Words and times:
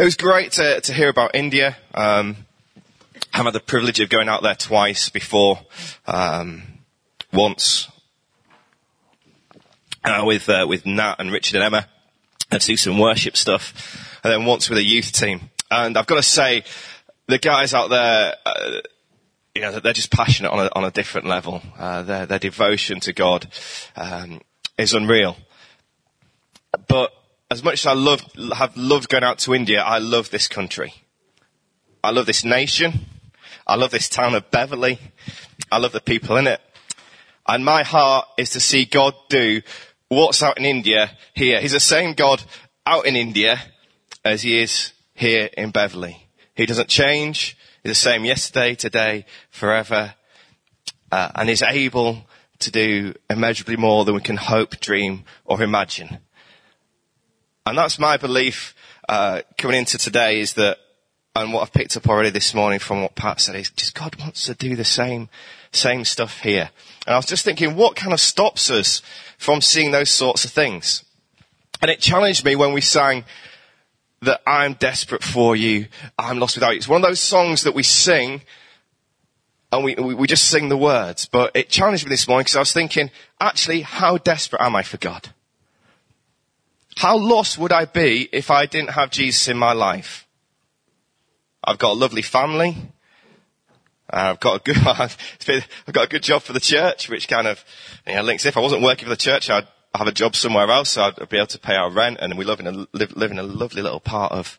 It 0.00 0.04
was 0.04 0.16
great 0.16 0.52
to, 0.52 0.80
to 0.80 0.94
hear 0.94 1.10
about 1.10 1.34
India. 1.34 1.76
Um, 1.92 2.46
I've 3.34 3.44
had 3.44 3.52
the 3.52 3.60
privilege 3.60 4.00
of 4.00 4.08
going 4.08 4.30
out 4.30 4.42
there 4.42 4.54
twice 4.54 5.10
before. 5.10 5.58
Um, 6.06 6.62
once 7.34 7.86
uh, 10.02 10.22
with 10.24 10.48
uh, 10.48 10.64
with 10.66 10.86
Nat 10.86 11.16
and 11.18 11.30
Richard 11.30 11.56
and 11.56 11.64
Emma 11.64 11.86
and 12.50 12.62
do 12.62 12.78
some 12.78 12.98
worship 12.98 13.36
stuff, 13.36 14.18
and 14.24 14.32
then 14.32 14.46
once 14.46 14.70
with 14.70 14.78
a 14.78 14.82
youth 14.82 15.12
team. 15.12 15.50
And 15.70 15.98
I've 15.98 16.06
got 16.06 16.16
to 16.16 16.22
say, 16.22 16.64
the 17.26 17.36
guys 17.36 17.74
out 17.74 17.90
there, 17.90 18.36
uh, 18.46 18.80
you 19.54 19.60
know, 19.60 19.80
they're 19.80 19.92
just 19.92 20.10
passionate 20.10 20.50
on 20.50 20.60
a, 20.60 20.70
on 20.74 20.84
a 20.84 20.90
different 20.90 21.26
level. 21.26 21.60
Uh, 21.78 22.04
their, 22.04 22.24
their 22.24 22.38
devotion 22.38 23.00
to 23.00 23.12
God 23.12 23.48
um, 23.96 24.40
is 24.78 24.94
unreal. 24.94 25.36
But 26.88 27.12
as 27.50 27.64
much 27.64 27.80
as 27.80 27.86
I 27.86 27.94
love, 27.94 28.22
have 28.54 28.76
loved 28.76 29.08
going 29.08 29.24
out 29.24 29.38
to 29.40 29.54
India, 29.54 29.82
I 29.82 29.98
love 29.98 30.30
this 30.30 30.46
country. 30.46 30.94
I 32.02 32.10
love 32.10 32.26
this 32.26 32.44
nation. 32.44 33.06
I 33.66 33.74
love 33.74 33.90
this 33.90 34.08
town 34.08 34.34
of 34.34 34.50
Beverley. 34.50 35.00
I 35.70 35.78
love 35.78 35.92
the 35.92 36.00
people 36.00 36.36
in 36.36 36.46
it. 36.46 36.60
And 37.46 37.64
my 37.64 37.82
heart 37.82 38.28
is 38.38 38.50
to 38.50 38.60
see 38.60 38.84
God 38.84 39.14
do 39.28 39.62
what's 40.08 40.42
out 40.42 40.58
in 40.58 40.64
India 40.64 41.10
here. 41.34 41.60
He's 41.60 41.72
the 41.72 41.80
same 41.80 42.14
God 42.14 42.42
out 42.86 43.06
in 43.06 43.16
India 43.16 43.60
as 44.24 44.42
he 44.42 44.60
is 44.60 44.92
here 45.14 45.50
in 45.56 45.70
Beverley. 45.70 46.26
He 46.54 46.66
doesn't 46.66 46.88
change. 46.88 47.56
He's 47.82 47.90
the 47.90 47.94
same 47.94 48.24
yesterday, 48.24 48.76
today, 48.76 49.26
forever. 49.50 50.14
Uh, 51.10 51.30
and 51.34 51.50
is 51.50 51.62
able 51.62 52.22
to 52.60 52.70
do 52.70 53.14
immeasurably 53.28 53.76
more 53.76 54.04
than 54.04 54.14
we 54.14 54.20
can 54.20 54.36
hope, 54.36 54.78
dream, 54.78 55.24
or 55.44 55.60
imagine. 55.60 56.18
And 57.70 57.78
that's 57.78 58.00
my 58.00 58.16
belief 58.16 58.74
uh, 59.08 59.42
coming 59.56 59.78
into 59.78 59.96
today 59.96 60.40
is 60.40 60.54
that, 60.54 60.78
and 61.36 61.52
what 61.52 61.62
I've 61.62 61.72
picked 61.72 61.96
up 61.96 62.08
already 62.08 62.30
this 62.30 62.52
morning 62.52 62.80
from 62.80 63.00
what 63.00 63.14
Pat 63.14 63.40
said 63.40 63.54
is 63.54 63.70
just 63.70 63.94
God 63.94 64.16
wants 64.16 64.46
to 64.46 64.54
do 64.54 64.74
the 64.74 64.84
same, 64.84 65.28
same 65.70 66.04
stuff 66.04 66.40
here. 66.40 66.70
And 67.06 67.14
I 67.14 67.16
was 67.16 67.26
just 67.26 67.44
thinking, 67.44 67.76
what 67.76 67.94
kind 67.94 68.12
of 68.12 68.18
stops 68.18 68.72
us 68.72 69.02
from 69.38 69.60
seeing 69.60 69.92
those 69.92 70.10
sorts 70.10 70.44
of 70.44 70.50
things? 70.50 71.04
And 71.80 71.92
it 71.92 72.00
challenged 72.00 72.44
me 72.44 72.56
when 72.56 72.72
we 72.72 72.80
sang 72.80 73.24
that 74.22 74.40
I'm 74.48 74.72
desperate 74.72 75.22
for 75.22 75.54
you, 75.54 75.86
I'm 76.18 76.40
lost 76.40 76.56
without 76.56 76.70
you. 76.70 76.78
It's 76.78 76.88
one 76.88 77.04
of 77.04 77.08
those 77.08 77.20
songs 77.20 77.62
that 77.62 77.74
we 77.76 77.84
sing 77.84 78.42
and 79.70 79.84
we, 79.84 79.94
we 79.94 80.26
just 80.26 80.50
sing 80.50 80.70
the 80.70 80.76
words. 80.76 81.26
But 81.26 81.52
it 81.54 81.68
challenged 81.68 82.04
me 82.04 82.10
this 82.10 82.26
morning 82.26 82.42
because 82.42 82.56
I 82.56 82.58
was 82.58 82.72
thinking, 82.72 83.12
actually, 83.40 83.82
how 83.82 84.18
desperate 84.18 84.60
am 84.60 84.74
I 84.74 84.82
for 84.82 84.96
God? 84.96 85.32
How 87.00 87.16
lost 87.16 87.56
would 87.56 87.72
I 87.72 87.86
be 87.86 88.28
if 88.30 88.50
I 88.50 88.66
didn't 88.66 88.90
have 88.90 89.10
Jesus 89.10 89.48
in 89.48 89.56
my 89.56 89.72
life? 89.72 90.26
I've 91.64 91.78
got 91.78 91.92
a 91.92 91.98
lovely 91.98 92.20
family. 92.20 92.76
I've 94.10 94.38
got 94.38 94.60
a 94.60 94.62
good, 94.62 94.76
I've 94.86 95.16
got 95.92 96.04
a 96.04 96.08
good 96.08 96.22
job 96.22 96.42
for 96.42 96.52
the 96.52 96.60
church, 96.60 97.08
which 97.08 97.26
kind 97.26 97.46
of, 97.46 97.64
you 98.06 98.16
know, 98.16 98.22
links. 98.22 98.44
If 98.44 98.58
I 98.58 98.60
wasn't 98.60 98.82
working 98.82 99.06
for 99.06 99.14
the 99.14 99.16
church, 99.16 99.48
I'd 99.48 99.66
have 99.94 100.08
a 100.08 100.12
job 100.12 100.36
somewhere 100.36 100.68
else, 100.68 100.90
so 100.90 101.04
I'd 101.04 101.28
be 101.30 101.38
able 101.38 101.46
to 101.46 101.58
pay 101.58 101.74
our 101.74 101.90
rent, 101.90 102.18
and 102.20 102.36
we 102.36 102.44
live 102.44 102.60
in 102.60 102.66
a 102.66 102.86
live, 102.92 103.16
live 103.16 103.30
in 103.30 103.38
a 103.38 103.44
lovely 103.44 103.80
little 103.80 104.00
part 104.00 104.32
of 104.32 104.58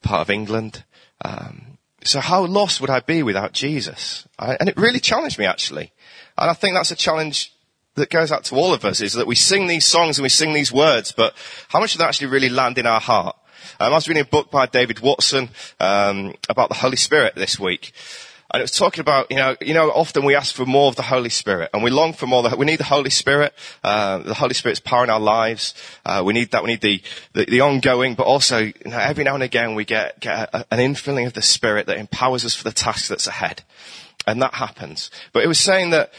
part 0.00 0.22
of 0.22 0.30
England. 0.30 0.84
Um, 1.22 1.76
so 2.02 2.20
how 2.20 2.46
lost 2.46 2.80
would 2.80 2.88
I 2.88 3.00
be 3.00 3.22
without 3.22 3.52
Jesus? 3.52 4.26
I, 4.38 4.56
and 4.58 4.70
it 4.70 4.78
really 4.78 5.00
challenged 5.00 5.38
me 5.38 5.44
actually, 5.44 5.92
and 6.38 6.48
I 6.48 6.54
think 6.54 6.72
that's 6.72 6.92
a 6.92 6.96
challenge 6.96 7.52
that 7.98 8.10
goes 8.10 8.32
out 8.32 8.44
to 8.44 8.54
all 8.56 8.72
of 8.72 8.84
us: 8.84 9.00
is 9.00 9.12
that 9.14 9.26
we 9.26 9.34
sing 9.34 9.66
these 9.66 9.84
songs 9.84 10.18
and 10.18 10.22
we 10.22 10.28
sing 10.28 10.54
these 10.54 10.72
words, 10.72 11.12
but 11.12 11.34
how 11.68 11.80
much 11.80 11.94
of 11.94 11.98
that 11.98 12.08
actually 12.08 12.28
really 12.28 12.48
land 12.48 12.78
in 12.78 12.86
our 12.86 13.00
heart? 13.00 13.36
Um, 13.80 13.92
I 13.92 13.96
was 13.96 14.08
reading 14.08 14.22
a 14.22 14.26
book 14.26 14.50
by 14.50 14.66
David 14.66 15.00
Watson 15.00 15.50
um, 15.78 16.34
about 16.48 16.68
the 16.68 16.76
Holy 16.76 16.96
Spirit 16.96 17.34
this 17.34 17.58
week, 17.58 17.92
and 18.52 18.60
it 18.60 18.64
was 18.64 18.72
talking 18.72 19.02
about, 19.02 19.30
you 19.30 19.36
know, 19.36 19.56
you 19.60 19.74
know, 19.74 19.90
often 19.90 20.24
we 20.24 20.34
ask 20.34 20.54
for 20.54 20.64
more 20.64 20.88
of 20.88 20.96
the 20.96 21.02
Holy 21.02 21.28
Spirit, 21.28 21.68
and 21.74 21.82
we 21.82 21.90
long 21.90 22.14
for 22.14 22.26
more. 22.26 22.48
We 22.56 22.64
need 22.64 22.78
the 22.78 22.84
Holy 22.84 23.10
Spirit. 23.10 23.52
Uh, 23.84 24.18
the 24.18 24.34
Holy 24.34 24.54
Spirit's 24.54 24.80
power 24.80 25.04
in 25.04 25.10
our 25.10 25.20
lives. 25.20 25.74
Uh, 26.04 26.22
we 26.24 26.32
need 26.32 26.50
that. 26.52 26.62
We 26.62 26.70
need 26.70 26.80
the, 26.80 27.02
the, 27.34 27.44
the 27.44 27.60
ongoing, 27.60 28.14
but 28.14 28.26
also 28.26 28.58
you 28.58 28.72
know, 28.86 28.98
every 28.98 29.22
now 29.22 29.34
and 29.34 29.42
again 29.42 29.74
we 29.74 29.84
get, 29.84 30.20
get 30.20 30.48
a, 30.54 30.64
an 30.70 30.78
infilling 30.78 31.26
of 31.26 31.34
the 31.34 31.42
Spirit 31.42 31.86
that 31.88 31.98
empowers 31.98 32.44
us 32.46 32.54
for 32.54 32.64
the 32.64 32.72
task 32.72 33.08
that's 33.08 33.26
ahead, 33.26 33.62
and 34.26 34.40
that 34.40 34.54
happens. 34.54 35.10
But 35.34 35.44
it 35.44 35.46
was 35.46 35.60
saying 35.60 35.90
that 35.90 36.12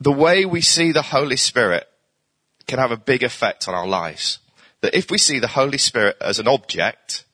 the 0.00 0.12
way 0.12 0.44
we 0.44 0.60
see 0.60 0.92
the 0.92 1.02
Holy 1.02 1.36
Spirit 1.36 1.88
can 2.66 2.78
have 2.78 2.90
a 2.90 2.96
big 2.96 3.22
effect 3.22 3.68
on 3.68 3.74
our 3.74 3.86
lives. 3.86 4.38
That 4.82 4.94
if 4.94 5.10
we 5.10 5.18
see 5.18 5.38
the 5.38 5.48
Holy 5.48 5.78
Spirit 5.78 6.16
as 6.20 6.38
an 6.38 6.48
object, 6.48 7.24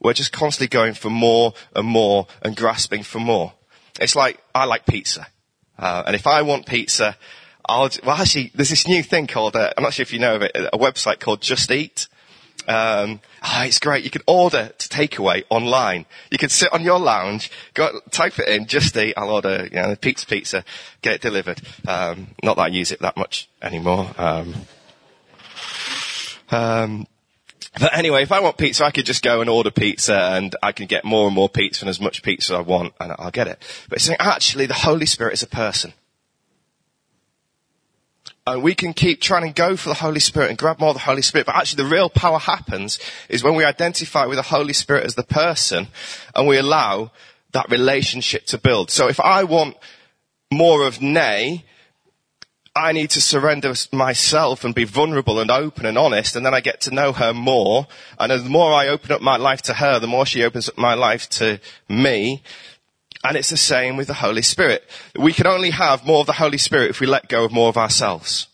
we're 0.00 0.14
just 0.14 0.32
constantly 0.32 0.68
going 0.68 0.94
for 0.94 1.10
more 1.10 1.54
and 1.76 1.86
more 1.86 2.26
and 2.42 2.56
grasping 2.56 3.02
for 3.02 3.18
more. 3.18 3.52
It's 4.00 4.16
like, 4.16 4.40
I 4.54 4.64
like 4.64 4.86
pizza. 4.86 5.26
Uh, 5.78 6.02
and 6.06 6.16
if 6.16 6.26
I 6.26 6.42
want 6.42 6.66
pizza, 6.66 7.16
I'll, 7.66 7.90
well 8.04 8.16
actually, 8.16 8.50
there's 8.54 8.70
this 8.70 8.88
new 8.88 9.02
thing 9.02 9.26
called, 9.26 9.54
uh, 9.54 9.72
I'm 9.76 9.84
not 9.84 9.94
sure 9.94 10.02
if 10.02 10.12
you 10.12 10.18
know 10.18 10.36
of 10.36 10.42
it, 10.42 10.52
a 10.54 10.78
website 10.78 11.20
called 11.20 11.40
Just 11.40 11.70
Eat. 11.70 12.08
Um, 12.68 13.20
oh, 13.42 13.62
it's 13.64 13.78
great. 13.78 14.04
You 14.04 14.10
can 14.10 14.22
order 14.26 14.72
to 14.76 14.88
takeaway 14.88 15.44
online. 15.50 16.06
You 16.30 16.38
can 16.38 16.48
sit 16.48 16.72
on 16.72 16.82
your 16.82 16.98
lounge, 16.98 17.50
go, 17.74 18.00
type 18.10 18.38
it 18.38 18.48
in, 18.48 18.66
just 18.66 18.96
eat, 18.96 19.14
I'll 19.16 19.30
order, 19.30 19.68
you 19.70 19.76
know, 19.76 19.96
pizza 19.96 20.26
pizza, 20.26 20.64
get 21.00 21.14
it 21.14 21.20
delivered. 21.20 21.60
Um, 21.86 22.28
not 22.42 22.56
that 22.56 22.62
I 22.62 22.68
use 22.68 22.92
it 22.92 23.00
that 23.00 23.16
much 23.16 23.48
anymore. 23.60 24.10
Um, 24.18 24.54
um, 26.50 27.06
but 27.80 27.96
anyway, 27.96 28.22
if 28.22 28.32
I 28.32 28.40
want 28.40 28.58
pizza, 28.58 28.84
I 28.84 28.90
could 28.90 29.06
just 29.06 29.22
go 29.22 29.40
and 29.40 29.48
order 29.48 29.70
pizza 29.70 30.14
and 30.14 30.54
I 30.62 30.72
can 30.72 30.86
get 30.86 31.04
more 31.04 31.26
and 31.26 31.34
more 31.34 31.48
pizza 31.48 31.84
and 31.84 31.88
as 31.88 32.00
much 32.00 32.22
pizza 32.22 32.52
as 32.52 32.58
I 32.58 32.62
want 32.62 32.92
and 33.00 33.14
I'll 33.18 33.30
get 33.30 33.48
it. 33.48 33.58
But 33.88 33.96
it's 33.96 34.04
saying 34.04 34.18
actually 34.20 34.66
the 34.66 34.74
Holy 34.74 35.06
Spirit 35.06 35.32
is 35.32 35.42
a 35.42 35.46
person. 35.46 35.94
And 38.46 38.62
we 38.62 38.74
can 38.74 38.92
keep 38.92 39.20
trying 39.20 39.46
to 39.46 39.52
go 39.52 39.76
for 39.76 39.88
the 39.88 39.94
Holy 39.94 40.18
Spirit 40.18 40.50
and 40.50 40.58
grab 40.58 40.80
more 40.80 40.90
of 40.90 40.96
the 40.96 41.00
Holy 41.00 41.22
Spirit, 41.22 41.46
but 41.46 41.54
actually 41.54 41.84
the 41.84 41.90
real 41.90 42.10
power 42.10 42.38
happens 42.38 42.98
is 43.28 43.44
when 43.44 43.54
we 43.54 43.64
identify 43.64 44.26
with 44.26 44.36
the 44.36 44.42
Holy 44.42 44.72
Spirit 44.72 45.04
as 45.04 45.14
the 45.14 45.22
person 45.22 45.86
and 46.34 46.48
we 46.48 46.56
allow 46.56 47.12
that 47.52 47.70
relationship 47.70 48.46
to 48.46 48.58
build. 48.58 48.90
So 48.90 49.08
if 49.08 49.20
I 49.20 49.44
want 49.44 49.76
more 50.52 50.86
of 50.86 51.00
Nay, 51.00 51.64
I 52.74 52.92
need 52.92 53.10
to 53.10 53.20
surrender 53.20 53.74
myself 53.92 54.64
and 54.64 54.74
be 54.74 54.84
vulnerable 54.84 55.38
and 55.38 55.50
open 55.50 55.84
and 55.84 55.98
honest, 55.98 56.36
and 56.36 56.44
then 56.44 56.54
I 56.54 56.60
get 56.60 56.80
to 56.82 56.94
know 56.94 57.12
her 57.12 57.34
more. 57.34 57.86
And 58.18 58.32
the 58.32 58.48
more 58.48 58.72
I 58.72 58.88
open 58.88 59.12
up 59.12 59.20
my 59.20 59.36
life 59.36 59.60
to 59.62 59.74
her, 59.74 59.98
the 59.98 60.06
more 60.06 60.24
she 60.24 60.42
opens 60.42 60.70
up 60.70 60.78
my 60.78 60.94
life 60.94 61.28
to 61.30 61.60
me. 61.88 62.42
And 63.24 63.36
it's 63.36 63.50
the 63.50 63.56
same 63.56 63.96
with 63.96 64.08
the 64.08 64.14
Holy 64.14 64.42
Spirit. 64.42 64.84
We 65.16 65.32
can 65.32 65.46
only 65.46 65.70
have 65.70 66.04
more 66.04 66.20
of 66.20 66.26
the 66.26 66.32
Holy 66.32 66.58
Spirit 66.58 66.90
if 66.90 67.00
we 67.00 67.06
let 67.06 67.28
go 67.28 67.44
of 67.44 67.52
more 67.52 67.68
of 67.68 67.76
ourselves. 67.76 68.48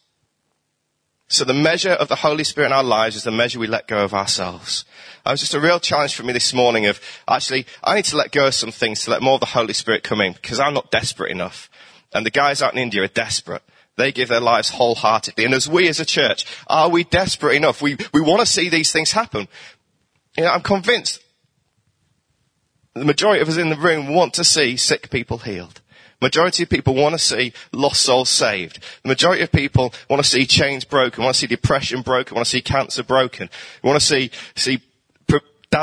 So 1.28 1.44
the 1.44 1.54
measure 1.54 1.90
of 1.90 2.08
the 2.08 2.16
Holy 2.16 2.44
Spirit 2.44 2.68
in 2.68 2.72
our 2.72 2.82
lives 2.82 3.16
is 3.16 3.22
the 3.22 3.30
measure 3.30 3.58
we 3.58 3.66
let 3.66 3.86
go 3.86 4.02
of 4.02 4.14
ourselves. 4.14 4.84
It 5.26 5.30
was 5.30 5.40
just 5.40 5.54
a 5.54 5.60
real 5.60 5.78
challenge 5.78 6.14
for 6.14 6.22
me 6.22 6.32
this 6.32 6.54
morning 6.54 6.86
of 6.86 7.00
actually, 7.28 7.66
I 7.84 7.96
need 7.96 8.06
to 8.06 8.16
let 8.16 8.32
go 8.32 8.46
of 8.46 8.54
some 8.54 8.70
things 8.70 9.02
to 9.02 9.10
let 9.10 9.20
more 9.20 9.34
of 9.34 9.40
the 9.40 9.46
Holy 9.46 9.74
Spirit 9.74 10.02
come 10.02 10.22
in 10.22 10.32
because 10.32 10.58
I'm 10.58 10.72
not 10.72 10.90
desperate 10.90 11.30
enough. 11.30 11.70
And 12.14 12.24
the 12.24 12.30
guys 12.30 12.62
out 12.62 12.72
in 12.72 12.78
India 12.78 13.02
are 13.02 13.08
desperate. 13.08 13.62
They 13.96 14.12
give 14.12 14.28
their 14.28 14.40
lives 14.40 14.70
wholeheartedly. 14.70 15.44
And 15.44 15.52
as 15.52 15.68
we 15.68 15.88
as 15.88 16.00
a 16.00 16.06
church, 16.06 16.46
are 16.66 16.88
we 16.88 17.04
desperate 17.04 17.56
enough? 17.56 17.82
We, 17.82 17.98
we 18.14 18.22
want 18.22 18.40
to 18.40 18.46
see 18.46 18.68
these 18.70 18.92
things 18.92 19.12
happen. 19.12 19.48
You 20.36 20.44
know, 20.44 20.50
I'm 20.50 20.62
convinced 20.62 21.20
the 23.00 23.04
majority 23.04 23.40
of 23.40 23.48
us 23.48 23.56
in 23.56 23.70
the 23.70 23.76
room 23.76 24.08
want 24.08 24.34
to 24.34 24.44
see 24.44 24.76
sick 24.76 25.10
people 25.10 25.38
healed. 25.38 25.80
The 26.20 26.26
majority 26.26 26.64
of 26.64 26.68
people 26.68 26.94
want 26.94 27.14
to 27.14 27.18
see 27.18 27.52
lost 27.72 28.00
souls 28.00 28.28
saved. 28.28 28.82
The 29.02 29.08
majority 29.08 29.42
of 29.42 29.52
people 29.52 29.94
want 30.10 30.22
to 30.22 30.28
see 30.28 30.46
chains 30.46 30.84
broken, 30.84 31.22
want 31.22 31.34
to 31.34 31.40
see 31.40 31.46
depression 31.46 32.02
broken, 32.02 32.34
want 32.34 32.46
to 32.46 32.50
see 32.50 32.60
cancer 32.60 33.04
broken. 33.04 33.48
We 33.82 33.88
want 33.88 34.00
to 34.00 34.06
see, 34.06 34.30
see 34.56 34.80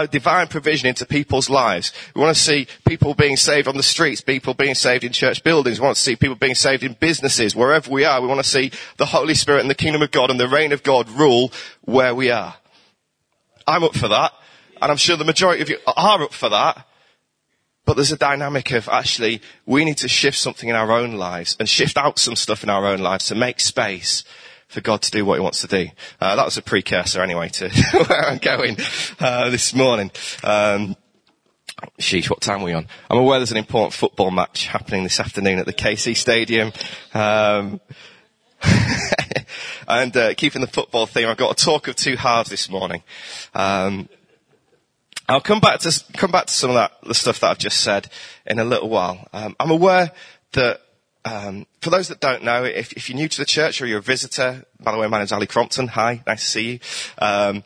divine 0.09 0.47
provision 0.47 0.89
into 0.89 1.05
people's 1.05 1.49
lives. 1.49 1.93
We 2.15 2.21
want 2.21 2.35
to 2.35 2.41
see 2.41 2.67
people 2.85 3.13
being 3.13 3.37
saved 3.37 3.67
on 3.67 3.77
the 3.77 3.83
streets, 3.83 4.19
people 4.19 4.53
being 4.53 4.75
saved 4.75 5.03
in 5.03 5.11
church 5.11 5.43
buildings. 5.43 5.79
We 5.79 5.85
want 5.85 5.95
to 5.95 6.01
see 6.01 6.15
people 6.15 6.35
being 6.35 6.55
saved 6.55 6.83
in 6.83 6.97
businesses, 6.99 7.55
wherever 7.55 7.89
we 7.89 8.03
are. 8.03 8.19
We 8.19 8.27
want 8.27 8.43
to 8.43 8.49
see 8.49 8.71
the 8.97 9.05
Holy 9.05 9.35
Spirit 9.35 9.61
and 9.61 9.69
the 9.69 9.75
kingdom 9.75 10.01
of 10.01 10.11
God 10.11 10.31
and 10.31 10.39
the 10.39 10.47
reign 10.47 10.71
of 10.73 10.83
God 10.83 11.09
rule 11.09 11.51
where 11.81 12.15
we 12.15 12.31
are. 12.31 12.55
I'm 13.67 13.83
up 13.83 13.95
for 13.95 14.07
that. 14.07 14.33
And 14.81 14.91
I'm 14.91 14.97
sure 14.97 15.15
the 15.15 15.23
majority 15.23 15.61
of 15.61 15.69
you 15.69 15.77
are 15.87 16.23
up 16.23 16.33
for 16.33 16.49
that. 16.49 16.85
But 17.85 17.95
there's 17.95 18.11
a 18.11 18.17
dynamic 18.17 18.71
of 18.71 18.89
actually, 18.89 19.41
we 19.65 19.85
need 19.85 19.97
to 19.97 20.07
shift 20.07 20.37
something 20.37 20.67
in 20.69 20.75
our 20.75 20.91
own 20.91 21.13
lives 21.13 21.55
and 21.59 21.69
shift 21.69 21.97
out 21.97 22.19
some 22.19 22.35
stuff 22.35 22.63
in 22.63 22.69
our 22.69 22.85
own 22.85 22.99
lives 22.99 23.25
to 23.27 23.35
make 23.35 23.59
space 23.59 24.23
for 24.67 24.81
God 24.81 25.01
to 25.03 25.11
do 25.11 25.23
what 25.23 25.35
He 25.35 25.41
wants 25.41 25.61
to 25.61 25.67
do. 25.67 25.89
Uh, 26.19 26.35
that 26.35 26.45
was 26.45 26.57
a 26.57 26.61
precursor, 26.61 27.21
anyway, 27.21 27.49
to 27.49 27.69
where 28.07 28.25
I'm 28.25 28.39
going 28.39 28.77
uh, 29.19 29.49
this 29.51 29.75
morning. 29.75 30.11
Um, 30.43 30.95
sheesh, 31.99 32.29
what 32.29 32.41
time 32.41 32.61
are 32.61 32.65
we 32.65 32.73
on? 32.73 32.87
I'm 33.09 33.19
aware 33.19 33.39
there's 33.39 33.51
an 33.51 33.57
important 33.57 33.93
football 33.93 34.31
match 34.31 34.65
happening 34.67 35.03
this 35.03 35.19
afternoon 35.19 35.59
at 35.59 35.65
the 35.65 35.73
KC 35.73 36.17
Stadium. 36.17 36.71
Um, 37.13 37.79
and 39.87 40.15
uh, 40.17 40.33
keeping 40.33 40.61
the 40.61 40.67
football 40.67 41.05
theme, 41.05 41.27
I've 41.27 41.37
got 41.37 41.59
a 41.59 41.63
talk 41.63 41.87
of 41.87 41.95
two 41.95 42.15
halves 42.15 42.49
this 42.49 42.69
morning. 42.69 43.03
Um, 43.53 44.09
I'll 45.27 45.41
come 45.41 45.59
back 45.59 45.79
to 45.79 46.03
come 46.13 46.31
back 46.31 46.45
to 46.47 46.53
some 46.53 46.69
of 46.69 46.75
that 46.75 46.91
the 47.03 47.15
stuff 47.15 47.39
that 47.39 47.49
I've 47.49 47.57
just 47.57 47.81
said 47.81 48.09
in 48.45 48.59
a 48.59 48.65
little 48.65 48.89
while. 48.89 49.27
Um, 49.33 49.55
I'm 49.59 49.71
aware 49.71 50.11
that 50.53 50.81
um, 51.25 51.65
for 51.81 51.89
those 51.89 52.09
that 52.09 52.19
don't 52.19 52.43
know, 52.43 52.63
if, 52.63 52.93
if, 52.93 53.09
you're 53.09 53.17
new 53.17 53.27
to 53.27 53.37
the 53.39 53.45
church 53.45 53.81
or 53.81 53.87
you're 53.87 53.97
a 53.97 54.03
visitor, 54.03 54.63
by 54.79 54.91
the 54.91 54.99
way, 54.99 55.07
my 55.07 55.17
name's 55.17 55.31
Ali 55.31 55.47
Crompton. 55.47 55.87
Hi, 55.87 56.21
nice 56.27 56.43
to 56.43 56.49
see 56.49 56.71
you. 56.73 56.79
Um, 57.17 57.63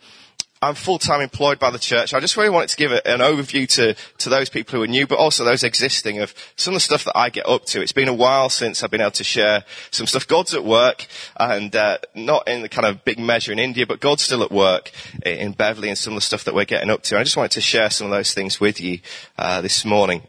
I'm 0.61 0.75
full-time 0.75 1.21
employed 1.21 1.57
by 1.57 1.69
the 1.69 1.79
church. 1.79 2.13
I 2.13 2.19
just 2.19 2.35
really 2.35 2.49
wanted 2.49 2.67
to 2.71 2.75
give 2.75 2.91
an 2.91 3.19
overview 3.21 3.65
to, 3.75 3.95
to 4.17 4.29
those 4.29 4.49
people 4.49 4.75
who 4.75 4.83
are 4.83 4.87
new, 4.87 5.07
but 5.07 5.17
also 5.17 5.45
those 5.45 5.63
existing 5.63 6.19
of 6.19 6.33
some 6.57 6.73
of 6.73 6.75
the 6.75 6.81
stuff 6.81 7.05
that 7.05 7.17
I 7.17 7.29
get 7.29 7.47
up 7.47 7.63
to. 7.67 7.81
It's 7.81 7.93
been 7.93 8.09
a 8.09 8.13
while 8.13 8.49
since 8.49 8.83
I've 8.83 8.91
been 8.91 8.99
able 8.99 9.11
to 9.11 9.23
share 9.23 9.63
some 9.89 10.05
stuff. 10.05 10.27
God's 10.27 10.53
at 10.53 10.65
work, 10.65 11.07
and 11.37 11.73
uh, 11.73 11.99
not 12.13 12.45
in 12.49 12.61
the 12.61 12.67
kind 12.67 12.85
of 12.85 13.05
big 13.05 13.19
measure 13.19 13.53
in 13.53 13.59
India, 13.59 13.87
but 13.87 14.01
God's 14.01 14.23
still 14.23 14.43
at 14.43 14.51
work 14.51 14.91
in 15.25 15.53
Beverley 15.53 15.87
and 15.87 15.97
some 15.97 16.11
of 16.11 16.17
the 16.17 16.21
stuff 16.21 16.43
that 16.43 16.53
we're 16.53 16.65
getting 16.65 16.89
up 16.89 17.03
to. 17.03 17.17
I 17.17 17.23
just 17.23 17.37
wanted 17.37 17.51
to 17.51 17.61
share 17.61 17.89
some 17.89 18.07
of 18.07 18.11
those 18.11 18.33
things 18.33 18.59
with 18.59 18.81
you 18.81 18.99
uh, 19.37 19.61
this 19.61 19.85
morning. 19.85 20.23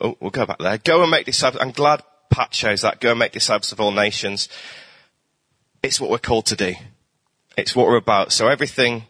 Oh, 0.00 0.16
we'll 0.18 0.30
go 0.30 0.46
back 0.46 0.58
there. 0.58 0.78
Go 0.78 1.02
and 1.02 1.12
make 1.12 1.26
disciples. 1.26 1.62
I'm 1.62 1.70
glad 1.70 2.02
Pat 2.30 2.52
shows 2.52 2.80
that. 2.80 3.00
Go 3.00 3.10
and 3.10 3.20
make 3.20 3.30
disciples 3.30 3.70
of 3.70 3.78
all 3.78 3.92
nations. 3.92 4.48
It's 5.80 6.00
what 6.00 6.10
we're 6.10 6.18
called 6.18 6.46
to 6.46 6.56
do. 6.56 6.74
It's 7.56 7.76
what 7.76 7.86
we're 7.86 7.96
about. 7.96 8.32
So 8.32 8.48
everything 8.48 9.04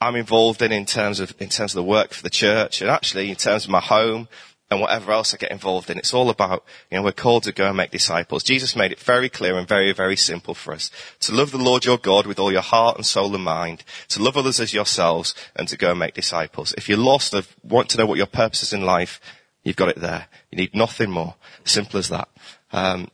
I'm 0.00 0.16
involved 0.16 0.62
in 0.62 0.72
in 0.72 0.86
terms 0.86 1.20
of, 1.20 1.34
in 1.40 1.48
terms 1.48 1.72
of 1.72 1.76
the 1.76 1.82
work 1.84 2.12
for 2.12 2.22
the 2.22 2.30
church 2.30 2.80
and 2.80 2.90
actually 2.90 3.30
in 3.30 3.36
terms 3.36 3.64
of 3.64 3.70
my 3.70 3.80
home 3.80 4.28
and 4.70 4.80
whatever 4.80 5.12
else 5.12 5.34
I 5.34 5.36
get 5.36 5.50
involved 5.50 5.90
in, 5.90 5.98
it's 5.98 6.14
all 6.14 6.30
about, 6.30 6.64
you 6.90 6.96
know, 6.96 7.02
we're 7.02 7.12
called 7.12 7.42
to 7.42 7.52
go 7.52 7.66
and 7.66 7.76
make 7.76 7.90
disciples. 7.90 8.44
Jesus 8.44 8.76
made 8.76 8.92
it 8.92 9.00
very 9.00 9.28
clear 9.28 9.58
and 9.58 9.66
very, 9.66 9.92
very 9.92 10.16
simple 10.16 10.54
for 10.54 10.72
us. 10.72 10.90
To 11.20 11.34
love 11.34 11.50
the 11.50 11.58
Lord 11.58 11.84
your 11.84 11.98
God 11.98 12.26
with 12.26 12.38
all 12.38 12.52
your 12.52 12.60
heart 12.60 12.96
and 12.96 13.04
soul 13.04 13.34
and 13.34 13.42
mind, 13.42 13.82
to 14.08 14.22
love 14.22 14.36
others 14.36 14.60
as 14.60 14.72
yourselves, 14.72 15.34
and 15.56 15.66
to 15.68 15.76
go 15.76 15.90
and 15.90 15.98
make 15.98 16.14
disciples. 16.14 16.72
If 16.74 16.88
you're 16.88 16.98
lost 16.98 17.34
or 17.34 17.42
want 17.64 17.88
to 17.90 17.98
know 17.98 18.06
what 18.06 18.18
your 18.18 18.26
purpose 18.26 18.62
is 18.62 18.72
in 18.72 18.82
life, 18.82 19.20
you've 19.64 19.76
got 19.76 19.88
it 19.88 20.00
there. 20.00 20.28
You 20.52 20.56
need 20.56 20.74
nothing 20.74 21.10
more. 21.10 21.34
Simple 21.64 21.98
as 21.98 22.08
that. 22.08 22.28
Um, 22.72 23.10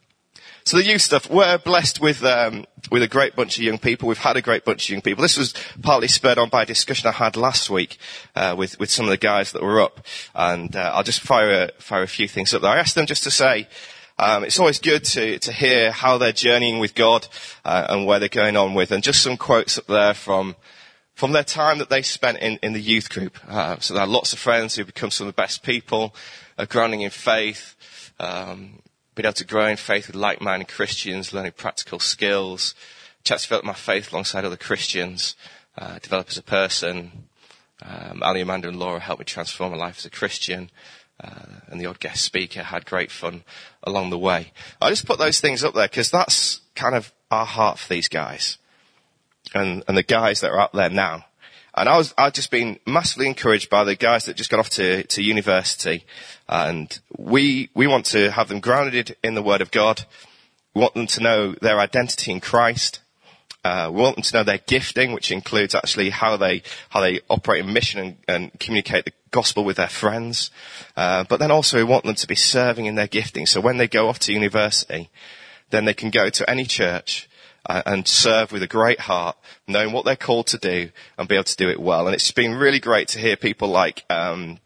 so 0.67 0.77
the 0.79 0.85
youth 0.85 1.01
stuff, 1.01 1.31
we're 1.31 1.59
blessed 1.59 2.01
with, 2.01 2.25
um, 2.25 2.67
with 2.91 3.01
a 3.01 3.07
great 3.07 3.37
bunch 3.37 3.57
of 3.57 3.63
young 3.63 3.79
people. 3.79 4.09
We've 4.09 4.19
had 4.19 4.37
a 4.37 4.43
great 4.43 4.65
bunch 4.65 4.87
of 4.87 4.91
young 4.91 5.01
people. 5.01 5.23
This 5.23 5.37
was 5.37 5.55
partly 5.81 6.09
spurred 6.09 6.39
on 6.39 6.49
by 6.49 6.65
a 6.65 6.67
discussion 6.67 7.09
I 7.09 7.13
had 7.13 7.37
last 7.37 7.71
week, 7.71 7.99
uh, 8.35 8.57
with, 8.59 8.77
with 8.81 8.91
some 8.91 9.07
of 9.07 9.11
the 9.11 9.17
guys 9.17 9.53
that 9.53 9.63
were 9.63 9.81
up. 9.81 10.05
And, 10.35 10.75
uh, 10.75 10.91
I'll 10.93 11.05
just 11.05 11.21
fire 11.21 11.53
a, 11.53 11.81
fire 11.81 12.03
a 12.03 12.09
few 12.09 12.27
things 12.27 12.53
up 12.53 12.63
there. 12.63 12.71
I 12.73 12.81
asked 12.81 12.97
them 12.97 13.07
just 13.07 13.23
to 13.23 13.31
say, 13.31 13.69
um, 14.19 14.43
it's 14.43 14.59
always 14.59 14.81
good 14.81 15.05
to, 15.05 15.39
to 15.39 15.53
hear 15.53 15.93
how 15.93 16.19
they're 16.19 16.33
journeying 16.33 16.81
with 16.81 16.97
God, 16.97 17.29
uh, 17.65 17.87
and 17.89 18.05
where 18.05 18.19
they're 18.19 18.29
going 18.29 18.57
on 18.57 18.75
with. 18.75 18.91
And 18.91 19.05
just 19.05 19.23
some 19.23 19.37
quotes 19.37 19.79
up 19.79 19.87
there 19.87 20.15
from, 20.15 20.57
from 21.15 21.31
their 21.31 21.45
time 21.45 21.79
that 21.79 21.91
they 21.91 22.03
spent 22.03 22.39
in, 22.39 22.59
in 22.61 22.73
the 22.73 22.81
youth 22.81 23.09
group. 23.09 23.39
Uh, 23.47 23.79
so 23.79 23.95
they 23.95 24.01
had 24.01 24.09
lots 24.09 24.33
of 24.33 24.41
friends 24.41 24.75
who 24.75 24.85
become 24.85 25.13
some 25.13 25.29
of 25.29 25.33
the 25.33 25.41
best 25.41 25.63
people, 25.63 26.13
are 26.59 26.67
growing 26.67 27.03
in 27.03 27.11
faith, 27.11 27.77
um, 28.19 28.81
been 29.17 29.27
able 29.27 29.33
to 29.33 29.45
grow 29.45 29.67
in 29.67 29.77
faith 29.77 30.07
with 30.07 30.15
like-minded 30.15 30.69
Christians, 30.69 31.33
learning 31.33 31.53
practical 31.57 31.99
skills, 31.99 32.75
chance 33.25 33.43
to 33.43 33.49
develop 33.49 33.65
my 33.65 33.73
faith 33.73 34.13
alongside 34.13 34.45
other 34.45 34.57
Christians, 34.57 35.35
uh, 35.77 35.99
develop 35.99 36.29
as 36.29 36.39
a 36.39 36.43
person. 36.43 37.11
Um, 37.83 38.23
Ali, 38.23 38.43
Amanda, 38.43 38.69
and 38.69 38.79
Laura 38.79 39.01
helped 39.01 39.21
me 39.21 39.25
transform 39.25 39.73
my 39.73 39.79
life 39.79 39.99
as 39.99 40.07
a 40.07 40.11
Christian. 40.11 40.71
Uh, 41.19 41.61
and 41.69 41.81
the 41.81 41.87
odd 41.87 41.99
guest 41.99 42.23
speaker 42.23 42.63
had 42.63 42.85
great 42.85 43.11
fun 43.11 43.43
along 43.83 44.11
the 44.11 44.19
way. 44.19 44.53
I 44.81 44.91
just 44.91 45.07
put 45.07 45.19
those 45.19 45.41
things 45.41 45.65
up 45.65 45.75
there 45.75 45.89
because 45.89 46.11
that's 46.11 46.61
kind 46.75 46.95
of 46.95 47.11
our 47.31 47.47
heart 47.47 47.79
for 47.79 47.89
these 47.89 48.09
guys 48.09 48.59
and, 49.55 49.83
and 49.89 49.97
the 49.97 50.03
guys 50.03 50.43
that 50.43 50.51
are 50.51 50.61
out 50.61 50.75
there 50.75 50.91
now. 50.91 51.25
And 51.77 51.91
I 51.91 51.99
was, 51.99 52.15
I've 52.17 52.33
just 52.33 52.51
been 52.51 52.79
massively 52.87 53.27
encouraged 53.27 53.69
by 53.69 53.85
the 53.85 53.95
guys 53.95 54.25
that 54.25 54.37
just 54.37 54.51
got 54.51 54.61
off 54.61 54.71
to, 54.71 55.03
to 55.03 55.23
university. 55.23 56.05
And 56.49 56.99
we, 57.19 57.69
we 57.75 57.87
want 57.87 58.07
to 58.07 58.31
have 58.31 58.49
them 58.49 58.61
grounded 58.61 59.17
in 59.23 59.35
the 59.35 59.43
Word 59.43 59.61
of 59.61 59.71
God. 59.71 60.05
We 60.75 60.81
want 60.81 60.95
them 60.95 61.07
to 61.07 61.23
know 61.23 61.53
their 61.53 61.79
identity 61.79 62.33
in 62.33 62.41
Christ. 62.41 63.01
Uh, 63.63 63.91
we 63.93 64.01
want 64.01 64.17
them 64.17 64.23
to 64.23 64.37
know 64.37 64.45
their 64.45 64.59
gifting, 64.59 65.13
which 65.13 65.31
includes 65.31 65.75
actually 65.75 66.11
how 66.11 66.39
they, 66.39 66.63
how 66.89 67.01
they 67.01 67.21
operate 67.29 67.65
in 67.65 67.73
mission 67.73 68.01
and, 68.01 68.17
and 68.27 68.61
communicate 68.61 69.05
the 69.05 69.13
gospel 69.31 69.65
with 69.65 69.77
their 69.77 69.89
friends. 69.89 70.51
Uh, 70.97 71.25
but 71.29 71.41
then 71.41 71.51
also 71.51 71.77
we 71.77 71.85
want 71.85 72.05
them 72.05 72.15
to 72.15 72.27
be 72.27 72.35
serving 72.35 72.87
in 72.87 72.95
their 72.95 73.09
gifting. 73.09 73.45
So 73.45 73.61
when 73.61 73.77
they 73.77 73.89
go 73.89 74.09
off 74.09 74.19
to 74.21 74.33
university, 74.33 75.11
then 75.71 75.85
they 75.85 75.95
can 75.95 76.11
go 76.11 76.31
to 76.31 76.49
any 76.49 76.65
church 76.65 77.29
and 77.69 78.07
serve 78.07 78.53
with 78.53 78.63
a 78.63 78.67
great 78.67 79.01
heart, 79.01 79.37
knowing 79.67 79.93
what 79.93 80.05
they're 80.05 80.17
called 80.17 80.47
to 80.49 80.59
do 80.59 80.91
and 81.19 81.29
be 81.29 81.35
able 81.35 81.45
to 81.45 81.57
do 81.57 81.69
it 81.69 81.81
well. 81.81 82.07
And 82.07 82.15
it's 82.15 82.31
been 82.31 82.55
really 82.55 82.81
great 82.81 83.09
to 83.09 83.19
hear 83.19 83.37
people 83.37 83.69
like, 83.69 84.05
um, 84.11 84.59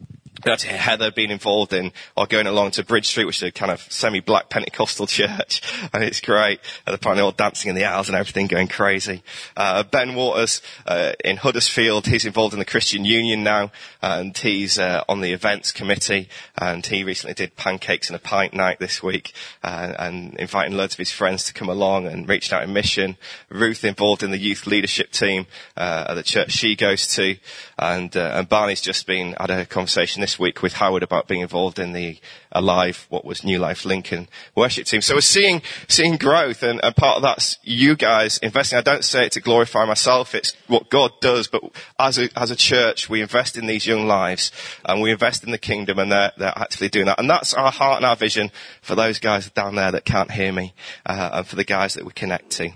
that 0.43 0.61
Heather 0.63 1.11
being 1.11 1.31
involved 1.31 1.73
in 1.73 1.91
or 2.15 2.25
going 2.25 2.47
along 2.47 2.71
to 2.71 2.83
Bridge 2.83 3.07
Street, 3.07 3.25
which 3.25 3.37
is 3.37 3.43
a 3.43 3.51
kind 3.51 3.71
of 3.71 3.81
semi-black 3.91 4.49
Pentecostal 4.49 5.07
church, 5.07 5.61
and 5.93 6.03
it's 6.03 6.21
great. 6.21 6.59
And 6.85 6.95
apparently 6.95 7.23
all 7.23 7.31
dancing 7.31 7.69
in 7.69 7.75
the 7.75 7.85
aisles 7.85 8.09
and 8.09 8.15
everything 8.15 8.47
going 8.47 8.67
crazy. 8.67 9.23
Uh, 9.55 9.83
ben 9.83 10.15
Waters 10.15 10.61
uh, 10.85 11.13
in 11.23 11.37
Huddersfield, 11.37 12.07
he's 12.07 12.25
involved 12.25 12.53
in 12.53 12.59
the 12.59 12.65
Christian 12.65 13.05
Union 13.05 13.43
now, 13.43 13.71
and 14.01 14.37
he's 14.37 14.79
uh, 14.79 15.03
on 15.07 15.21
the 15.21 15.33
events 15.33 15.71
committee, 15.71 16.29
and 16.57 16.85
he 16.85 17.03
recently 17.03 17.33
did 17.33 17.55
pancakes 17.55 18.09
and 18.09 18.15
a 18.15 18.19
pint 18.19 18.53
night 18.53 18.79
this 18.79 19.03
week, 19.03 19.33
uh, 19.63 19.93
and 19.99 20.35
inviting 20.35 20.75
loads 20.75 20.95
of 20.95 20.99
his 20.99 21.11
friends 21.11 21.45
to 21.45 21.53
come 21.53 21.69
along 21.69 22.07
and 22.07 22.27
reached 22.27 22.53
out 22.53 22.63
in 22.63 22.73
mission. 22.73 23.17
Ruth 23.49 23.83
involved 23.83 24.23
in 24.23 24.31
the 24.31 24.37
youth 24.37 24.65
leadership 24.67 25.11
team 25.11 25.47
uh, 25.77 26.05
at 26.09 26.13
the 26.15 26.23
church 26.23 26.51
she 26.51 26.75
goes 26.75 27.07
to, 27.15 27.37
and, 27.77 28.15
uh, 28.15 28.31
and 28.35 28.49
Barney's 28.49 28.81
just 28.81 29.07
been 29.07 29.35
had 29.39 29.49
a 29.49 29.65
conversation 29.65 30.21
this 30.21 30.30
this 30.31 30.39
week 30.39 30.61
with 30.61 30.71
Howard 30.71 31.03
about 31.03 31.27
being 31.27 31.41
involved 31.41 31.77
in 31.77 31.91
the 31.91 32.17
Alive, 32.53 33.05
what 33.09 33.25
was 33.25 33.43
New 33.43 33.59
Life 33.59 33.83
Lincoln 33.83 34.29
worship 34.55 34.85
team. 34.85 35.01
So 35.01 35.15
we're 35.15 35.19
seeing, 35.19 35.61
seeing 35.89 36.15
growth 36.15 36.63
and, 36.63 36.79
part 36.95 37.17
of 37.17 37.21
that's 37.21 37.57
you 37.63 37.97
guys 37.97 38.37
investing. 38.37 38.77
I 38.77 38.81
don't 38.81 39.03
say 39.03 39.25
it 39.25 39.33
to 39.33 39.41
glorify 39.41 39.83
myself. 39.83 40.33
It's 40.33 40.55
what 40.67 40.89
God 40.89 41.11
does, 41.19 41.49
but 41.49 41.63
as 41.99 42.17
a, 42.17 42.29
as 42.37 42.49
a 42.49 42.55
church, 42.55 43.09
we 43.09 43.21
invest 43.21 43.57
in 43.57 43.65
these 43.67 43.85
young 43.85 44.07
lives 44.07 44.53
and 44.85 45.01
we 45.01 45.11
invest 45.11 45.43
in 45.43 45.51
the 45.51 45.57
kingdom 45.57 45.99
and 45.99 46.09
they're, 46.09 46.31
they're 46.37 46.53
actually 46.55 46.87
doing 46.87 47.07
that. 47.07 47.19
And 47.19 47.29
that's 47.29 47.53
our 47.53 47.71
heart 47.71 47.97
and 47.97 48.05
our 48.05 48.15
vision 48.15 48.51
for 48.81 48.95
those 48.95 49.19
guys 49.19 49.49
down 49.49 49.75
there 49.75 49.91
that 49.91 50.05
can't 50.05 50.31
hear 50.31 50.53
me, 50.53 50.73
uh, 51.05 51.31
and 51.33 51.47
for 51.47 51.57
the 51.57 51.65
guys 51.65 51.95
that 51.95 52.05
we 52.05 52.13
connect 52.13 52.51
to. 52.51 52.69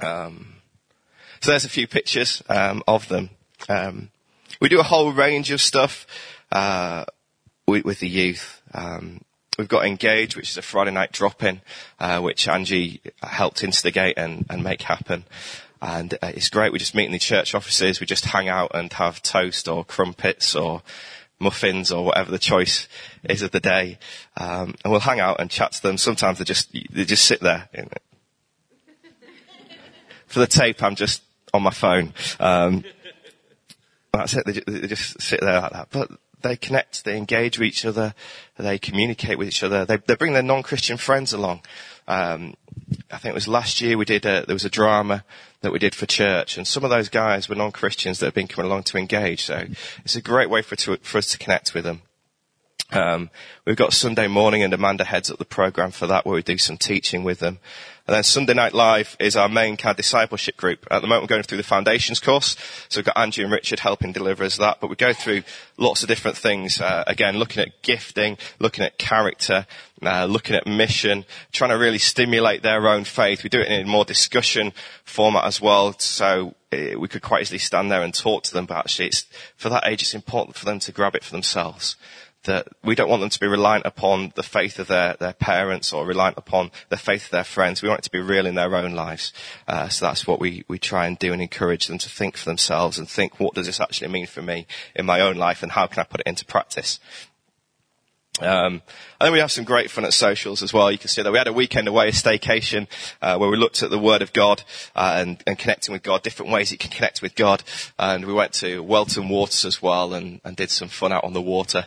Um, 0.00 0.56
so 1.40 1.52
there's 1.52 1.64
a 1.64 1.70
few 1.70 1.88
pictures 1.88 2.42
um, 2.50 2.82
of 2.86 3.08
them. 3.08 3.30
Um, 3.70 4.10
we 4.60 4.68
do 4.68 4.80
a 4.80 4.84
whole 4.84 5.12
range 5.12 5.50
of 5.50 5.60
stuff 5.60 6.06
uh, 6.52 7.04
with, 7.66 7.84
with, 7.84 8.00
the 8.00 8.08
youth. 8.08 8.62
Um, 8.74 9.20
we've 9.58 9.68
got 9.68 9.86
Engage, 9.86 10.36
which 10.36 10.50
is 10.50 10.56
a 10.56 10.62
Friday 10.62 10.90
night 10.90 11.12
drop-in, 11.12 11.60
uh, 11.98 12.20
which 12.20 12.48
Angie 12.48 13.00
helped 13.22 13.62
instigate 13.62 14.18
and, 14.18 14.46
and 14.50 14.62
make 14.62 14.82
happen. 14.82 15.24
And 15.82 16.14
uh, 16.14 16.32
it's 16.34 16.50
great. 16.50 16.72
We 16.72 16.78
just 16.78 16.94
meet 16.94 17.06
in 17.06 17.12
the 17.12 17.18
church 17.18 17.54
offices. 17.54 18.00
We 18.00 18.06
just 18.06 18.26
hang 18.26 18.48
out 18.48 18.72
and 18.74 18.92
have 18.94 19.22
toast 19.22 19.68
or 19.68 19.84
crumpets 19.84 20.54
or 20.54 20.82
muffins 21.38 21.90
or 21.90 22.04
whatever 22.04 22.30
the 22.30 22.38
choice 22.38 22.86
is 23.24 23.42
of 23.42 23.50
the 23.50 23.60
day. 23.60 23.98
Um, 24.36 24.74
and 24.84 24.90
we'll 24.90 25.00
hang 25.00 25.20
out 25.20 25.40
and 25.40 25.50
chat 25.50 25.72
to 25.72 25.82
them. 25.82 25.96
Sometimes 25.96 26.38
they 26.38 26.44
just 26.44 26.70
they 26.72 27.04
just 27.04 27.24
sit 27.24 27.40
there. 27.40 27.68
For 30.26 30.38
the 30.38 30.46
tape, 30.46 30.82
I'm 30.82 30.94
just 30.94 31.22
on 31.52 31.62
my 31.62 31.72
phone. 31.72 32.12
Um, 32.38 32.84
that's 34.12 34.34
it. 34.34 34.44
They 34.46 34.60
they 34.80 34.86
just 34.86 35.20
sit 35.20 35.40
there 35.40 35.60
like 35.60 35.72
that. 35.72 35.88
But 35.90 36.10
they 36.42 36.56
connect, 36.56 37.04
they 37.04 37.16
engage 37.16 37.58
with 37.58 37.68
each 37.68 37.84
other, 37.84 38.14
they 38.58 38.78
communicate 38.78 39.38
with 39.38 39.48
each 39.48 39.62
other, 39.62 39.84
they, 39.84 39.96
they 39.96 40.14
bring 40.14 40.32
their 40.32 40.42
non-Christian 40.42 40.96
friends 40.96 41.32
along. 41.32 41.62
Um, 42.08 42.54
I 43.10 43.18
think 43.18 43.32
it 43.32 43.34
was 43.34 43.48
last 43.48 43.80
year 43.80 43.96
we 43.96 44.04
did 44.04 44.26
a, 44.26 44.44
there 44.46 44.54
was 44.54 44.64
a 44.64 44.70
drama 44.70 45.24
that 45.60 45.72
we 45.72 45.78
did 45.78 45.94
for 45.94 46.06
church 46.06 46.56
and 46.56 46.66
some 46.66 46.84
of 46.84 46.90
those 46.90 47.08
guys 47.08 47.48
were 47.48 47.54
non-Christians 47.54 48.18
that 48.18 48.26
have 48.26 48.34
been 48.34 48.48
coming 48.48 48.70
along 48.70 48.84
to 48.84 48.98
engage. 48.98 49.44
So 49.44 49.66
it's 50.04 50.16
a 50.16 50.22
great 50.22 50.50
way 50.50 50.62
for, 50.62 50.76
to, 50.76 50.96
for 50.98 51.18
us 51.18 51.30
to 51.32 51.38
connect 51.38 51.74
with 51.74 51.84
them. 51.84 52.02
Um, 52.92 53.30
we've 53.64 53.76
got 53.76 53.92
Sunday 53.92 54.26
morning 54.26 54.62
and 54.62 54.74
Amanda 54.74 55.04
heads 55.04 55.30
up 55.30 55.38
the 55.38 55.44
program 55.44 55.92
for 55.92 56.08
that 56.08 56.26
where 56.26 56.34
we 56.34 56.42
do 56.42 56.58
some 56.58 56.76
teaching 56.76 57.22
with 57.22 57.38
them. 57.38 57.58
And 58.10 58.16
then 58.16 58.24
Sunday 58.24 58.54
Night 58.54 58.74
Live 58.74 59.16
is 59.20 59.36
our 59.36 59.48
main 59.48 59.78
of 59.84 59.96
discipleship 59.96 60.56
group. 60.56 60.84
At 60.90 61.00
the 61.00 61.06
moment, 61.06 61.22
we're 61.22 61.36
going 61.36 61.44
through 61.44 61.58
the 61.58 61.62
foundations 61.62 62.18
course. 62.18 62.56
So 62.88 62.98
we've 62.98 63.04
got 63.04 63.16
Angie 63.16 63.44
and 63.44 63.52
Richard 63.52 63.78
helping 63.78 64.10
deliver 64.10 64.42
us 64.42 64.56
that. 64.56 64.80
But 64.80 64.90
we 64.90 64.96
go 64.96 65.12
through 65.12 65.44
lots 65.76 66.02
of 66.02 66.08
different 66.08 66.36
things. 66.36 66.80
Uh, 66.80 67.04
again, 67.06 67.38
looking 67.38 67.62
at 67.62 67.82
gifting, 67.82 68.36
looking 68.58 68.84
at 68.84 68.98
character, 68.98 69.64
uh, 70.02 70.24
looking 70.24 70.56
at 70.56 70.66
mission, 70.66 71.24
trying 71.52 71.70
to 71.70 71.78
really 71.78 71.98
stimulate 71.98 72.64
their 72.64 72.88
own 72.88 73.04
faith. 73.04 73.44
We 73.44 73.48
do 73.48 73.60
it 73.60 73.68
in 73.68 73.82
a 73.82 73.88
more 73.88 74.04
discussion 74.04 74.72
format 75.04 75.44
as 75.44 75.60
well. 75.60 75.96
So 76.00 76.56
uh, 76.72 76.98
we 76.98 77.06
could 77.06 77.22
quite 77.22 77.42
easily 77.42 77.58
stand 77.58 77.92
there 77.92 78.02
and 78.02 78.12
talk 78.12 78.42
to 78.42 78.52
them, 78.52 78.66
but 78.66 78.78
actually 78.78 79.06
it's, 79.06 79.24
for 79.56 79.68
that 79.68 79.86
age, 79.86 80.02
it's 80.02 80.14
important 80.14 80.56
for 80.56 80.64
them 80.64 80.80
to 80.80 80.90
grab 80.90 81.14
it 81.14 81.22
for 81.22 81.30
themselves 81.30 81.94
that 82.44 82.68
we 82.82 82.94
don't 82.94 83.08
want 83.08 83.20
them 83.20 83.30
to 83.30 83.40
be 83.40 83.46
reliant 83.46 83.84
upon 83.84 84.32
the 84.34 84.42
faith 84.42 84.78
of 84.78 84.86
their, 84.86 85.14
their 85.14 85.34
parents 85.34 85.92
or 85.92 86.06
reliant 86.06 86.38
upon 86.38 86.70
the 86.88 86.96
faith 86.96 87.26
of 87.26 87.30
their 87.30 87.44
friends. 87.44 87.82
We 87.82 87.88
want 87.88 88.00
it 88.00 88.04
to 88.04 88.10
be 88.10 88.20
real 88.20 88.46
in 88.46 88.54
their 88.54 88.74
own 88.74 88.92
lives. 88.92 89.32
Uh, 89.68 89.88
so 89.88 90.06
that's 90.06 90.26
what 90.26 90.40
we, 90.40 90.64
we 90.66 90.78
try 90.78 91.06
and 91.06 91.18
do 91.18 91.32
and 91.32 91.42
encourage 91.42 91.86
them 91.86 91.98
to 91.98 92.08
think 92.08 92.36
for 92.36 92.46
themselves 92.46 92.98
and 92.98 93.08
think, 93.08 93.38
what 93.38 93.54
does 93.54 93.66
this 93.66 93.80
actually 93.80 94.08
mean 94.08 94.26
for 94.26 94.42
me 94.42 94.66
in 94.94 95.04
my 95.04 95.20
own 95.20 95.36
life 95.36 95.62
and 95.62 95.72
how 95.72 95.86
can 95.86 96.00
I 96.00 96.04
put 96.04 96.20
it 96.20 96.26
into 96.26 96.44
practice? 96.46 96.98
Um, 98.40 98.74
and 99.20 99.26
then 99.26 99.32
we 99.32 99.38
have 99.40 99.50
some 99.50 99.64
great 99.64 99.90
fun 99.90 100.04
at 100.04 100.14
socials 100.14 100.62
as 100.62 100.72
well. 100.72 100.90
You 100.90 100.98
can 100.98 101.08
see 101.08 101.22
that 101.22 101.30
we 101.30 101.38
had 101.38 101.48
a 101.48 101.52
weekend 101.52 101.88
away, 101.88 102.08
a 102.08 102.12
staycation, 102.12 102.86
uh, 103.20 103.36
where 103.36 103.50
we 103.50 103.56
looked 103.56 103.82
at 103.82 103.90
the 103.90 103.98
Word 103.98 104.22
of 104.22 104.32
God 104.32 104.62
uh, 104.94 105.16
and, 105.16 105.42
and, 105.46 105.58
connecting 105.58 105.92
with 105.92 106.02
God, 106.02 106.22
different 106.22 106.50
ways 106.50 106.72
you 106.72 106.78
can 106.78 106.90
connect 106.90 107.22
with 107.22 107.34
God. 107.34 107.62
And 107.98 108.24
we 108.24 108.32
went 108.32 108.54
to 108.54 108.82
Welton 108.82 109.28
Waters 109.28 109.64
as 109.64 109.82
well 109.82 110.14
and, 110.14 110.40
and 110.44 110.56
did 110.56 110.70
some 110.70 110.88
fun 110.88 111.12
out 111.12 111.24
on 111.24 111.34
the 111.34 111.42
water. 111.42 111.86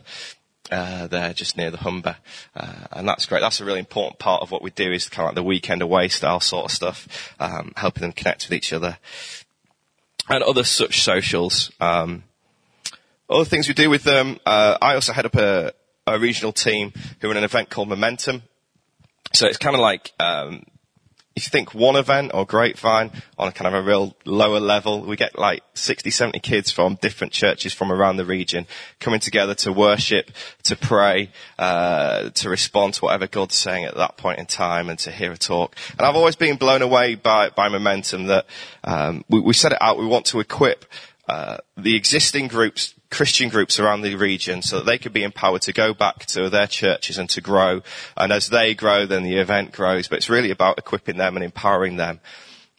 Uh, 0.71 1.07
there, 1.07 1.33
just 1.33 1.57
near 1.57 1.69
the 1.69 1.77
Humber, 1.77 2.15
uh, 2.55 2.87
and 2.93 3.07
that's 3.07 3.25
great. 3.25 3.41
That's 3.41 3.59
a 3.59 3.65
really 3.65 3.79
important 3.79 4.17
part 4.17 4.41
of 4.41 4.49
what 4.49 4.63
we 4.63 4.69
do 4.71 4.91
is 4.93 5.09
kind 5.09 5.25
of 5.25 5.31
like 5.31 5.35
the 5.35 5.43
weekend 5.43 5.81
away 5.81 6.07
style 6.07 6.39
sort 6.39 6.65
of 6.65 6.71
stuff, 6.71 7.35
um, 7.37 7.73
helping 7.75 8.01
them 8.01 8.13
connect 8.13 8.45
with 8.45 8.53
each 8.53 8.71
other, 8.71 8.97
and 10.29 10.41
other 10.41 10.63
such 10.63 11.01
socials. 11.01 11.69
Um, 11.81 12.23
other 13.29 13.45
things 13.45 13.67
we 13.67 13.73
do 13.73 13.89
with 13.89 14.03
them. 14.03 14.39
Uh, 14.45 14.77
I 14.81 14.95
also 14.95 15.13
head 15.13 15.25
up 15.25 15.35
a, 15.35 15.73
a 16.07 16.19
regional 16.19 16.53
team 16.53 16.93
who 17.19 17.27
run 17.27 17.37
an 17.37 17.43
event 17.43 17.69
called 17.69 17.89
Momentum. 17.89 18.43
So 19.33 19.47
it's 19.47 19.57
kind 19.57 19.75
of 19.75 19.81
like, 19.81 20.11
um, 20.19 20.63
if 21.35 21.45
you 21.45 21.49
think 21.49 21.73
one 21.73 21.95
event 21.95 22.31
or 22.33 22.45
grapevine 22.45 23.11
on 23.39 23.47
a 23.47 23.51
kind 23.51 23.67
of 23.67 23.73
a 23.73 23.85
real 23.85 24.15
lower 24.23 24.59
level, 24.59 25.01
we 25.01 25.15
get 25.15 25.37
like 25.37 25.63
60, 25.73 26.11
70 26.11 26.39
kids 26.39 26.69
from 26.69 26.95
different 27.01 27.33
churches 27.33 27.73
from 27.73 27.91
around 27.91 28.17
the 28.17 28.25
region 28.25 28.67
coming 28.99 29.19
together 29.19 29.55
to 29.55 29.73
worship, 29.73 30.29
to 30.63 30.75
pray, 30.75 31.31
uh, 31.57 32.29
to 32.29 32.49
respond 32.49 32.93
to 32.95 33.05
whatever 33.05 33.25
God's 33.25 33.55
saying 33.55 33.85
at 33.85 33.95
that 33.95 34.15
point 34.17 34.39
in 34.39 34.45
time 34.45 34.89
and 34.89 34.99
to 34.99 35.11
hear 35.11 35.31
a 35.31 35.37
talk. 35.37 35.75
And 35.97 36.01
I've 36.01 36.15
always 36.15 36.35
been 36.35 36.57
blown 36.57 36.83
away 36.83 37.15
by, 37.15 37.49
by 37.49 37.67
momentum 37.67 38.27
that, 38.27 38.45
um, 38.83 39.25
we, 39.27 39.39
we 39.39 39.53
set 39.53 39.71
it 39.71 39.79
out, 39.81 39.97
we 39.97 40.05
want 40.05 40.25
to 40.27 40.39
equip, 40.39 40.85
uh, 41.27 41.57
the 41.77 41.95
existing 41.95 42.47
groups 42.47 42.93
Christian 43.13 43.49
groups 43.49 43.79
around 43.79 44.01
the 44.01 44.15
region 44.15 44.63
so 44.63 44.77
that 44.77 44.85
they 44.85 44.97
could 44.97 45.13
be 45.13 45.23
empowered 45.23 45.61
to 45.61 45.71
go 45.71 45.93
back 45.93 46.25
to 46.25 46.49
their 46.49 46.65
churches 46.65 47.19
and 47.19 47.29
to 47.29 47.41
grow. 47.41 47.81
And 48.17 48.33
as 48.33 48.47
they 48.47 48.73
grow, 48.73 49.05
then 49.05 49.21
the 49.21 49.37
event 49.37 49.71
grows. 49.71 50.07
But 50.07 50.17
it's 50.17 50.29
really 50.29 50.49
about 50.49 50.79
equipping 50.79 51.17
them 51.17 51.35
and 51.35 51.43
empowering 51.43 51.97
them. 51.97 52.19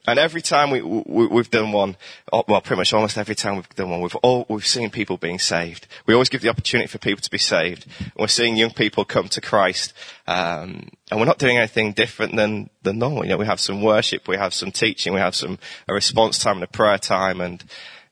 And 0.06 0.18
every 0.18 0.42
time 0.42 0.70
we, 0.70 0.82
we, 0.82 1.36
have 1.36 1.50
done 1.50 1.72
one, 1.72 1.96
well, 2.30 2.60
pretty 2.60 2.76
much 2.76 2.92
almost 2.92 3.16
every 3.16 3.34
time 3.34 3.54
we've 3.54 3.68
done 3.70 3.88
one, 3.88 4.02
we've 4.02 4.16
all, 4.16 4.44
we've 4.50 4.66
seen 4.66 4.90
people 4.90 5.16
being 5.16 5.38
saved. 5.38 5.86
We 6.04 6.12
always 6.12 6.28
give 6.28 6.42
the 6.42 6.50
opportunity 6.50 6.88
for 6.88 6.98
people 6.98 7.22
to 7.22 7.30
be 7.30 7.38
saved. 7.38 7.86
We're 8.18 8.26
seeing 8.26 8.56
young 8.56 8.72
people 8.72 9.06
come 9.06 9.28
to 9.28 9.40
Christ. 9.40 9.94
Um, 10.26 10.90
and 11.10 11.20
we're 11.20 11.24
not 11.26 11.38
doing 11.38 11.56
anything 11.56 11.92
different 11.92 12.36
than, 12.36 12.68
than 12.82 12.98
normal. 12.98 13.24
You 13.24 13.30
know, 13.30 13.38
we 13.38 13.46
have 13.46 13.60
some 13.60 13.80
worship, 13.80 14.28
we 14.28 14.36
have 14.36 14.52
some 14.52 14.72
teaching, 14.72 15.14
we 15.14 15.20
have 15.20 15.34
some, 15.34 15.58
a 15.88 15.94
response 15.94 16.38
time 16.38 16.56
and 16.56 16.64
a 16.64 16.68
prayer 16.68 16.98
time 16.98 17.40
and, 17.40 17.64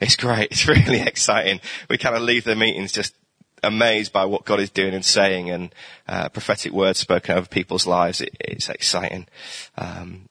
it's 0.02 0.16
great. 0.16 0.50
It's 0.50 0.68
really 0.68 1.00
exciting. 1.00 1.60
We 1.88 1.98
kind 1.98 2.16
of 2.16 2.22
leave 2.22 2.44
the 2.44 2.56
meetings 2.56 2.92
just 2.92 3.14
amazed 3.62 4.12
by 4.12 4.24
what 4.24 4.44
God 4.44 4.60
is 4.60 4.70
doing 4.70 4.94
and 4.94 5.04
saying 5.04 5.48
and 5.50 5.74
uh, 6.08 6.28
prophetic 6.28 6.72
words 6.72 6.98
spoken 6.98 7.36
over 7.36 7.46
people's 7.46 7.86
lives. 7.86 8.20
It, 8.20 8.36
it's 8.40 8.68
exciting. 8.68 9.26
Um, 9.78 10.28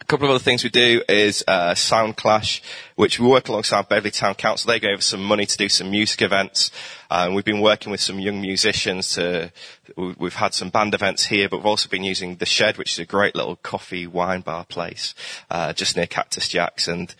a 0.00 0.04
couple 0.04 0.26
of 0.26 0.30
other 0.30 0.42
things 0.42 0.62
we 0.62 0.70
do 0.70 1.02
is 1.08 1.42
uh, 1.48 1.74
Sound 1.74 2.16
Clash, 2.16 2.62
which 2.96 3.18
we 3.18 3.26
work 3.26 3.48
alongside 3.48 3.88
Beverley 3.88 4.10
Town 4.10 4.34
Council. 4.34 4.68
They 4.68 4.78
gave 4.78 4.98
us 4.98 5.06
some 5.06 5.22
money 5.22 5.46
to 5.46 5.56
do 5.56 5.68
some 5.68 5.90
music 5.90 6.22
events. 6.22 6.70
Um, 7.10 7.34
we've 7.34 7.44
been 7.44 7.60
working 7.60 7.90
with 7.90 8.00
some 8.00 8.20
young 8.20 8.40
musicians 8.40 9.14
to. 9.14 9.52
We've 9.96 10.34
had 10.34 10.54
some 10.54 10.70
band 10.70 10.94
events 10.94 11.26
here, 11.26 11.48
but 11.48 11.58
we've 11.58 11.66
also 11.66 11.88
been 11.88 12.04
using 12.04 12.36
the 12.36 12.46
Shed, 12.46 12.78
which 12.78 12.92
is 12.92 12.98
a 12.98 13.04
great 13.04 13.34
little 13.34 13.56
coffee 13.56 14.06
wine 14.06 14.42
bar 14.42 14.64
place 14.64 15.14
uh, 15.50 15.72
just 15.72 15.96
near 15.96 16.06
Cactus 16.06 16.48
Jacks, 16.48 16.88
and 16.88 17.14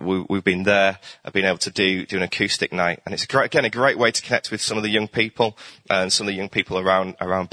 we, 0.00 0.24
have 0.30 0.44
been 0.44 0.62
there, 0.62 0.98
I've 1.24 1.32
been 1.32 1.44
able 1.44 1.58
to 1.58 1.70
do, 1.70 2.06
do 2.06 2.16
an 2.16 2.22
acoustic 2.22 2.72
night. 2.72 3.00
And 3.04 3.12
it's 3.12 3.24
a 3.24 3.26
great, 3.26 3.46
again, 3.46 3.64
a 3.64 3.70
great 3.70 3.98
way 3.98 4.10
to 4.10 4.22
connect 4.22 4.50
with 4.50 4.60
some 4.60 4.76
of 4.76 4.82
the 4.82 4.88
young 4.88 5.08
people 5.08 5.56
and 5.88 6.12
some 6.12 6.26
of 6.26 6.32
the 6.32 6.36
young 6.36 6.48
people 6.48 6.78
around, 6.78 7.16
around. 7.20 7.48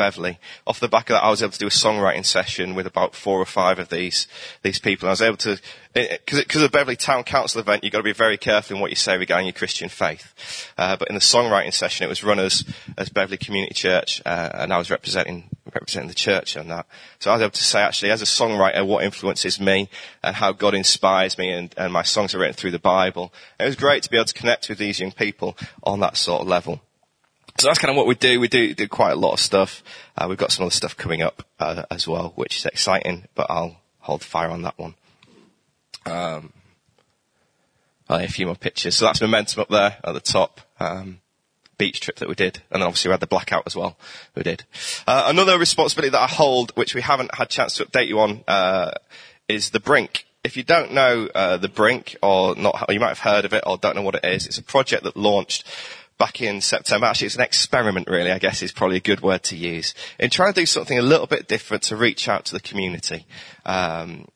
Off 0.68 0.80
the 0.80 0.88
back 0.88 1.10
of 1.10 1.16
that, 1.16 1.24
I 1.24 1.30
was 1.30 1.42
able 1.42 1.52
to 1.52 1.60
do 1.60 1.68
a 1.68 1.70
songwriting 1.70 2.26
session 2.26 2.76
with 2.76 2.88
about 2.88 3.16
four 3.16 3.40
or 3.40 3.46
five 3.46 3.80
of 3.80 3.90
these, 3.90 4.28
these 4.64 4.80
people. 4.80 5.08
I 5.08 5.12
was 5.12 5.22
able 5.22 5.38
to, 5.38 5.60
because 5.94 6.62
of 6.62 6.62
the 6.62 6.70
Beverley 6.70 6.96
Town 6.96 7.24
Council 7.24 7.60
event, 7.60 7.84
you've 7.84 7.94
got 7.94 8.00
to 8.00 8.04
be 8.04 8.14
very 8.14 8.38
careful 8.38 8.76
in 8.76 8.82
what 8.82 8.92
you 8.92 8.96
say 8.96 9.18
regarding 9.18 9.48
your 9.48 9.54
Christian 9.54 9.90
faith. 9.90 10.72
Uh, 10.78 10.96
but 10.98 11.08
in 11.10 11.16
the 11.16 11.22
songwriting 11.22 11.74
session, 11.74 12.06
it 12.06 12.10
was 12.10 12.24
run 12.24 12.40
as, 12.40 12.64
as 12.98 13.10
Beverley 13.10 13.38
Community 13.38 13.74
Church, 13.74 14.22
uh, 14.26 14.50
and 14.54 14.72
I 14.72 14.78
was 14.78 14.92
representing 14.92 15.50
representing 15.74 16.10
the 16.10 16.16
church 16.16 16.58
on 16.58 16.68
that. 16.70 16.86
So 17.20 17.32
I 17.32 17.34
was 17.34 17.42
able 17.42 17.52
to 17.52 17.64
say 17.64 17.82
actually 17.82 18.12
as 18.12 18.22
a 18.22 18.26
songwriter 18.26 18.86
what 18.86 19.04
influences 19.04 19.60
me 19.60 19.90
and 20.24 20.36
how 20.36 20.52
God 20.52 20.74
inspires 20.74 21.38
me 21.38 21.52
and, 21.52 21.74
and 21.78 21.92
my 21.94 22.04
songs 22.04 22.34
are 22.34 22.40
written 22.40 22.56
through 22.56 22.72
the 22.72 22.80
Bible. 22.80 23.34
And 23.58 23.66
it 23.66 23.70
was 23.70 23.76
great 23.76 24.04
to 24.04 24.10
be 24.10 24.18
able 24.18 24.26
to 24.26 24.34
connect 24.34 24.70
with 24.70 24.78
these 24.78 25.00
young 25.00 25.12
people 25.12 25.58
on 25.84 26.00
that 26.02 26.18
sort 26.18 26.42
of 26.42 26.48
level. 26.48 26.82
So 27.60 27.68
that's 27.68 27.80
kind 27.80 27.90
of 27.90 27.98
what 27.98 28.06
we 28.06 28.16
do. 28.16 28.40
We 28.40 28.48
do 28.48 28.76
do 28.76 28.88
quite 28.88 29.14
a 29.14 29.16
lot 29.16 29.34
of 29.34 29.40
stuff. 29.40 29.84
Uh, 30.16 30.28
we've 30.30 30.38
got 30.38 30.52
some 30.52 30.66
other 30.66 30.72
stuff 30.72 30.96
coming 30.96 31.24
up 31.24 31.44
uh, 31.60 31.84
as 31.90 32.08
well, 32.08 32.34
which 32.36 32.58
is 32.58 32.66
exciting. 32.66 33.28
But 33.34 33.48
I'll 33.50 33.78
hold 34.00 34.24
fire 34.24 34.50
on 34.50 34.62
that 34.62 34.78
one. 34.78 34.94
Um, 36.06 36.54
a 38.10 38.28
few 38.28 38.46
more 38.46 38.56
pictures. 38.56 38.96
So 38.96 39.06
that's 39.06 39.22
momentum 39.22 39.62
up 39.62 39.70
there 39.70 39.98
at 40.04 40.14
the 40.14 40.20
top. 40.20 40.62
Um, 40.80 41.20
beach 41.78 42.00
trip 42.00 42.18
that 42.18 42.28
we 42.28 42.36
did, 42.36 42.62
and 42.72 42.82
then 42.82 42.88
obviously 42.88 43.10
we 43.10 43.14
had 43.14 43.20
the 43.20 43.28
blackout 43.28 43.64
as 43.66 43.76
well. 43.76 43.98
We 44.36 44.44
did. 44.44 44.64
Uh, 45.06 45.26
another 45.28 45.58
responsibility 45.58 46.12
that 46.12 46.22
I 46.22 46.28
hold, 46.28 46.72
which 46.76 46.96
we 46.96 47.02
haven't 47.02 47.36
had 47.36 47.48
a 47.48 47.50
chance 47.50 47.76
to 47.76 47.86
update 47.86 48.08
you 48.08 48.20
on, 48.20 48.44
uh, 48.48 48.92
is 49.48 49.70
the 49.72 49.80
Brink. 49.80 50.26
If 50.44 50.58
you 50.58 50.64
don't 50.64 50.94
know 50.94 51.28
uh, 51.34 51.58
the 51.58 51.70
Brink, 51.70 52.16
or 52.22 52.56
not, 52.56 52.86
or 52.88 52.94
you 52.94 53.00
might 53.00 53.10
have 53.10 53.20
heard 53.20 53.46
of 53.46 53.54
it, 53.54 53.64
or 53.66 53.78
don't 53.78 53.96
know 53.96 54.02
what 54.02 54.16
it 54.16 54.26
is, 54.26 54.46
it's 54.46 54.58
a 54.58 54.64
project 54.64 55.04
that 55.04 55.18
launched 55.18 55.66
back 56.18 56.42
in 56.42 56.62
September. 56.62 57.06
Actually, 57.06 57.28
it's 57.28 57.36
an 57.36 57.42
experiment, 57.42 58.08
really. 58.10 58.32
I 58.32 58.40
guess 58.40 58.62
is 58.62 58.72
probably 58.72 58.98
a 58.98 59.02
good 59.02 59.22
word 59.22 59.44
to 59.44 59.56
use 59.56 59.94
in 60.20 60.30
trying 60.30 60.54
to 60.54 60.60
do 60.60 60.66
something 60.66 60.98
a 60.98 61.04
little 61.04 61.28
bit 61.28 61.48
different 61.48 61.84
to 61.84 61.96
reach 61.96 62.28
out 62.28 62.46
to 62.46 62.54
the 62.54 62.60
community. 62.60 63.26
Um, 63.66 64.28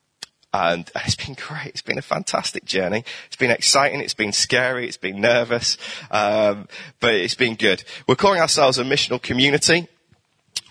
and 0.54 0.90
it's 0.96 1.16
been 1.16 1.36
great. 1.36 1.68
It's 1.68 1.82
been 1.82 1.98
a 1.98 2.04
fantastic 2.04 2.66
journey. 2.66 3.04
It's 3.28 3.36
been 3.36 3.52
exciting. 3.52 4.02
It's 4.02 4.14
been 4.14 4.34
scary. 4.34 4.88
It's 4.88 4.98
been 4.98 5.22
nervous, 5.22 5.78
um, 6.10 6.68
but 7.00 7.14
it's 7.14 7.36
been 7.36 7.56
good. 7.56 7.84
We're 8.08 8.16
calling 8.16 8.42
ourselves 8.42 8.78
a 8.78 8.84
missional 8.84 9.22
community, 9.22 9.88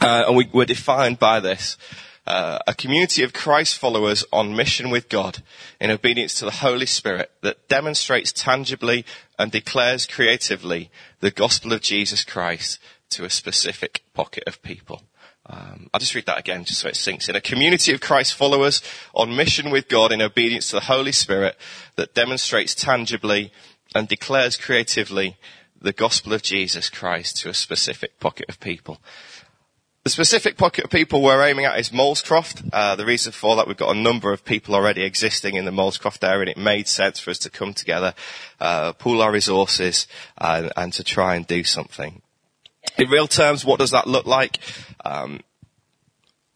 uh, 0.01 0.25
and 0.29 0.37
we, 0.37 0.49
we're 0.53 0.67
defined 0.67 1.19
by 1.19 1.41
this. 1.41 1.77
Uh, 2.27 2.59
a 2.67 2.75
community 2.75 3.23
of 3.23 3.33
Christ 3.33 3.79
followers 3.79 4.25
on 4.33 4.55
mission 4.55 4.91
with 4.91 5.09
God 5.09 5.43
in 5.81 5.91
obedience 5.91 6.35
to 6.35 6.45
the 6.45 6.51
Holy 6.51 6.87
Spirit 6.87 7.31
that 7.41 7.67
demonstrates 7.69 8.31
tangibly 8.31 9.05
and 9.39 9.51
declares 9.51 10.07
creatively 10.07 10.91
the 11.21 11.31
gospel 11.31 11.73
of 11.73 11.81
Jesus 11.81 12.23
Christ 12.23 12.79
to 13.11 13.25
a 13.25 13.31
specific 13.31 14.05
pocket 14.15 14.45
of 14.47 14.63
people. 14.63 15.03
Um, 15.51 15.91
I'll 15.93 16.01
just 16.01 16.15
read 16.15 16.27
that 16.27 16.39
again 16.39 16.65
just 16.65 16.81
so 16.81 16.89
it 16.89 16.97
sinks 16.97 17.29
in. 17.29 17.35
A 17.35 17.41
community 17.41 17.93
of 17.93 18.01
Christ 18.01 18.35
followers 18.35 18.83
on 19.15 19.35
mission 19.35 19.71
with 19.71 19.89
God 19.89 20.13
in 20.13 20.23
obedience 20.23 20.71
to 20.71 20.77
the 20.77 20.83
Holy 20.83 21.13
Spirit 21.13 21.57
that 21.97 22.15
demonstrates 22.15 22.75
tangibly 22.75 23.53
and 23.95 24.07
declares 24.07 24.57
creatively 24.57 25.37
the 25.81 25.93
gospel 25.93 26.33
of 26.33 26.43
Jesus 26.43 26.89
Christ 26.89 27.39
to 27.39 27.49
a 27.49 27.55
specific 27.55 28.21
pocket 28.21 28.49
of 28.49 28.61
people. 28.61 29.01
The 30.05 30.11
specific 30.11 30.57
pocket 30.57 30.85
of 30.85 30.91
people 30.91 31.21
we're 31.21 31.47
aiming 31.47 31.67
at 31.67 31.79
is 31.79 31.91
Molescroft. 31.91 32.71
Uh, 32.73 32.97
the 32.97 33.05
reason 33.05 33.33
for 33.33 33.57
that, 33.57 33.67
we've 33.67 33.77
got 33.77 33.95
a 33.95 34.01
number 34.01 34.33
of 34.33 34.45
people 34.45 34.75
already 34.75 35.03
existing 35.03 35.57
in 35.57 35.67
the 35.67 35.71
Molescroft 35.71 36.27
area, 36.27 36.41
and 36.41 36.49
it 36.49 36.57
made 36.57 36.89
sense 36.89 37.21
for 37.21 37.31
us 37.31 37.39
to 37.41 37.51
come 37.51 37.75
together, 37.75 38.15
uh, 38.61 38.95
pool 38.95 39.21
our 39.21 39.31
resources, 39.31 40.07
uh, 40.39 40.71
and 40.77 40.93
to 40.95 41.05
try 41.05 41.35
and 41.35 41.47
do 41.47 41.65
something. 41.65 42.23
In 42.99 43.09
real 43.09 43.27
terms, 43.27 43.65
what 43.65 43.79
does 43.79 43.91
that 43.93 44.07
look 44.07 44.27
like? 44.27 44.59
Um, 45.05 45.41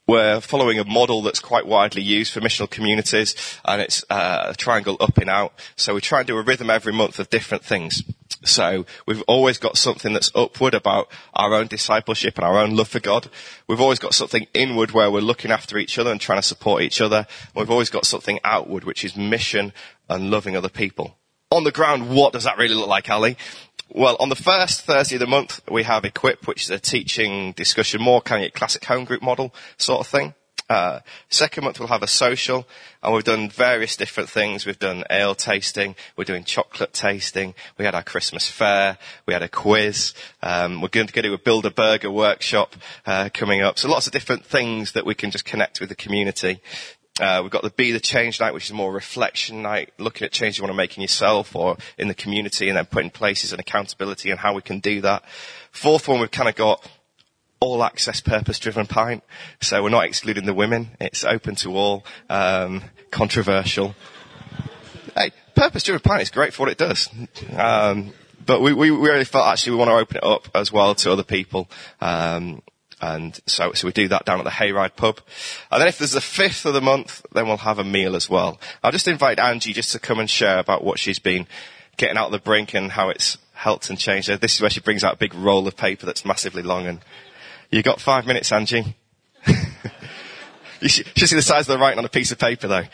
we're 0.06 0.40
following 0.40 0.78
a 0.78 0.84
model 0.84 1.22
that's 1.22 1.40
quite 1.40 1.66
widely 1.66 2.02
used 2.02 2.32
for 2.32 2.40
missional 2.40 2.68
communities, 2.68 3.34
and 3.64 3.80
it's 3.80 4.04
uh, 4.10 4.48
a 4.48 4.54
triangle 4.54 4.98
up 5.00 5.16
and 5.16 5.30
out. 5.30 5.54
So 5.76 5.94
we 5.94 6.02
try 6.02 6.20
and 6.20 6.26
do 6.26 6.36
a 6.36 6.42
rhythm 6.42 6.68
every 6.68 6.92
month 6.92 7.18
of 7.18 7.30
different 7.30 7.64
things. 7.64 8.02
So 8.44 8.84
we've 9.06 9.22
always 9.22 9.56
got 9.56 9.78
something 9.78 10.12
that's 10.12 10.30
upward 10.34 10.74
about 10.74 11.08
our 11.32 11.54
own 11.54 11.68
discipleship 11.68 12.36
and 12.36 12.44
our 12.44 12.58
own 12.58 12.76
love 12.76 12.88
for 12.88 13.00
God. 13.00 13.30
We've 13.66 13.80
always 13.80 13.98
got 13.98 14.12
something 14.12 14.46
inward 14.52 14.90
where 14.90 15.10
we're 15.10 15.20
looking 15.20 15.50
after 15.50 15.78
each 15.78 15.98
other 15.98 16.12
and 16.12 16.20
trying 16.20 16.38
to 16.38 16.46
support 16.46 16.82
each 16.82 17.00
other. 17.00 17.26
We've 17.54 17.70
always 17.70 17.88
got 17.88 18.04
something 18.04 18.40
outward, 18.44 18.84
which 18.84 19.04
is 19.04 19.16
mission 19.16 19.72
and 20.10 20.30
loving 20.30 20.54
other 20.54 20.68
people. 20.68 21.16
On 21.50 21.64
the 21.64 21.72
ground, 21.72 22.14
what 22.14 22.34
does 22.34 22.44
that 22.44 22.58
really 22.58 22.74
look 22.74 22.88
like, 22.88 23.08
Ali? 23.08 23.38
Well, 23.90 24.16
on 24.18 24.30
the 24.30 24.36
first 24.36 24.82
Thursday 24.82 25.16
of 25.16 25.20
the 25.20 25.26
month, 25.26 25.60
we 25.70 25.82
have 25.82 26.04
Equip, 26.04 26.46
which 26.46 26.62
is 26.62 26.70
a 26.70 26.78
teaching 26.78 27.52
discussion, 27.52 28.00
more 28.00 28.22
kind 28.22 28.44
of 28.44 28.52
classic 28.54 28.84
home 28.84 29.04
group 29.04 29.22
model 29.22 29.54
sort 29.76 30.00
of 30.00 30.06
thing. 30.06 30.34
Uh, 30.70 31.00
second 31.28 31.62
month 31.62 31.78
we'll 31.78 31.88
have 31.88 32.02
a 32.02 32.06
social, 32.06 32.66
and 33.02 33.14
we've 33.14 33.24
done 33.24 33.50
various 33.50 33.96
different 33.96 34.30
things. 34.30 34.64
We've 34.64 34.78
done 34.78 35.04
ale 35.10 35.34
tasting, 35.34 35.94
we're 36.16 36.24
doing 36.24 36.44
chocolate 36.44 36.94
tasting, 36.94 37.54
we 37.76 37.84
had 37.84 37.94
our 37.94 38.02
Christmas 38.02 38.48
fair, 38.48 38.96
we 39.26 39.34
had 39.34 39.42
a 39.42 39.48
quiz, 39.48 40.14
um, 40.42 40.80
we're 40.80 40.88
going 40.88 41.06
to 41.06 41.22
do 41.22 41.34
a 41.34 41.38
build 41.38 41.66
a 41.66 41.70
burger 41.70 42.10
workshop 42.10 42.76
uh, 43.04 43.28
coming 43.34 43.60
up. 43.60 43.78
So 43.78 43.90
lots 43.90 44.06
of 44.06 44.14
different 44.14 44.46
things 44.46 44.92
that 44.92 45.04
we 45.04 45.14
can 45.14 45.30
just 45.30 45.44
connect 45.44 45.80
with 45.80 45.90
the 45.90 45.94
community. 45.94 46.62
Uh, 47.20 47.38
we've 47.42 47.52
got 47.52 47.62
the 47.62 47.70
Be 47.70 47.92
the 47.92 48.00
Change 48.00 48.40
night, 48.40 48.54
which 48.54 48.64
is 48.64 48.72
more 48.72 48.92
reflection 48.92 49.62
night, 49.62 49.92
looking 49.98 50.24
at 50.24 50.32
change 50.32 50.58
you 50.58 50.64
want 50.64 50.72
to 50.72 50.76
make 50.76 50.96
in 50.96 51.02
yourself 51.02 51.54
or 51.54 51.76
in 51.96 52.08
the 52.08 52.14
community, 52.14 52.68
and 52.68 52.76
then 52.76 52.86
putting 52.86 53.10
places 53.10 53.52
and 53.52 53.60
accountability 53.60 54.32
and 54.32 54.40
how 54.40 54.52
we 54.52 54.62
can 54.62 54.80
do 54.80 55.00
that. 55.02 55.22
Fourth 55.70 56.08
one, 56.08 56.18
we've 56.18 56.30
kind 56.32 56.48
of 56.48 56.56
got 56.56 56.84
all 57.60 57.84
access 57.84 58.20
purpose 58.20 58.58
driven 58.58 58.86
pint. 58.86 59.22
So 59.60 59.80
we're 59.80 59.90
not 59.90 60.06
excluding 60.06 60.44
the 60.44 60.54
women. 60.54 60.90
It's 61.00 61.24
open 61.24 61.54
to 61.56 61.76
all. 61.76 62.04
Um, 62.28 62.82
controversial. 63.12 63.94
Hey, 65.16 65.30
purpose 65.54 65.84
driven 65.84 66.00
pint 66.00 66.22
is 66.22 66.30
great 66.30 66.52
for 66.52 66.64
what 66.64 66.72
it 66.72 66.78
does. 66.78 67.08
Um, 67.56 68.12
but 68.44 68.60
we, 68.60 68.74
we 68.74 68.90
really 68.90 69.24
felt 69.24 69.46
actually 69.46 69.72
we 69.72 69.78
want 69.78 69.90
to 69.90 69.94
open 69.94 70.16
it 70.16 70.24
up 70.24 70.48
as 70.52 70.72
well 70.72 70.96
to 70.96 71.12
other 71.12 71.22
people. 71.22 71.70
Um, 72.00 72.60
and 73.04 73.38
so, 73.46 73.72
so 73.72 73.86
we 73.86 73.92
do 73.92 74.08
that 74.08 74.24
down 74.24 74.38
at 74.38 74.44
the 74.44 74.50
Hayride 74.50 74.96
pub. 74.96 75.20
And 75.70 75.80
then 75.80 75.88
if 75.88 75.98
there's 75.98 76.14
a 76.14 76.20
fifth 76.22 76.64
of 76.64 76.72
the 76.72 76.80
month, 76.80 77.24
then 77.32 77.46
we'll 77.46 77.58
have 77.58 77.78
a 77.78 77.84
meal 77.84 78.16
as 78.16 78.30
well. 78.30 78.58
I'll 78.82 78.92
just 78.92 79.08
invite 79.08 79.38
Angie 79.38 79.74
just 79.74 79.92
to 79.92 79.98
come 79.98 80.18
and 80.18 80.30
share 80.30 80.58
about 80.58 80.82
what 80.82 80.98
she's 80.98 81.18
been 81.18 81.46
getting 81.98 82.16
out 82.16 82.26
of 82.26 82.32
the 82.32 82.38
brink 82.38 82.74
and 82.74 82.90
how 82.92 83.10
it's 83.10 83.36
helped 83.52 83.90
and 83.90 83.98
changed 83.98 84.28
her. 84.28 84.38
This 84.38 84.54
is 84.54 84.60
where 84.62 84.70
she 84.70 84.80
brings 84.80 85.04
out 85.04 85.14
a 85.14 85.18
big 85.18 85.34
roll 85.34 85.68
of 85.68 85.76
paper 85.76 86.06
that's 86.06 86.24
massively 86.24 86.62
long 86.62 86.86
and 86.86 87.00
you 87.70 87.82
got 87.82 88.00
five 88.00 88.26
minutes, 88.26 88.50
Angie. 88.52 88.96
you 90.80 90.88
should, 90.88 91.06
should 91.16 91.28
see 91.28 91.36
the 91.36 91.42
size 91.42 91.68
of 91.68 91.76
the 91.76 91.78
writing 91.78 91.98
on 91.98 92.04
a 92.04 92.08
piece 92.08 92.32
of 92.32 92.38
paper, 92.38 92.68
though. 92.68 92.84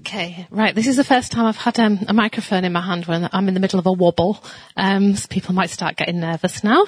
Okay, 0.00 0.46
right. 0.50 0.74
This 0.74 0.86
is 0.86 0.96
the 0.96 1.04
first 1.04 1.30
time 1.30 1.44
I've 1.44 1.56
had 1.56 1.78
um, 1.78 2.00
a 2.08 2.14
microphone 2.14 2.64
in 2.64 2.72
my 2.72 2.80
hand 2.80 3.04
when 3.04 3.28
I'm 3.32 3.48
in 3.48 3.54
the 3.54 3.60
middle 3.60 3.78
of 3.78 3.86
a 3.86 3.92
wobble. 3.92 4.42
Um, 4.76 5.14
so 5.14 5.28
people 5.28 5.54
might 5.54 5.68
start 5.68 5.96
getting 5.96 6.20
nervous 6.20 6.64
now. 6.64 6.86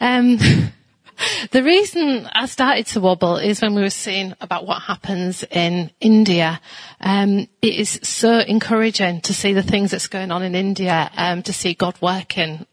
Um, 0.00 0.38
the 1.52 1.62
reason 1.62 2.28
I 2.32 2.46
started 2.46 2.86
to 2.88 3.00
wobble 3.00 3.36
is 3.36 3.62
when 3.62 3.76
we 3.76 3.82
were 3.82 3.90
seeing 3.90 4.34
about 4.40 4.66
what 4.66 4.82
happens 4.82 5.44
in 5.44 5.92
India. 6.00 6.60
Um, 7.00 7.46
it 7.62 7.74
is 7.74 8.00
so 8.02 8.40
encouraging 8.40 9.20
to 9.22 9.34
see 9.34 9.52
the 9.52 9.62
things 9.62 9.92
that's 9.92 10.08
going 10.08 10.32
on 10.32 10.42
in 10.42 10.56
India, 10.56 11.10
um, 11.16 11.42
to 11.44 11.52
see 11.52 11.74
God 11.74 11.96
working 12.02 12.66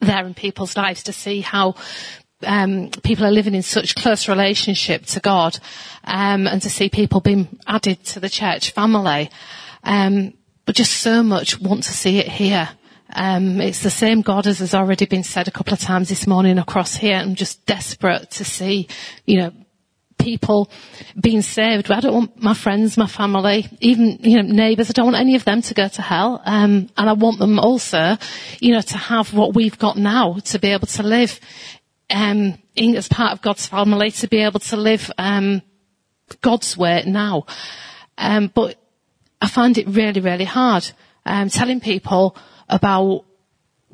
there 0.00 0.26
in 0.26 0.34
people's 0.34 0.76
lives 0.76 1.02
to 1.04 1.12
see 1.12 1.40
how 1.40 1.74
um, 2.46 2.90
people 3.02 3.26
are 3.26 3.30
living 3.30 3.54
in 3.54 3.62
such 3.62 3.94
close 3.94 4.28
relationship 4.28 5.06
to 5.06 5.20
God, 5.20 5.58
um, 6.04 6.46
and 6.46 6.62
to 6.62 6.70
see 6.70 6.88
people 6.88 7.20
being 7.20 7.58
added 7.66 8.04
to 8.04 8.20
the 8.20 8.28
church 8.28 8.70
family. 8.70 9.30
Um, 9.82 10.34
but 10.66 10.76
just 10.76 10.98
so 10.98 11.22
much 11.22 11.60
want 11.60 11.82
to 11.84 11.92
see 11.92 12.18
it 12.18 12.28
here. 12.28 12.70
Um, 13.14 13.60
it's 13.60 13.82
the 13.82 13.90
same 13.90 14.22
God 14.22 14.46
as 14.46 14.58
has 14.58 14.74
already 14.74 15.06
been 15.06 15.22
said 15.22 15.46
a 15.46 15.50
couple 15.50 15.74
of 15.74 15.80
times 15.80 16.08
this 16.08 16.26
morning 16.26 16.58
across 16.58 16.96
here. 16.96 17.16
I'm 17.16 17.34
just 17.34 17.64
desperate 17.66 18.30
to 18.32 18.44
see, 18.44 18.88
you 19.26 19.38
know, 19.38 19.52
people 20.18 20.70
being 21.20 21.42
saved. 21.42 21.90
I 21.90 22.00
don't 22.00 22.14
want 22.14 22.42
my 22.42 22.54
friends, 22.54 22.96
my 22.96 23.06
family, 23.06 23.66
even, 23.80 24.18
you 24.22 24.42
know, 24.42 24.54
neighbours, 24.54 24.88
I 24.88 24.92
don't 24.94 25.06
want 25.06 25.16
any 25.16 25.36
of 25.36 25.44
them 25.44 25.60
to 25.62 25.74
go 25.74 25.86
to 25.86 26.02
hell. 26.02 26.40
Um, 26.44 26.88
and 26.96 27.10
I 27.10 27.12
want 27.12 27.38
them 27.38 27.58
also, 27.58 28.16
you 28.60 28.72
know, 28.72 28.80
to 28.80 28.96
have 28.96 29.34
what 29.34 29.54
we've 29.54 29.78
got 29.78 29.96
now, 29.96 30.38
to 30.46 30.58
be 30.58 30.68
able 30.68 30.86
to 30.86 31.02
live, 31.02 31.38
um, 32.10 32.58
in, 32.76 32.96
as 32.96 33.08
part 33.08 33.32
of 33.32 33.42
God's 33.42 33.66
family, 33.66 34.10
to 34.12 34.28
be 34.28 34.38
able 34.38 34.60
to 34.60 34.76
live, 34.76 35.10
um, 35.18 35.62
God's 36.40 36.76
way 36.76 37.02
now. 37.06 37.46
Um, 38.18 38.50
but 38.54 38.76
I 39.40 39.48
find 39.48 39.76
it 39.78 39.88
really, 39.88 40.20
really 40.20 40.44
hard, 40.44 40.90
um, 41.26 41.48
telling 41.48 41.80
people 41.80 42.36
about 42.68 43.24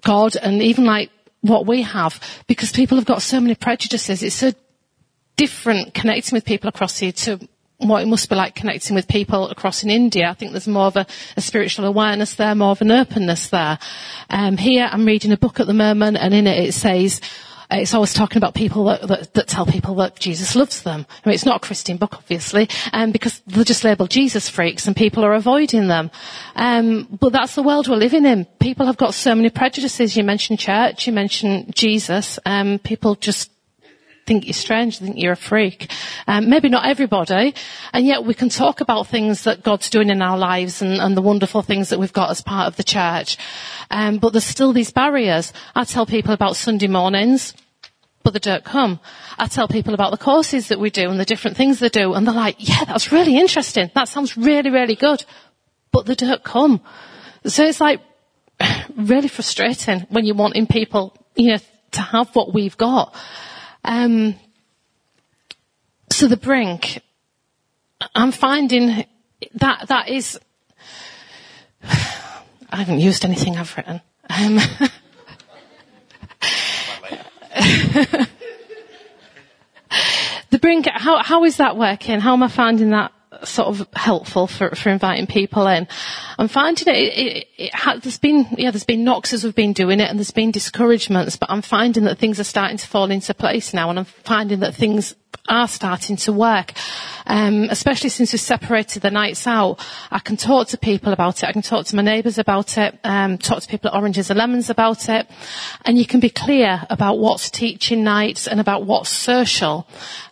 God 0.03 0.37
and 0.37 0.63
even 0.63 0.85
like 0.85 1.11
what 1.41 1.67
we 1.67 1.83
have 1.83 2.21
because 2.47 2.71
people 2.71 2.97
have 2.99 3.07
got 3.07 3.23
so 3.23 3.41
many 3.41 3.55
prejudices. 3.55 4.23
It's 4.23 4.35
so 4.35 4.53
different 5.37 5.95
connecting 5.95 6.37
with 6.37 6.45
people 6.45 6.69
across 6.69 6.99
here 6.99 7.13
to 7.13 7.49
what 7.79 8.03
it 8.03 8.07
must 8.07 8.29
be 8.29 8.35
like 8.35 8.55
connecting 8.55 8.95
with 8.95 9.09
people 9.09 9.49
across 9.49 9.83
in 9.83 9.91
India. 9.91 10.29
I 10.29 10.35
think 10.35 10.53
there's 10.53 10.69
more 10.69 10.87
of 10.87 10.97
a, 10.97 11.07
a 11.37 11.41
spiritual 11.41 11.87
awareness 11.87 12.35
there, 12.35 12.55
more 12.55 12.73
of 12.73 12.83
an 12.83 12.91
openness 12.91 13.49
there. 13.49 13.79
Um, 14.29 14.59
here, 14.59 14.89
I'm 14.91 15.07
reading 15.07 15.33
a 15.33 15.39
book 15.39 15.61
at 15.61 15.67
the 15.67 15.73
moment, 15.73 16.19
and 16.19 16.35
in 16.35 16.47
it 16.47 16.69
it 16.69 16.73
says, 16.73 17.23
it's 17.71 17.95
always 17.95 18.13
talking 18.13 18.39
about 18.39 18.55
people 18.55 18.85
that, 18.85 19.03
that, 19.07 19.35
that, 19.35 19.49
tell 19.49 19.65
people 19.65 19.95
that 19.97 20.19
Jesus 20.19 20.57
loves 20.57 20.83
them. 20.83 21.07
I 21.09 21.29
mean, 21.29 21.35
it's 21.35 21.45
not 21.45 21.57
a 21.57 21.67
Christian 21.67 21.97
book, 21.97 22.15
obviously, 22.15 22.69
um, 22.93 23.13
because 23.13 23.41
they're 23.47 23.65
just 23.65 23.85
labelled 23.85 24.11
Jesus 24.11 24.49
freaks 24.49 24.87
and 24.87 24.97
people 24.97 25.25
are 25.25 25.35
avoiding 25.35 25.89
them. 25.89 26.11
Um, 26.57 27.07
but 27.21 27.33
that's 27.33 27.55
the 27.55 27.63
world 27.63 27.89
we're 27.89 27.97
living 27.97 28.25
in. 28.25 28.45
People 28.59 28.87
have 28.87 28.97
got 28.97 29.15
so 29.15 29.35
many 29.35 29.51
prejudices. 29.51 30.17
You 30.17 30.25
mentioned 30.25 30.59
church, 30.59 31.07
you 31.07 31.13
mentioned 31.13 31.75
Jesus. 31.75 32.39
Um, 32.45 32.79
people 32.81 33.15
just 33.15 33.51
think 34.31 34.47
you're 34.47 34.53
strange, 34.53 34.99
think 34.99 35.19
you're 35.19 35.33
a 35.33 35.37
freak. 35.37 35.91
Um, 36.29 36.49
maybe 36.49 36.69
not 36.69 36.87
everybody, 36.87 37.53
and 37.93 38.07
yet 38.07 38.25
we 38.25 38.33
can 38.33 38.49
talk 38.49 38.81
about 38.81 39.09
things 39.09 39.43
that 39.43 39.65
God's 39.65 39.91
doing 39.91 40.09
in 40.09 40.23
our 40.23 40.39
lives 40.39 40.83
and, 40.83 41.01
and 41.01 41.17
the 41.17 41.23
wonderful 41.23 41.63
things 41.63 41.89
that 41.89 41.99
we've 41.99 42.13
got 42.13 42.31
as 42.31 42.41
part 42.41 42.69
of 42.69 42.77
the 42.77 42.85
church. 42.85 43.37
Um, 43.91 44.19
but 44.19 44.33
there's 44.33 44.45
still 44.45 44.73
these 44.73 44.93
barriers. 44.93 45.53
I 45.75 45.83
tell 45.83 46.07
people 46.07 46.33
about 46.33 46.55
Sunday 46.55 46.87
mornings 46.87 47.55
come. 48.65 49.01
I 49.39 49.47
tell 49.47 49.69
people 49.69 49.95
about 49.95 50.11
the 50.11 50.19
courses 50.19 50.69
that 50.69 50.79
we 50.79 50.91
do 50.91 51.11
and 51.11 51.19
the 51.19 51.25
different 51.25 51.57
things 51.57 51.79
they 51.79 51.89
do, 51.89 52.15
and 52.15 52.27
they're 52.27 52.35
like, 52.35 52.57
yeah, 52.59 52.85
that's 52.85 53.13
really 53.13 53.37
interesting. 53.37 53.91
That 53.95 54.09
sounds 54.09 54.37
really, 54.37 54.71
really 54.71 54.97
good. 54.97 55.25
But 55.93 56.07
they 56.07 56.15
don't 56.15 56.45
come. 56.45 56.81
So 57.47 57.65
it's 57.65 57.81
like 57.81 58.01
really 58.97 59.29
frustrating 59.29 60.07
when 60.11 60.25
you're 60.25 60.37
wanting 60.37 60.67
people, 60.67 61.17
you 61.35 61.53
know, 61.53 61.59
to 61.93 62.01
have 62.01 62.35
what 62.35 62.55
we've 62.55 62.77
got. 62.77 63.15
Um, 63.85 64.35
so 66.11 66.29
the 66.29 66.37
brink, 66.37 67.01
I'm 68.15 68.33
finding 68.33 69.05
that 69.55 69.89
that 69.89 70.09
is. 70.09 70.39
I 72.73 72.77
haven't 72.77 73.01
used 73.01 73.25
anything 73.25 73.57
I've 73.57 73.77
written. 73.77 74.01
Um, 74.29 74.61
the 80.51 80.59
brink, 80.61 80.87
how 80.87 81.23
how 81.23 81.45
is 81.45 81.57
that 81.59 81.77
working? 81.77 82.21
How 82.21 82.33
am 82.33 82.43
I 82.43 82.49
finding 82.49 82.91
that 82.91 83.13
sort 83.45 83.69
of 83.69 83.89
helpful 83.95 84.47
for, 84.47 84.75
for 84.75 84.91
inviting 84.91 85.27
people 85.27 85.67
in. 85.67 85.87
I'm 86.39 86.49
finding 86.49 86.89
it, 86.89 86.97
it, 86.97 87.19
it, 87.19 87.49
it 87.57 87.75
ha- 87.75 87.99
there's 88.03 88.19
been, 88.19 88.47
yeah, 88.59 88.71
there's 88.71 88.85
been 88.85 89.05
knocks 89.05 89.33
as 89.33 89.45
we've 89.45 89.55
been 89.55 89.73
doing 89.73 90.01
it 90.01 90.11
and 90.11 90.19
there's 90.19 90.31
been 90.31 90.51
discouragements, 90.51 91.37
but 91.37 91.51
I'm 91.51 91.63
finding 91.63 92.05
that 92.05 92.19
things 92.19 92.41
are 92.41 92.45
starting 92.45 92.77
to 92.77 92.87
fall 92.87 93.11
into 93.11 93.33
place 93.35 93.73
now 93.73 93.91
and 93.91 93.99
I'm 93.99 94.05
finding 94.05 94.61
that 94.61 94.75
things 94.75 95.15
are 95.49 95.69
starting 95.69 96.17
to 96.17 96.33
work. 96.33 96.73
Um, 97.27 97.65
especially 97.71 98.11
since 98.11 98.33
we've 98.33 98.41
separated 98.41 99.03
the 99.03 99.11
nights 99.11 99.47
out, 99.47 99.85
I 100.11 100.19
can 100.19 100.37
talk 100.37 100.69
to 100.69 100.79
people 100.79 101.13
about 101.13 101.43
it. 101.43 101.49
I 101.49 101.53
can 101.53 101.63
talk 101.63 101.87
to 101.87 101.97
my 101.97 102.03
neighbours 102.03 102.39
about 102.39 102.79
it. 102.79 102.99
Um, 103.05 103.39
talk 103.39 103.63
to 103.63 103.69
people 103.69 103.91
at 103.91 103.97
Oranges 103.97 104.31
and 104.31 104.39
Lemons 104.39 104.71
about 104.71 105.09
it, 105.09 105.27
and 105.85 105.99
you 105.99 106.07
can 106.07 106.21
be 106.21 106.31
clear 106.31 106.87
about 106.89 107.19
what's 107.19 107.51
teaching 107.51 108.05
nights 108.05 108.47
and 108.47 108.61
about 108.61 108.87
what's 108.87 109.11
social. 109.11 109.87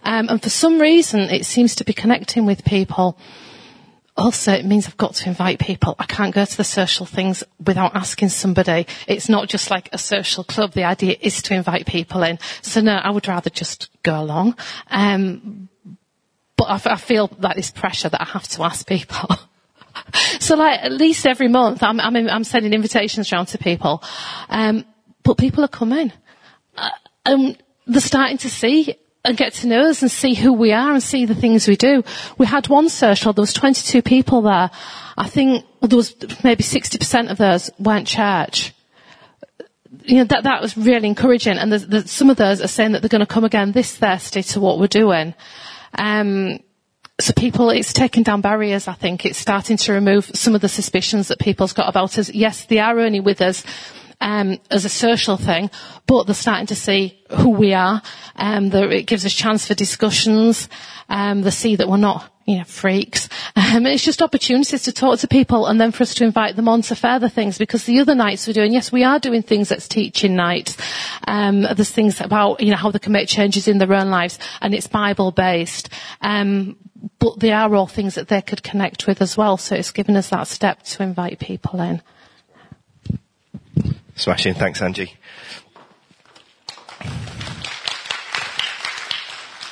Um, 0.05 0.29
and 0.29 0.43
for 0.43 0.51
some 0.51 0.81
reason, 0.81 1.21
it 1.21 1.45
seems 1.45 1.75
to 1.77 1.85
be 1.85 1.93
connecting 1.93 2.47
with 2.47 2.65
people. 2.65 3.17
Also, 4.19 4.53
it 4.53 4.65
means 4.65 4.89
I've 4.89 4.97
got 4.97 5.15
to 5.15 5.29
invite 5.29 5.61
people. 5.61 5.95
I 5.97 6.05
can't 6.05 6.35
go 6.35 6.45
to 6.45 6.57
the 6.57 6.65
social 6.65 7.07
things 7.07 7.45
without 7.65 7.95
asking 7.95 8.31
somebody. 8.31 8.89
It's 9.07 9.29
not 9.29 9.49
just 9.49 9.71
like 9.71 9.89
a 9.93 9.99
social 9.99 10.43
club. 10.43 10.73
The 10.73 10.83
idea 10.83 11.17
is 11.21 11.41
to 11.43 11.55
invite 11.55 11.87
people 11.87 12.25
in. 12.25 12.41
So 12.61 12.81
no, 12.81 12.97
I 12.97 13.11
would 13.11 13.29
rather 13.29 13.49
just 13.49 13.91
go 14.03 14.21
along. 14.21 14.57
Um, 14.91 15.69
but 16.57 16.65
I, 16.65 16.95
I 16.95 16.97
feel 16.97 17.31
like 17.39 17.55
this 17.55 17.71
pressure 17.71 18.09
that 18.09 18.21
I 18.21 18.25
have 18.25 18.49
to 18.49 18.65
ask 18.65 18.85
people. 18.89 19.37
so 20.41 20.57
like 20.57 20.83
at 20.83 20.91
least 20.91 21.25
every 21.25 21.47
month 21.47 21.85
I'm, 21.85 22.01
I'm, 22.01 22.17
I'm 22.17 22.45
sending 22.45 22.73
invitations 22.73 23.33
around 23.33 23.47
to 23.47 23.59
people. 23.59 24.03
Um, 24.49 24.85
but 25.23 25.39
people 25.39 25.65
are 25.65 25.69
coming. 25.69 26.11
Uh, 26.77 26.91
and 27.25 27.63
they're 27.87 28.01
starting 28.01 28.39
to 28.39 28.51
see 28.51 28.97
and 29.25 29.37
get 29.37 29.53
to 29.53 29.67
know 29.67 29.89
us 29.89 30.03
and 30.03 30.11
see 30.11 30.35
who 30.35 30.53
we 30.53 30.73
are 30.73 30.93
and 30.93 31.03
see 31.03 31.27
the 31.27 31.35
things 31.35 31.69
we 31.69 31.77
do. 31.77 32.03
We 32.39 32.47
had 32.47 32.69
one 32.69 32.89
social, 32.89 33.33
there 33.33 33.43
was 33.43 33.53
22 33.53 34.03
people 34.03 34.43
there. 34.43 34.71
I 35.17 35.29
think 35.29 35.65
there 35.83 35.97
was 35.97 36.15
maybe 36.45 36.63
60% 36.63 37.31
of 37.31 37.39
those 37.39 37.71
weren't 37.79 38.07
church. 38.07 38.73
You 40.05 40.19
know, 40.19 40.25
that, 40.25 40.45
that 40.45 40.63
was 40.63 40.77
really 40.77 41.09
encouraging. 41.09 41.59
And 41.59 41.73
there's, 41.73 41.87
there's, 41.87 42.11
some 42.11 42.31
of 42.31 42.37
those 42.37 42.61
are 42.61 42.69
saying 42.69 42.93
that 42.93 43.03
they're 43.03 43.09
going 43.09 43.21
to 43.21 43.27
come 43.27 43.45
again 43.45 43.73
this 43.73 43.95
Thursday 43.97 44.43
to 44.43 44.61
what 44.61 44.79
we're 44.79 44.87
doing. 44.87 45.35
Um, 45.95 46.61
so 47.21 47.33
people, 47.33 47.71
it's 47.71 47.93
taking 47.93 48.23
down 48.23 48.41
barriers, 48.41 48.87
I 48.87 48.93
think. 48.93 49.27
It's 49.27 49.39
starting 49.39 49.77
to 49.79 49.93
remove 49.93 50.31
some 50.35 50.55
of 50.55 50.61
the 50.61 50.69
suspicions 50.69 51.29
that 51.29 51.41
people's 51.41 51.73
got 51.73 51.89
about 51.89 52.17
us. 52.17 52.31
Yes, 52.31 52.65
they 52.67 52.79
are 52.79 52.99
only 53.01 53.19
with 53.19 53.41
us 53.41 53.65
um, 54.21 54.59
as 54.71 54.85
a 54.85 54.89
social 54.89 55.37
thing, 55.37 55.71
but 56.07 56.27
they're 56.27 56.35
starting 56.35 56.67
to 56.67 56.75
see 56.75 57.21
who 57.31 57.51
we 57.51 57.75
are. 57.75 58.03
Um, 58.37 58.73
it 58.73 59.07
gives 59.07 59.25
us 59.25 59.33
chance 59.33 59.67
for 59.67 59.75
discussions. 59.75 60.69
Um, 61.09 61.43
they 61.43 61.51
see 61.51 61.77
that 61.77 61.89
we're 61.89 61.97
not 61.97 62.31
you 62.49 62.59
know, 62.59 62.65
freaks. 62.65 63.29
Um, 63.59 63.87
it's 63.87 64.05
just 64.05 64.23
opportunities 64.23 64.85
to 64.85 64.93
talk 64.93 65.19
to 65.19 65.29
people 65.29 65.67
and 65.67 65.81
then 65.81 65.91
for 65.91 66.05
us 66.05 66.15
to 66.15 66.25
invite 66.25 66.57
them 66.57 66.69
on 66.69 66.81
to 66.83 66.95
further 66.95 67.29
things 67.29 67.59
because 67.59 67.85
the 67.85 67.99
other 67.99 68.15
nights 68.15 68.47
we're 68.47 68.53
doing, 68.53 68.73
yes, 68.73 68.93
we 68.93 69.05
are 69.05 69.19
doing 69.19 69.43
things 69.43 69.69
that's 69.69 69.89
teaching 69.89 70.37
nights. 70.37 70.77
Um, 71.27 71.63
there's 71.63 71.91
things 71.91 72.21
about, 72.21 72.61
you 72.61 72.71
know, 72.71 72.77
how 72.77 72.91
they 72.91 73.01
can 73.01 73.13
make 73.13 73.29
changes 73.29 73.69
in 73.69 73.79
their 73.79 73.93
own 73.93 74.11
lives 74.11 74.39
and 74.63 74.75
it's 74.75 74.87
Bible 74.87 75.33
based. 75.33 75.91
Um, 76.23 76.79
but 77.19 77.41
they 77.41 77.53
are 77.53 77.75
all 77.75 77.89
things 77.89 78.15
that 78.15 78.29
they 78.29 78.41
could 78.41 78.63
connect 78.63 79.07
with 79.07 79.21
as 79.21 79.37
well. 79.37 79.57
So 79.57 79.75
it's 79.75 79.91
given 79.91 80.17
us 80.17 80.31
that 80.31 80.47
step 80.47 80.83
to 80.85 81.03
invite 81.03 81.41
people 81.41 81.81
in. 81.81 82.01
Smashing. 84.19 84.55
Thanks, 84.55 84.83
Angie. 84.83 85.15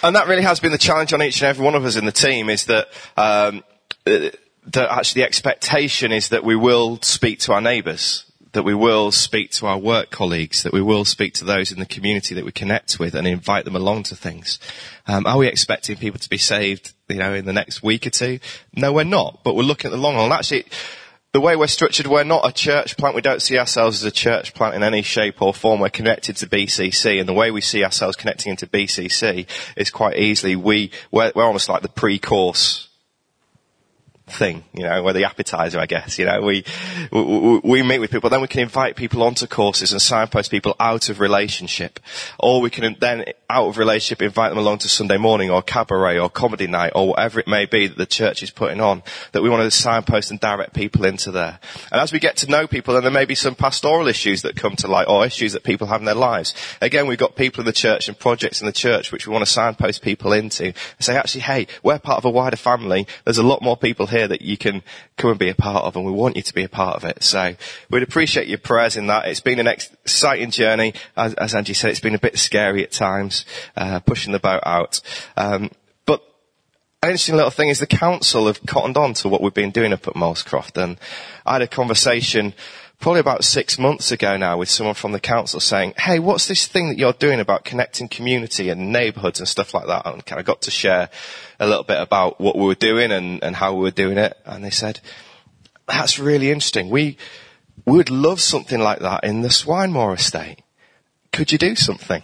And 0.05 0.15
that 0.15 0.29
really 0.29 0.43
has 0.43 0.61
been 0.61 0.71
the 0.71 0.79
challenge 0.79 1.13
on 1.13 1.21
each 1.21 1.43
and 1.43 1.49
every 1.49 1.65
one 1.65 1.75
of 1.75 1.85
us 1.85 1.97
in 1.97 2.05
the 2.05 2.13
team 2.13 2.49
is 2.49 2.67
that, 2.67 2.87
um, 3.17 3.65
that 4.05 4.89
actually 4.89 5.23
the 5.23 5.27
expectation 5.27 6.13
is 6.13 6.29
that 6.29 6.45
we 6.45 6.55
will 6.55 7.01
speak 7.03 7.41
to 7.41 7.55
our 7.55 7.61
neighbours, 7.61 8.25
that 8.53 8.63
we 8.63 8.73
will 8.73 9.11
speak 9.11 9.51
to 9.51 9.67
our 9.67 9.79
work 9.79 10.13
colleagues, 10.13 10.63
that 10.63 10.73
we 10.73 10.81
will 10.81 11.05
speak 11.05 11.35
to 11.35 11.45
those 11.45 11.73
in 11.73 11.81
the 11.81 11.87
community 11.87 12.37
that 12.37 12.45
we 12.45 12.53
connect 12.53 13.01
with 13.01 13.17
and 13.17 13.27
invite 13.27 13.65
them 13.65 13.75
along 13.75 14.05
to 14.05 14.15
things. 14.15 14.61
Um, 15.09 15.27
are 15.27 15.39
we 15.39 15.49
expecting 15.49 15.97
people 15.97 16.21
to 16.21 16.29
be 16.29 16.39
saved, 16.39 16.95
you 17.09 17.17
know, 17.17 17.35
in 17.35 17.47
the 17.47 17.53
next 17.53 17.83
week 17.83 18.07
or 18.07 18.11
two? 18.11 18.39
No, 18.77 18.93
we're 18.93 19.03
not, 19.03 19.41
but 19.43 19.57
we're 19.57 19.65
looking 19.65 19.89
at 19.89 19.93
the 19.93 20.01
long 20.01 20.15
haul. 20.15 20.33
Actually, 20.33 20.67
the 21.37 21.40
way 21.42 21.55
we're 21.55 21.66
structured, 21.66 22.07
we're 22.07 22.25
not 22.25 22.49
a 22.49 22.51
church 22.51 22.96
plant. 22.96 23.14
We 23.14 23.20
don't 23.20 23.42
see 23.42 23.59
ourselves 23.59 24.03
as 24.03 24.05
a 24.05 24.11
church 24.11 24.55
plant 24.55 24.75
in 24.75 24.83
any 24.83 25.03
shape 25.03 25.42
or 25.42 25.53
form. 25.53 25.81
We're 25.81 25.90
connected 25.90 26.38
to 26.38 26.46
BCC, 26.46 27.20
and 27.20 27.29
the 27.29 27.35
way 27.35 27.51
we 27.51 27.61
see 27.61 27.85
ourselves 27.85 28.16
connecting 28.16 28.53
into 28.53 28.66
BCC 28.66 29.46
is 29.77 29.90
quite 29.90 30.16
easily 30.16 30.57
we 30.57 30.90
we're, 31.11 31.33
we're 31.35 31.44
almost 31.44 31.68
like 31.68 31.83
the 31.83 31.90
pre-course 31.90 32.88
thing, 34.29 34.65
you 34.75 34.83
know, 34.83 35.05
we're 35.05 35.12
the 35.12 35.25
appetizer, 35.25 35.79
I 35.79 35.87
guess, 35.87 36.19
you 36.19 36.25
know, 36.25 36.43
we, 36.43 36.65
we, 37.12 37.61
we, 37.62 37.83
meet 37.85 38.01
with 38.01 38.11
people, 38.11 38.29
then 38.29 38.41
we 38.41 38.49
can 38.49 38.61
invite 38.61 38.97
people 38.97 39.23
onto 39.23 39.47
courses 39.47 39.93
and 39.93 40.03
signpost 40.03 40.51
people 40.51 40.75
out 40.81 41.09
of 41.09 41.21
relationship. 41.21 42.01
Or 42.41 42.61
we 42.61 42.69
can 42.69 42.97
then, 42.99 43.27
out 43.49 43.69
of 43.69 43.79
relationship, 43.79 44.23
invite 44.23 44.51
them 44.51 44.59
along 44.59 44.79
to 44.79 44.89
Sunday 44.89 45.17
morning 45.17 45.51
or 45.51 45.62
cabaret 45.62 46.19
or 46.19 46.29
comedy 46.29 46.67
night 46.67 46.93
or 46.97 47.11
whatever 47.11 47.39
it 47.39 47.47
may 47.47 47.67
be 47.67 47.87
that 47.87 47.97
the 47.97 48.07
church 48.07 48.43
is 48.43 48.51
putting 48.51 48.81
on, 48.81 49.05
that 49.31 49.43
we 49.43 49.49
want 49.49 49.62
to 49.62 49.71
signpost 49.71 50.33
and 50.33 50.41
direct 50.41 50.75
people 50.75 51.05
into 51.05 51.31
there. 51.31 51.61
And 51.93 52.01
as 52.01 52.12
we 52.12 52.19
get 52.19 52.39
to 52.39 52.51
know 52.51 52.67
people, 52.67 52.95
then 52.95 53.05
there 53.05 53.12
may 53.12 53.27
be 53.27 53.37
some 53.37 53.55
pastoral 53.55 54.09
issues 54.09 54.43
that 54.43 54.57
come 54.57 54.75
to 54.77 54.89
light 54.89 55.07
or 55.07 55.25
issues 55.25 55.53
that 55.53 55.62
people 55.62 55.87
have 55.87 56.01
in 56.01 56.07
their 56.07 56.17
lives. 56.17 56.53
Again, 56.83 57.07
we've 57.07 57.17
got 57.17 57.37
people 57.37 57.61
in 57.61 57.67
the 57.67 57.73
church 57.73 58.09
and 58.09 58.19
projects 58.19 58.61
in 58.61 58.67
the 58.67 58.73
church 58.73 59.12
which 59.12 59.29
we 59.29 59.33
want 59.33 59.45
to 59.45 59.51
signpost 59.51 60.03
people 60.03 60.33
into 60.33 60.65
and 60.65 60.75
say, 60.99 61.17
actually, 61.17 61.43
hey, 61.43 61.69
we're 61.85 62.01
part 62.01 62.19
of 62.19 62.25
a 62.25 62.31
wider 62.31 62.57
family. 62.57 63.07
There's 63.25 63.39
a 63.39 63.45
lot 63.45 63.62
more 63.62 63.77
people 63.77 64.09
here 64.09 64.16
here 64.17 64.29
that 64.29 64.43
you 64.43 64.57
can 64.57 64.83
come 65.17 65.31
and 65.31 65.39
be 65.39 65.49
a 65.49 65.55
part 65.55 65.85
of, 65.85 65.97
and 65.97 66.05
we 66.05 66.13
want 66.13 66.37
you 66.37 66.43
to 66.43 66.55
be 66.55 66.65
a 66.65 66.69
part 66.69 66.97
of 66.97 67.05
it. 67.05 67.23
So 67.23 67.55
we'd 67.91 68.03
appreciate 68.03 68.49
your 68.49 68.59
prayers 68.59 68.97
in 68.97 69.07
that. 69.09 69.27
It's 69.27 69.41
been 69.41 69.61
an 69.61 69.67
exciting 69.67 70.51
journey. 70.51 70.95
As, 71.17 71.35
as 71.35 71.55
Angie 71.55 71.75
said, 71.75 71.91
it's 71.91 72.01
been 72.01 72.15
a 72.15 72.19
bit 72.19 72.39
scary 72.39 72.83
at 72.83 72.93
times, 72.93 73.45
uh, 73.77 74.01
pushing 74.01 74.33
the 74.33 74.39
boat 74.39 74.63
out. 74.65 75.01
Um, 75.37 75.71
but 76.07 76.23
an 77.03 77.11
interesting 77.11 77.37
little 77.37 77.51
thing 77.51 77.69
is 77.69 77.79
the 77.79 77.87
council 77.87 78.47
have 78.47 78.65
cottoned 78.67 78.97
on 78.97 79.15
to 79.15 79.29
what 79.29 79.43
we've 79.43 79.55
been 79.55 79.71
doing 79.71 79.93
up 79.93 80.09
at 80.09 80.15
Molescroft, 80.15 80.83
and 80.83 80.99
I 81.45 81.55
had 81.55 81.63
a 81.63 81.69
conversation 81.69 82.55
probably 83.01 83.21
about 83.21 83.45
six 83.45 83.79
months 83.79 84.11
ago 84.11 84.37
now 84.37 84.59
with 84.59 84.69
someone 84.69 84.95
from 84.95 85.13
the 85.13 85.21
council 85.21 85.61
saying, 85.61 85.95
hey, 85.99 86.19
what's 86.19 86.49
this 86.49 86.67
thing 86.67 86.89
that 86.89 86.99
you're 86.99 87.13
doing 87.13 87.41
about 87.41 87.65
connecting 87.65 88.09
community 88.09 88.69
and 88.71 88.93
neighbourhoods 88.93 89.39
and 89.39 89.49
stuff 89.49 89.75
like 89.75 89.87
that? 89.87 90.07
And 90.07 90.25
kind 90.25 90.41
of 90.41 90.47
got 90.47 90.63
to 90.63 90.71
share 90.71 91.11
a 91.61 91.67
little 91.67 91.85
bit 91.85 92.01
about 92.01 92.41
what 92.41 92.57
we 92.57 92.65
were 92.65 92.75
doing 92.75 93.13
and, 93.13 93.43
and 93.43 93.55
how 93.55 93.75
we 93.75 93.83
were 93.83 93.91
doing 93.91 94.19
it. 94.19 94.37
And 94.45 94.65
they 94.65 94.71
said, 94.71 95.01
that's 95.87 96.19
really 96.19 96.51
interesting. 96.51 96.89
We, 96.89 97.17
we 97.85 97.97
would 97.97 98.11
love 98.11 98.41
something 98.41 98.81
like 98.81 99.01
that 99.01 99.25
in 99.25 99.43
the 99.43 99.49
Swinemoor 99.49 100.17
estate. 100.17 100.63
Could 101.33 101.53
you 101.53 101.59
do 101.59 101.77
something? 101.77 102.23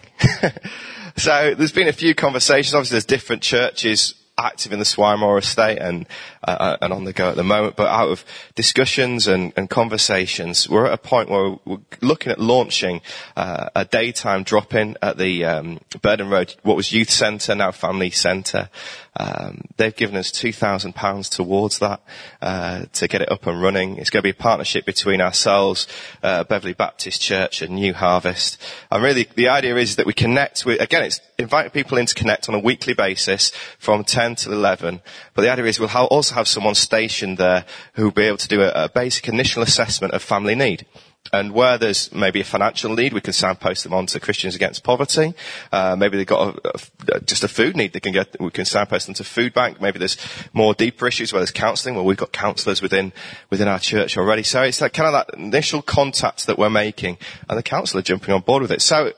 so 1.17 1.55
there's 1.55 1.73
been 1.73 1.89
a 1.89 1.93
few 1.93 2.15
conversations. 2.15 2.75
Obviously 2.75 2.95
there's 2.95 3.05
different 3.05 3.43
churches 3.43 4.15
active 4.39 4.73
in 4.73 4.79
the 4.79 4.85
Swinemoor 4.85 5.39
estate 5.39 5.79
and, 5.79 6.07
uh, 6.45 6.51
uh, 6.51 6.77
and 6.81 6.93
on 6.93 7.05
the 7.05 7.13
go 7.13 7.29
at 7.31 7.37
the 7.37 7.45
moment, 7.45 7.77
but 7.77 7.89
out 7.89 8.09
of 8.09 8.25
discussions 8.55 9.29
and, 9.29 9.53
and 9.57 9.71
conversations, 9.71 10.69
we're 10.69 10.87
at 10.87 10.93
a 10.93 10.99
point 10.99 11.29
where 11.29 11.57
we're 11.65 11.79
looking 12.01 12.33
at 12.33 12.41
launching 12.41 13.01
uh, 13.37 13.69
a 13.75 13.85
daytime 13.85 14.43
drop-in 14.43 14.97
at 15.03 15.19
the 15.19 15.45
um, 15.45 15.81
Burden 16.01 16.31
Road, 16.31 16.55
what 16.63 16.77
was 16.77 16.93
youth 16.93 17.11
centre, 17.11 17.55
now 17.55 17.71
family 17.71 18.11
centre. 18.11 18.69
Um, 19.15 19.63
they've 19.77 19.95
given 19.95 20.17
us 20.17 20.31
£2,000 20.31 21.29
towards 21.29 21.81
that 21.81 22.01
uh, 22.41 22.87
to 22.95 23.09
get 23.09 23.21
it 23.21 23.31
up 23.31 23.47
and 23.47 23.61
running. 23.61 23.99
It's 23.99 24.09
going 24.09 24.23
to 24.23 24.27
be 24.27 24.31
a 24.31 24.35
partnership 24.35 24.87
between 24.87 25.21
ourselves, 25.21 25.87
uh, 26.23 26.45
Beverley 26.45 26.73
Baptist 26.73 27.21
Church 27.21 27.61
and 27.61 27.75
New 27.75 27.93
Harvest. 27.93 28.59
And 28.91 29.03
really 29.03 29.29
the 29.35 29.49
idea 29.49 29.77
is 29.77 29.97
that 29.97 30.07
we 30.07 30.15
connect 30.15 30.65
with, 30.65 30.81
again, 30.81 31.03
it's 31.05 31.21
inviting 31.39 31.73
people 31.73 31.99
in 31.99 32.07
to 32.07 32.15
connect 32.15 32.49
on 32.49 32.55
a 32.55 32.59
weekly 32.59 32.95
basis 32.95 33.51
from 33.79 34.03
10 34.03 34.37
to 34.37 34.53
11. 34.53 35.03
But 35.35 35.43
the 35.43 35.51
idea 35.51 35.67
is 35.67 35.79
we'll 35.79 35.91
also 35.91 36.32
have 36.33 36.49
someone 36.49 36.75
stationed 36.75 37.38
there 37.38 37.64
who 37.95 38.05
will 38.05 38.11
be 38.11 38.25
able 38.25 38.38
to 38.38 38.49
do 38.49 38.62
a, 38.62 38.85
a 38.85 38.88
basic 38.88 39.29
initial 39.29 39.62
assessment 39.62 40.14
of 40.14 40.23
family 40.23 40.55
need. 40.55 40.87
And 41.33 41.53
where 41.53 41.79
there's 41.79 42.12
maybe 42.12 42.40
a 42.40 42.45
financial 42.45 42.95
need, 42.97 43.12
we 43.12 43.21
can 43.21 43.33
signpost 43.33 43.85
them 43.85 43.95
on 43.95 44.07
to 44.07 44.18
Christians 44.18 44.57
Against 44.57 44.83
Poverty. 44.83 45.35
Uh, 45.71 45.95
maybe 45.97 46.16
they've 46.16 46.27
got 46.27 46.57
a, 46.57 47.14
a, 47.14 47.21
just 47.21 47.45
a 47.45 47.49
food 47.49 47.77
need, 47.77 47.92
they 47.92 48.01
can 48.01 48.12
get, 48.12 48.37
we 48.40 48.51
can 48.51 48.64
signpost 48.64 49.07
them 49.07 49.14
to 49.14 49.25
Food 49.25 49.55
Bank. 49.55 49.81
Maybe 49.81 50.01
there's 50.01 50.16
more 50.53 50.75
deeper 50.75 51.07
issues 51.07 51.33
where 51.33 51.38
there's 51.38 51.53
counselling. 51.53 51.95
Well, 51.95 52.05
we've 52.05 52.16
got 52.16 52.33
counsellors 52.33 52.83
within 52.83 53.12
within 53.51 53.68
our 53.68 53.79
church 53.79 54.18
already. 54.18 54.42
So 54.42 54.62
it's 54.62 54.81
that 54.81 54.92
kind 54.92 55.14
of 55.14 55.27
that 55.27 55.38
initial 55.38 55.81
contact 55.81 56.47
that 56.47 56.59
we're 56.59 56.71
making, 56.71 57.18
and 57.49 57.57
the 57.57 57.62
counsellor 57.62 58.03
jumping 58.03 58.35
on 58.35 58.40
board 58.40 58.62
with 58.62 58.73
it. 58.73 58.83
So 58.83 59.12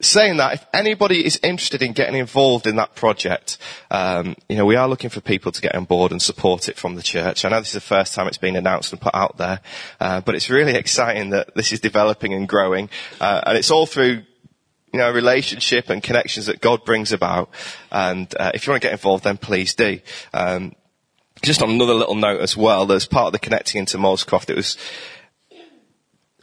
saying 0.00 0.36
that, 0.36 0.54
if 0.54 0.66
anybody 0.74 1.24
is 1.24 1.40
interested 1.42 1.82
in 1.82 1.92
getting 1.92 2.16
involved 2.16 2.66
in 2.66 2.76
that 2.76 2.94
project, 2.94 3.58
um, 3.90 4.36
you 4.48 4.56
know, 4.56 4.66
we 4.66 4.76
are 4.76 4.88
looking 4.88 5.10
for 5.10 5.20
people 5.20 5.52
to 5.52 5.62
get 5.62 5.74
on 5.74 5.84
board 5.84 6.12
and 6.12 6.20
support 6.20 6.68
it 6.68 6.76
from 6.76 6.94
the 6.94 7.02
church. 7.02 7.44
I 7.44 7.48
know 7.48 7.60
this 7.60 7.68
is 7.68 7.74
the 7.74 7.80
first 7.80 8.14
time 8.14 8.26
it's 8.26 8.38
been 8.38 8.56
announced 8.56 8.92
and 8.92 9.00
put 9.00 9.14
out 9.14 9.38
there, 9.38 9.60
uh, 10.00 10.20
but 10.20 10.34
it's 10.34 10.50
really 10.50 10.74
exciting 10.74 11.30
that 11.30 11.54
this 11.54 11.72
is 11.72 11.80
developing 11.80 12.34
and 12.34 12.48
growing, 12.48 12.90
uh, 13.20 13.40
and 13.46 13.56
it's 13.56 13.70
all 13.70 13.86
through. 13.86 14.22
You 14.92 15.00
know, 15.02 15.10
relationship 15.10 15.90
and 15.90 16.02
connections 16.02 16.46
that 16.46 16.62
God 16.62 16.84
brings 16.86 17.12
about. 17.12 17.50
And 17.90 18.32
uh, 18.38 18.52
if 18.54 18.66
you 18.66 18.70
want 18.70 18.80
to 18.80 18.86
get 18.86 18.92
involved, 18.92 19.24
then 19.24 19.36
please 19.36 19.74
do. 19.74 19.98
Um, 20.32 20.72
just 21.42 21.60
on 21.60 21.68
another 21.68 21.92
little 21.92 22.14
note 22.14 22.40
as 22.40 22.56
well, 22.56 22.86
there's 22.86 23.04
part 23.04 23.26
of 23.26 23.32
the 23.32 23.38
connecting 23.38 23.80
into 23.80 23.98
Molescroft. 23.98 24.48
It 24.48 24.56
was 24.56 24.78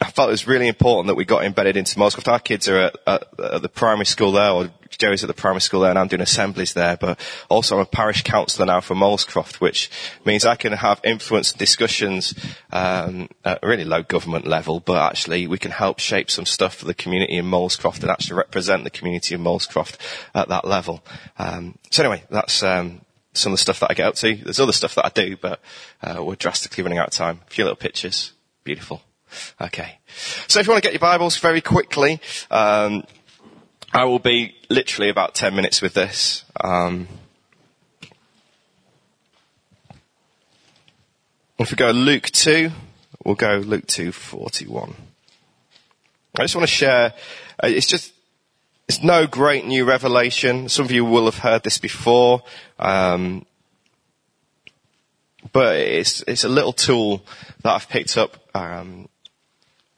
I 0.00 0.10
felt 0.10 0.28
it 0.28 0.32
was 0.32 0.46
really 0.48 0.66
important 0.66 1.06
that 1.06 1.14
we 1.14 1.24
got 1.24 1.44
embedded 1.44 1.76
into 1.76 1.98
Molescroft. 1.98 2.30
Our 2.30 2.40
kids 2.40 2.68
are 2.68 2.78
at, 2.78 2.96
at, 3.06 3.40
at, 3.40 3.62
the 3.62 3.68
primary 3.68 4.06
school 4.06 4.32
there, 4.32 4.50
or 4.50 4.68
Jerry's 4.90 5.22
at 5.22 5.28
the 5.28 5.34
primary 5.34 5.60
school 5.60 5.80
there, 5.80 5.90
and 5.90 5.98
I'm 5.98 6.08
doing 6.08 6.20
assemblies 6.20 6.74
there. 6.74 6.96
But 6.96 7.20
also, 7.48 7.76
I'm 7.76 7.82
a 7.82 7.86
parish 7.86 8.22
councillor 8.22 8.66
now 8.66 8.80
for 8.80 8.96
Molescroft, 8.96 9.60
which 9.60 9.90
means 10.24 10.44
I 10.44 10.56
can 10.56 10.72
have 10.72 11.00
influence 11.04 11.52
discussions 11.52 12.34
um, 12.72 13.28
at 13.44 13.60
a 13.62 13.66
really 13.66 13.84
low 13.84 14.02
government 14.02 14.48
level. 14.48 14.80
But 14.80 15.10
actually, 15.10 15.46
we 15.46 15.58
can 15.58 15.70
help 15.70 16.00
shape 16.00 16.28
some 16.28 16.44
stuff 16.44 16.74
for 16.74 16.86
the 16.86 16.94
community 16.94 17.36
in 17.36 17.44
Molescroft 17.44 18.02
and 18.02 18.10
actually 18.10 18.36
represent 18.36 18.82
the 18.82 18.90
community 18.90 19.36
in 19.36 19.42
Molescroft 19.42 19.96
at 20.34 20.48
that 20.48 20.64
level. 20.64 21.04
Um, 21.38 21.78
so 21.92 22.02
anyway, 22.02 22.24
that's 22.30 22.64
um, 22.64 23.00
some 23.32 23.52
of 23.52 23.58
the 23.58 23.62
stuff 23.62 23.78
that 23.78 23.92
I 23.92 23.94
get 23.94 24.08
up 24.08 24.16
to. 24.16 24.34
There's 24.34 24.60
other 24.60 24.72
stuff 24.72 24.96
that 24.96 25.06
I 25.06 25.10
do, 25.10 25.36
but 25.36 25.60
uh, 26.02 26.22
we're 26.22 26.34
drastically 26.34 26.82
running 26.82 26.98
out 26.98 27.08
of 27.08 27.14
time. 27.14 27.42
A 27.46 27.50
few 27.50 27.62
little 27.62 27.76
pictures, 27.76 28.32
beautiful. 28.64 29.00
Okay. 29.60 29.98
So 30.48 30.60
if 30.60 30.66
you 30.66 30.72
want 30.72 30.82
to 30.82 30.86
get 30.86 30.92
your 30.92 31.00
Bibles 31.00 31.36
very 31.38 31.60
quickly, 31.60 32.20
um, 32.50 33.04
I 33.92 34.04
will 34.04 34.18
be 34.18 34.56
literally 34.68 35.08
about 35.08 35.34
10 35.34 35.54
minutes 35.54 35.80
with 35.80 35.94
this. 35.94 36.44
Um, 36.60 37.06
if 41.58 41.70
we 41.70 41.76
go 41.76 41.92
Luke 41.92 42.24
2, 42.24 42.70
we'll 43.24 43.36
go 43.36 43.58
Luke 43.58 43.86
2, 43.86 44.10
41. 44.10 44.94
I 46.36 46.42
just 46.42 46.56
want 46.56 46.68
to 46.68 46.74
share, 46.74 47.14
uh, 47.62 47.68
it's 47.68 47.86
just, 47.86 48.12
it's 48.88 49.02
no 49.02 49.28
great 49.28 49.64
new 49.64 49.84
revelation. 49.84 50.68
Some 50.68 50.84
of 50.84 50.90
you 50.90 51.04
will 51.04 51.26
have 51.26 51.38
heard 51.38 51.62
this 51.62 51.78
before. 51.78 52.42
Um, 52.80 53.46
but 55.52 55.76
it's, 55.76 56.24
it's 56.26 56.42
a 56.42 56.48
little 56.48 56.72
tool 56.72 57.24
that 57.62 57.72
I've 57.72 57.88
picked 57.88 58.18
up 58.18 58.36
um, 58.56 59.08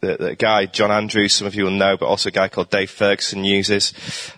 the, 0.01 0.17
the, 0.17 0.35
guy 0.37 0.67
John 0.67 0.91
Andrews, 0.91 1.35
some 1.35 1.47
of 1.47 1.55
you 1.55 1.65
will 1.65 1.71
know, 1.71 1.97
but 1.97 2.07
also 2.07 2.29
a 2.29 2.33
guy 2.33 2.49
called 2.49 2.71
Dave 2.71 2.91
Ferguson 2.91 3.45
uses. 3.45 3.93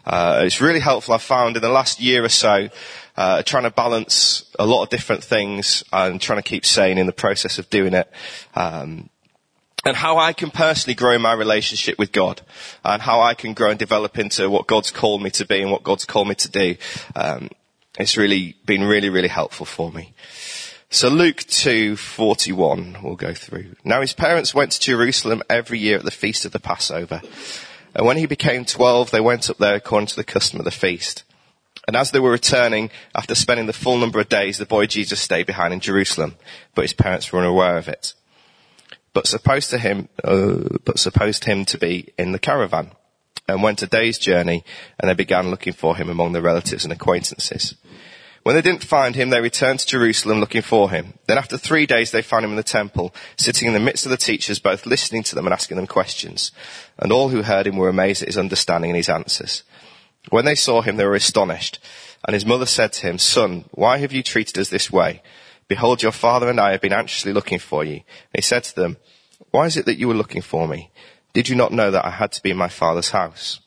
Uh, 0.04 0.42
it's 0.44 0.60
really 0.60 0.80
helpful. 0.80 1.14
I've 1.14 1.22
found 1.22 1.56
in 1.56 1.62
the 1.62 1.68
last 1.68 2.00
year 2.00 2.24
or 2.24 2.28
so, 2.28 2.68
uh, 3.16 3.42
trying 3.42 3.64
to 3.64 3.70
balance 3.70 4.44
a 4.58 4.66
lot 4.66 4.84
of 4.84 4.90
different 4.90 5.24
things 5.24 5.82
and 5.92 6.20
trying 6.20 6.38
to 6.38 6.48
keep 6.48 6.64
sane 6.64 6.98
in 6.98 7.06
the 7.06 7.12
process 7.12 7.58
of 7.58 7.68
doing 7.70 7.94
it. 7.94 8.10
Um, 8.54 9.10
and 9.84 9.96
how 9.96 10.18
I 10.18 10.32
can 10.32 10.50
personally 10.50 10.94
grow 10.94 11.18
my 11.18 11.32
relationship 11.32 11.98
with 11.98 12.12
God 12.12 12.42
and 12.84 13.00
how 13.00 13.20
I 13.20 13.34
can 13.34 13.54
grow 13.54 13.70
and 13.70 13.78
develop 13.78 14.18
into 14.18 14.50
what 14.50 14.66
God's 14.66 14.90
called 14.90 15.22
me 15.22 15.30
to 15.30 15.46
be 15.46 15.62
and 15.62 15.70
what 15.70 15.82
God's 15.82 16.04
called 16.04 16.28
me 16.28 16.34
to 16.36 16.50
do. 16.50 16.76
Um, 17.14 17.48
it's 17.98 18.16
really 18.16 18.56
been 18.66 18.84
really, 18.84 19.08
really 19.08 19.28
helpful 19.28 19.66
for 19.66 19.90
me. 19.90 20.12
So 20.90 21.11
Luke 21.11 21.44
2:41 21.44 23.03
we'll 23.03 23.16
go 23.16 23.35
through. 23.35 23.77
Now 23.85 24.01
his 24.01 24.14
parents 24.14 24.55
went 24.55 24.72
to 24.72 24.81
Jerusalem 24.81 25.42
every 25.51 25.79
year 25.79 25.98
at 25.98 26.05
the 26.05 26.11
feast 26.11 26.46
of 26.46 26.53
the 26.53 26.59
Passover. 26.59 27.20
And 27.94 28.07
when 28.07 28.16
he 28.16 28.24
became 28.27 28.64
12, 28.64 29.11
they 29.11 29.20
went 29.20 29.51
up 29.51 29.59
there 29.59 29.74
according 29.74 30.07
to 30.09 30.16
the 30.16 30.24
custom 30.24 30.59
of 30.59 30.64
the 30.64 30.70
feast. 30.70 31.24
And 31.87 31.96
as 31.96 32.11
they 32.11 32.20
were 32.20 32.31
returning, 32.31 32.90
after 33.14 33.35
spending 33.35 33.66
the 33.66 33.72
full 33.72 33.98
number 33.98 34.18
of 34.18 34.29
days, 34.29 34.57
the 34.57 34.66
boy 34.66 34.87
Jesus 34.87 35.20
stayed 35.20 35.46
behind 35.46 35.74
in 35.74 35.81
Jerusalem, 35.81 36.37
but 36.74 36.83
his 36.83 36.92
parents 36.92 37.33
were 37.33 37.40
unaware 37.40 37.77
of 37.77 37.88
it. 37.88 38.14
But 39.12 39.27
supposed 39.27 39.70
to 39.70 39.79
him, 39.79 40.09
uh, 40.24 40.79
but 40.85 40.98
supposed 40.98 41.44
him 41.44 41.64
to 41.66 41.79
be 41.79 42.12
in 42.18 42.33
the 42.33 42.38
caravan, 42.38 42.92
and 43.46 43.62
went 43.62 43.83
a 43.83 43.87
day's 43.87 44.18
journey, 44.18 44.64
and 44.98 45.09
they 45.09 45.14
began 45.14 45.51
looking 45.51 45.72
for 45.72 45.96
him 45.96 46.09
among 46.09 46.33
their 46.33 46.42
relatives 46.42 46.85
and 46.85 46.92
acquaintances. 46.92 47.74
When 48.42 48.55
they 48.55 48.62
didn't 48.62 48.85
find 48.85 49.14
him, 49.14 49.31
they 49.31 49.40
returned 49.40 49.81
to 49.81 49.87
Jerusalem 49.87 50.40
looking 50.40 50.62
for 50.62 50.90
him. 50.90 51.14
Then 51.27 51.38
after 51.38 51.59
three 51.59 51.87
days, 51.87 52.11
they 52.11 52.22
found 52.22 52.44
him 52.44 52.51
in 52.53 52.57
the 52.57 52.62
temple, 52.62 53.14
sitting 53.37 53.68
in 53.68 53.74
the 53.74 53.81
midst 53.81 54.07
of 54.07 54.11
the 54.11 54.16
teachers, 54.16 54.59
both 54.59 54.87
listening 54.87 55.22
to 55.24 55.35
them 55.35 55.46
and 55.46 55.53
asking 55.53 55.77
them 55.77 55.87
questions. 55.87 56.53
And 56.98 57.12
all 57.12 57.29
who 57.29 57.42
heard 57.42 57.66
him 57.66 57.77
were 57.77 57.88
amazed 57.88 58.22
at 58.22 58.29
his 58.29 58.38
understanding 58.38 58.90
and 58.90 58.96
his 58.96 59.09
answers. 59.09 59.64
When 60.31 60.44
they 60.44 60.55
saw 60.55 60.83
him, 60.83 60.96
they 60.96 61.05
were 61.05 61.14
astonished. 61.14 61.79
And 62.24 62.35
his 62.35 62.46
mother 62.46 62.66
said 62.66 62.92
to 62.94 63.07
him, 63.07 63.18
Son, 63.18 63.64
why 63.72 63.98
have 63.98 64.12
you 64.12 64.22
treated 64.22 64.59
us 64.59 64.68
this 64.68 64.90
way? 64.90 65.22
Behold, 65.68 66.03
your 66.03 66.12
father 66.12 66.48
and 66.48 66.59
I 66.59 66.72
have 66.72 66.81
been 66.81 66.92
anxiously 66.92 67.33
looking 67.33 67.59
for 67.59 67.85
you. 67.85 67.94
And 67.94 68.05
he 68.35 68.42
said 68.42 68.64
to 68.64 68.74
them, 68.74 68.96
Why 69.51 69.66
is 69.66 69.77
it 69.77 69.87
that 69.87 69.98
you 69.98 70.09
were 70.09 70.14
looking 70.14 70.42
for 70.42 70.66
me? 70.66 70.90
Did 71.33 71.48
you 71.48 71.55
not 71.55 71.72
know 71.72 71.90
that 71.90 72.05
I 72.05 72.11
had 72.11 72.33
to 72.33 72.42
be 72.42 72.51
in 72.51 72.57
my 72.57 72.68
father's 72.68 73.11
house? 73.11 73.61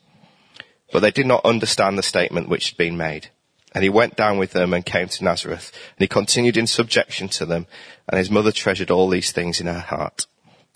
But 0.92 1.00
they 1.00 1.12
did 1.12 1.26
not 1.26 1.46
understand 1.46 1.98
the 1.98 2.04
statement 2.04 2.50
which 2.50 2.70
had 2.70 2.78
been 2.78 2.98
made. 2.98 3.30
And 3.74 3.84
he 3.84 3.90
went 3.90 4.16
down 4.16 4.38
with 4.38 4.52
them 4.52 4.74
and 4.74 4.86
came 4.86 5.08
to 5.08 5.24
Nazareth. 5.24 5.72
And 5.96 6.04
he 6.04 6.08
continued 6.08 6.58
in 6.58 6.68
subjection 6.68 7.30
to 7.30 7.46
them. 7.46 7.68
And 8.10 8.18
his 8.18 8.30
mother 8.30 8.52
treasured 8.52 8.92
all 8.92 9.08
these 9.08 9.32
things 9.32 9.62
in 9.62 9.68
her 9.68 9.80
heart. 9.80 10.26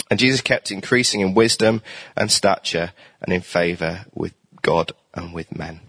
And 0.09 0.19
Jesus 0.19 0.41
kept 0.41 0.71
increasing 0.71 1.21
in 1.21 1.33
wisdom 1.33 1.81
and 2.15 2.31
stature 2.31 2.93
and 3.21 3.33
in 3.33 3.41
favor 3.41 4.05
with 4.13 4.33
God 4.61 4.93
and 5.13 5.33
with 5.33 5.55
men. 5.55 5.81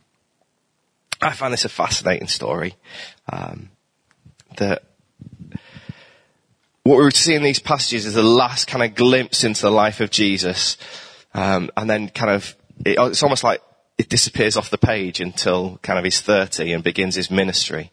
I 1.21 1.33
find 1.33 1.53
this 1.53 1.65
a 1.65 1.69
fascinating 1.69 2.29
story. 2.29 2.75
Um, 3.31 3.71
that 4.57 4.83
what 6.83 7.03
we 7.03 7.11
see 7.11 7.35
in 7.35 7.43
these 7.43 7.59
passages 7.59 8.07
is 8.07 8.15
the 8.15 8.23
last 8.23 8.67
kind 8.67 8.85
of 8.85 8.95
glimpse 8.95 9.45
into 9.45 9.63
the 9.63 9.71
life 9.71 10.01
of 10.01 10.11
Jesus. 10.11 10.77
Um, 11.35 11.71
and 11.77 11.89
then 11.89 12.09
kind 12.09 12.31
of, 12.31 12.55
it, 12.85 12.97
it's 12.99 13.23
almost 13.23 13.45
like 13.45 13.61
it 13.99 14.09
disappears 14.09 14.57
off 14.57 14.71
the 14.71 14.79
page 14.79 15.21
until 15.21 15.79
kind 15.83 15.99
of 15.99 16.05
he's 16.05 16.21
30 16.21 16.73
and 16.73 16.85
begins 16.85 17.15
his 17.15 17.31
ministry. 17.31 17.91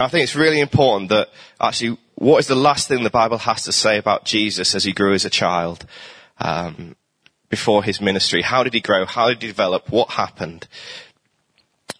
I 0.00 0.08
think 0.08 0.24
it's 0.24 0.34
really 0.34 0.60
important 0.60 1.10
that 1.10 1.28
actually 1.60 1.98
what 2.16 2.38
is 2.38 2.46
the 2.46 2.54
last 2.54 2.88
thing 2.88 3.02
the 3.02 3.10
Bible 3.10 3.38
has 3.38 3.62
to 3.64 3.72
say 3.72 3.98
about 3.98 4.24
Jesus 4.24 4.74
as 4.74 4.84
he 4.84 4.92
grew 4.92 5.14
as 5.14 5.24
a 5.24 5.30
child 5.30 5.86
um, 6.38 6.96
before 7.48 7.84
his 7.84 8.00
ministry? 8.00 8.42
How 8.42 8.64
did 8.64 8.74
he 8.74 8.80
grow? 8.80 9.04
How 9.04 9.28
did 9.28 9.42
he 9.42 9.48
develop? 9.48 9.90
What 9.90 10.10
happened? 10.10 10.66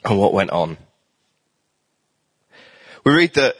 And 0.04 0.18
what 0.18 0.32
went 0.32 0.50
on? 0.50 0.76
We 3.04 3.14
read 3.14 3.34
that 3.34 3.56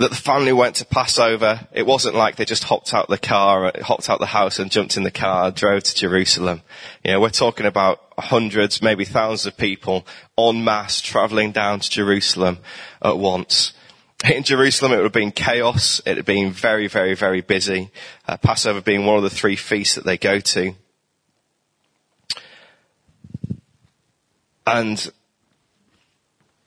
that 0.00 0.08
the 0.08 0.16
family 0.16 0.52
went 0.54 0.76
to 0.76 0.86
Passover. 0.86 1.68
It 1.72 1.84
wasn't 1.84 2.14
like 2.14 2.36
they 2.36 2.46
just 2.46 2.64
hopped 2.64 2.94
out 2.94 3.08
the 3.08 3.18
car, 3.18 3.70
hopped 3.82 4.08
out 4.08 4.18
the 4.18 4.24
house 4.24 4.58
and 4.58 4.70
jumped 4.70 4.96
in 4.96 5.02
the 5.02 5.10
car, 5.10 5.50
drove 5.50 5.82
to 5.82 5.94
Jerusalem. 5.94 6.62
You 7.04 7.12
know, 7.12 7.20
we're 7.20 7.28
talking 7.28 7.66
about 7.66 8.00
hundreds, 8.16 8.80
maybe 8.80 9.04
thousands 9.04 9.44
of 9.44 9.58
people 9.58 10.06
en 10.38 10.64
masse 10.64 11.02
traveling 11.02 11.52
down 11.52 11.80
to 11.80 11.90
Jerusalem 11.90 12.60
at 13.02 13.18
once. 13.18 13.74
In 14.24 14.42
Jerusalem, 14.42 14.92
it 14.92 14.96
would 14.96 15.04
have 15.04 15.12
been 15.12 15.32
chaos. 15.32 16.00
It 16.06 16.16
had 16.16 16.24
been 16.24 16.50
very, 16.50 16.86
very, 16.86 17.14
very 17.14 17.42
busy. 17.42 17.90
Uh, 18.26 18.38
Passover 18.38 18.80
being 18.80 19.04
one 19.04 19.18
of 19.18 19.22
the 19.22 19.28
three 19.28 19.56
feasts 19.56 19.96
that 19.96 20.06
they 20.06 20.16
go 20.16 20.40
to. 20.40 20.72
And 24.66 25.12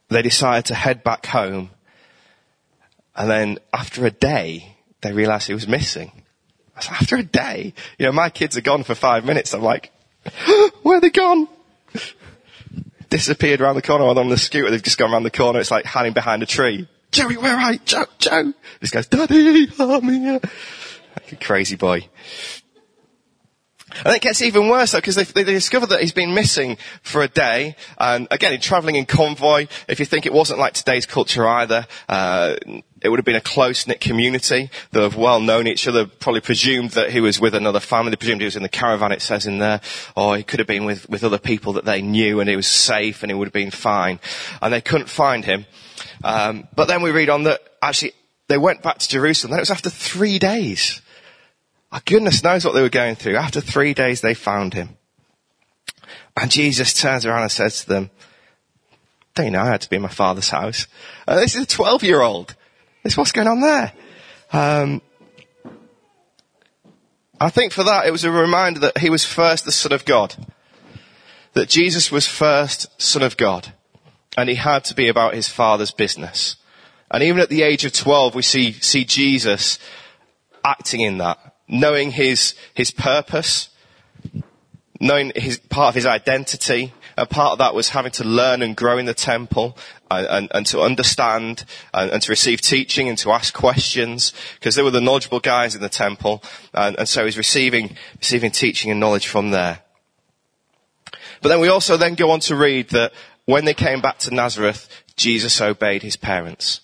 they 0.09 0.21
decided 0.21 0.65
to 0.65 0.75
head 0.75 1.03
back 1.03 1.25
home 1.25 1.71
and 3.15 3.29
then 3.29 3.59
after 3.71 4.05
a 4.05 4.11
day, 4.11 4.77
they 5.01 5.13
realized 5.13 5.47
he 5.47 5.53
was 5.53 5.67
missing. 5.67 6.23
I 6.75 6.81
said, 6.81 6.93
after 6.93 7.15
a 7.17 7.23
day? 7.23 7.73
You 7.99 8.07
know, 8.07 8.11
my 8.11 8.29
kids 8.29 8.57
are 8.57 8.61
gone 8.61 8.83
for 8.83 8.95
five 8.95 9.25
minutes. 9.25 9.53
I'm 9.53 9.61
like, 9.61 9.91
where 10.81 10.97
are 10.97 11.01
they 11.01 11.11
gone? 11.11 11.47
Disappeared 13.09 13.61
around 13.61 13.75
the 13.75 13.81
corner. 13.81 14.05
I'm 14.05 14.17
on 14.17 14.29
the 14.29 14.37
scooter. 14.37 14.71
They've 14.71 14.81
just 14.81 14.97
gone 14.97 15.13
around 15.13 15.23
the 15.23 15.31
corner. 15.31 15.59
It's 15.59 15.69
like 15.69 15.85
hiding 15.85 16.13
behind 16.13 16.41
a 16.41 16.47
tree. 16.47 16.87
Joey, 17.11 17.37
where 17.37 17.55
are 17.55 17.73
you? 17.73 17.79
Joe, 17.85 18.05
Joe. 18.17 18.53
This 18.79 18.89
guy's, 18.89 19.05
Daddy, 19.05 19.67
I'm 19.77 20.09
here. 20.09 20.39
Like 21.15 21.31
a 21.31 21.35
crazy 21.35 21.75
boy. 21.75 22.09
And 24.03 24.15
it 24.15 24.21
gets 24.21 24.41
even 24.41 24.67
worse 24.67 24.91
though, 24.91 24.97
because 24.97 25.15
they, 25.15 25.23
they, 25.23 25.43
discover 25.43 25.85
that 25.87 26.01
he's 26.01 26.11
been 26.11 26.33
missing 26.33 26.77
for 27.03 27.21
a 27.21 27.27
day. 27.27 27.75
And 27.97 28.27
again, 28.31 28.53
in 28.53 28.59
traveling 28.59 28.95
in 28.95 29.05
convoy, 29.05 29.67
if 29.87 29.99
you 29.99 30.05
think 30.05 30.25
it 30.25 30.33
wasn't 30.33 30.59
like 30.59 30.73
today's 30.73 31.05
culture 31.05 31.47
either, 31.47 31.85
uh, 32.09 32.55
it 33.03 33.09
would 33.09 33.19
have 33.19 33.25
been 33.25 33.35
a 33.35 33.41
close-knit 33.41 33.99
community 33.99 34.69
that 34.91 35.01
have 35.01 35.15
well 35.15 35.39
known 35.39 35.67
each 35.67 35.87
other, 35.87 36.05
probably 36.05 36.41
presumed 36.41 36.91
that 36.91 37.11
he 37.11 37.19
was 37.19 37.39
with 37.39 37.53
another 37.53 37.79
family, 37.79 38.11
they 38.11 38.15
presumed 38.15 38.41
he 38.41 38.45
was 38.45 38.55
in 38.55 38.63
the 38.63 38.69
caravan, 38.69 39.11
it 39.11 39.21
says 39.21 39.45
in 39.45 39.59
there, 39.59 39.81
or 40.15 40.37
he 40.37 40.43
could 40.43 40.59
have 40.59 40.67
been 40.67 40.85
with, 40.85 41.09
with 41.09 41.23
other 41.23 41.37
people 41.37 41.73
that 41.73 41.85
they 41.85 42.01
knew 42.01 42.39
and 42.39 42.49
he 42.49 42.55
was 42.55 42.67
safe 42.67 43.21
and 43.21 43.29
he 43.29 43.35
would 43.35 43.47
have 43.47 43.53
been 43.53 43.71
fine. 43.71 44.19
And 44.61 44.73
they 44.73 44.81
couldn't 44.81 45.09
find 45.09 45.43
him. 45.43 45.65
Um, 46.23 46.67
but 46.75 46.87
then 46.87 47.01
we 47.01 47.11
read 47.11 47.29
on 47.29 47.43
that 47.43 47.61
actually 47.81 48.13
they 48.47 48.57
went 48.57 48.81
back 48.81 48.99
to 48.99 49.07
Jerusalem. 49.07 49.51
That 49.51 49.59
was 49.59 49.71
after 49.71 49.89
three 49.89 50.39
days. 50.39 51.01
Oh, 51.91 51.99
goodness 52.05 52.43
knows 52.43 52.65
what 52.65 52.73
they 52.73 52.81
were 52.81 52.89
going 52.89 53.15
through. 53.15 53.35
After 53.35 53.61
three 53.61 53.93
days, 53.93 54.21
they 54.21 54.33
found 54.33 54.73
him. 54.73 54.97
And 56.35 56.49
Jesus 56.49 56.93
turns 56.93 57.25
around 57.25 57.43
and 57.43 57.51
says 57.51 57.81
to 57.81 57.89
them, 57.89 58.09
don't 59.35 59.47
you 59.47 59.51
know 59.51 59.61
I 59.61 59.67
had 59.67 59.81
to 59.81 59.89
be 59.89 59.95
in 59.95 60.01
my 60.01 60.07
father's 60.09 60.49
house? 60.49 60.87
And 61.27 61.39
this 61.39 61.55
is 61.55 61.63
a 61.63 61.67
12 61.67 62.03
year 62.03 62.21
old. 62.21 62.55
This 63.03 63.17
what's 63.17 63.31
going 63.31 63.47
on 63.47 63.61
there. 63.61 63.93
Um, 64.51 65.01
I 67.39 67.49
think 67.49 67.73
for 67.73 67.83
that 67.83 68.05
it 68.07 68.11
was 68.11 68.23
a 68.23 68.31
reminder 68.31 68.79
that 68.81 68.99
he 68.99 69.09
was 69.09 69.25
first 69.25 69.65
the 69.65 69.71
son 69.71 69.91
of 69.91 70.05
God. 70.05 70.35
That 71.53 71.69
Jesus 71.69 72.11
was 72.11 72.25
first 72.25 72.87
son 73.01 73.21
of 73.21 73.37
God. 73.37 73.73
And 74.37 74.49
he 74.49 74.55
had 74.55 74.85
to 74.85 74.95
be 74.95 75.09
about 75.09 75.35
his 75.35 75.47
father's 75.47 75.91
business. 75.91 76.55
And 77.11 77.21
even 77.21 77.39
at 77.39 77.49
the 77.49 77.61
age 77.61 77.85
of 77.85 77.93
12 77.93 78.33
we 78.33 78.41
see, 78.41 78.71
see 78.71 79.05
Jesus 79.05 79.77
acting 80.63 81.01
in 81.01 81.19
that 81.19 81.53
knowing 81.67 82.11
his, 82.11 82.55
his 82.73 82.91
purpose, 82.91 83.69
knowing 84.99 85.31
his, 85.35 85.57
part 85.57 85.89
of 85.89 85.95
his 85.95 86.05
identity, 86.05 86.93
and 87.17 87.29
part 87.29 87.53
of 87.53 87.57
that 87.59 87.75
was 87.75 87.89
having 87.89 88.11
to 88.13 88.23
learn 88.23 88.61
and 88.61 88.75
grow 88.75 88.97
in 88.97 89.05
the 89.05 89.13
temple 89.13 89.77
and, 90.09 90.27
and, 90.27 90.51
and 90.53 90.65
to 90.67 90.81
understand 90.81 91.65
and, 91.93 92.11
and, 92.11 92.21
to 92.21 92.31
receive 92.31 92.61
teaching 92.61 93.07
and 93.07 93.17
to 93.19 93.31
ask 93.31 93.53
questions 93.53 94.33
because 94.55 94.75
they 94.75 94.81
were 94.81 94.91
the 94.91 95.01
knowledgeable 95.01 95.39
guys 95.39 95.75
in 95.75 95.81
the 95.81 95.89
temple 95.89 96.43
and, 96.73 96.97
and 96.97 97.07
so 97.07 97.25
he's 97.25 97.37
receiving, 97.37 97.95
receiving 98.19 98.51
teaching 98.51 98.91
and 98.91 98.99
knowledge 98.99 99.27
from 99.27 99.51
there. 99.51 99.79
But 101.41 101.49
then 101.49 101.59
we 101.59 101.67
also 101.67 101.97
then 101.97 102.15
go 102.15 102.31
on 102.31 102.39
to 102.41 102.55
read 102.55 102.89
that 102.89 103.13
when 103.45 103.65
they 103.65 103.73
came 103.73 104.01
back 104.01 104.17
to 104.19 104.33
Nazareth, 104.33 104.87
Jesus 105.15 105.59
obeyed 105.59 106.01
his 106.01 106.15
parents. 106.15 106.81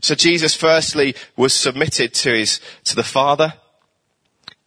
So 0.00 0.14
Jesus 0.14 0.54
firstly 0.54 1.14
was 1.36 1.52
submitted 1.52 2.14
to 2.14 2.30
his, 2.30 2.60
to 2.84 2.94
the 2.94 3.02
Father. 3.02 3.54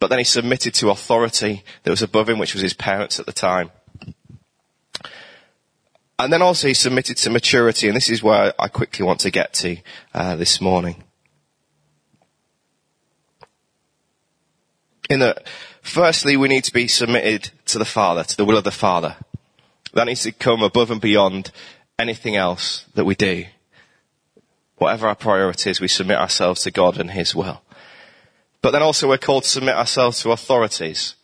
But 0.00 0.08
then 0.08 0.18
he 0.18 0.24
submitted 0.24 0.74
to 0.74 0.90
authority 0.90 1.64
that 1.82 1.90
was 1.90 2.02
above 2.02 2.28
him, 2.28 2.38
which 2.38 2.54
was 2.54 2.62
his 2.62 2.74
parents 2.74 3.18
at 3.18 3.26
the 3.26 3.32
time. 3.32 3.70
And 6.18 6.32
then 6.32 6.42
also 6.42 6.66
he 6.66 6.74
submitted 6.74 7.16
to 7.18 7.30
maturity, 7.30 7.86
and 7.86 7.96
this 7.96 8.10
is 8.10 8.22
where 8.22 8.52
I 8.58 8.66
quickly 8.66 9.04
want 9.04 9.20
to 9.20 9.30
get 9.30 9.52
to 9.54 9.76
uh, 10.12 10.34
this 10.34 10.60
morning. 10.60 11.04
In 15.08 15.20
that, 15.20 15.46
firstly, 15.80 16.36
we 16.36 16.48
need 16.48 16.64
to 16.64 16.72
be 16.72 16.88
submitted 16.88 17.50
to 17.66 17.78
the 17.78 17.84
Father, 17.84 18.24
to 18.24 18.36
the 18.36 18.44
will 18.44 18.58
of 18.58 18.64
the 18.64 18.72
Father. 18.72 19.16
That 19.94 20.06
needs 20.06 20.24
to 20.24 20.32
come 20.32 20.62
above 20.62 20.90
and 20.90 21.00
beyond 21.00 21.52
anything 21.98 22.34
else 22.34 22.84
that 22.94 23.04
we 23.04 23.14
do. 23.14 23.46
Whatever 24.76 25.06
our 25.06 25.14
priorities, 25.14 25.80
we 25.80 25.88
submit 25.88 26.18
ourselves 26.18 26.62
to 26.64 26.72
God 26.72 26.98
and 26.98 27.12
His 27.12 27.34
will. 27.34 27.62
But 28.60 28.72
then 28.72 28.82
also 28.82 29.08
we're 29.08 29.18
called 29.18 29.44
to 29.44 29.48
submit 29.48 29.76
ourselves 29.76 30.20
to 30.22 30.32
authorities, 30.32 31.14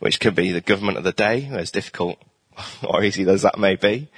which 0.00 0.20
could 0.20 0.34
be 0.34 0.52
the 0.52 0.60
government 0.60 0.98
of 0.98 1.04
the 1.04 1.12
day, 1.12 1.48
as 1.50 1.70
difficult 1.70 2.18
or 2.82 3.02
easy 3.02 3.28
as 3.28 3.42
that 3.42 3.58
may 3.58 3.76
be. 3.76 4.08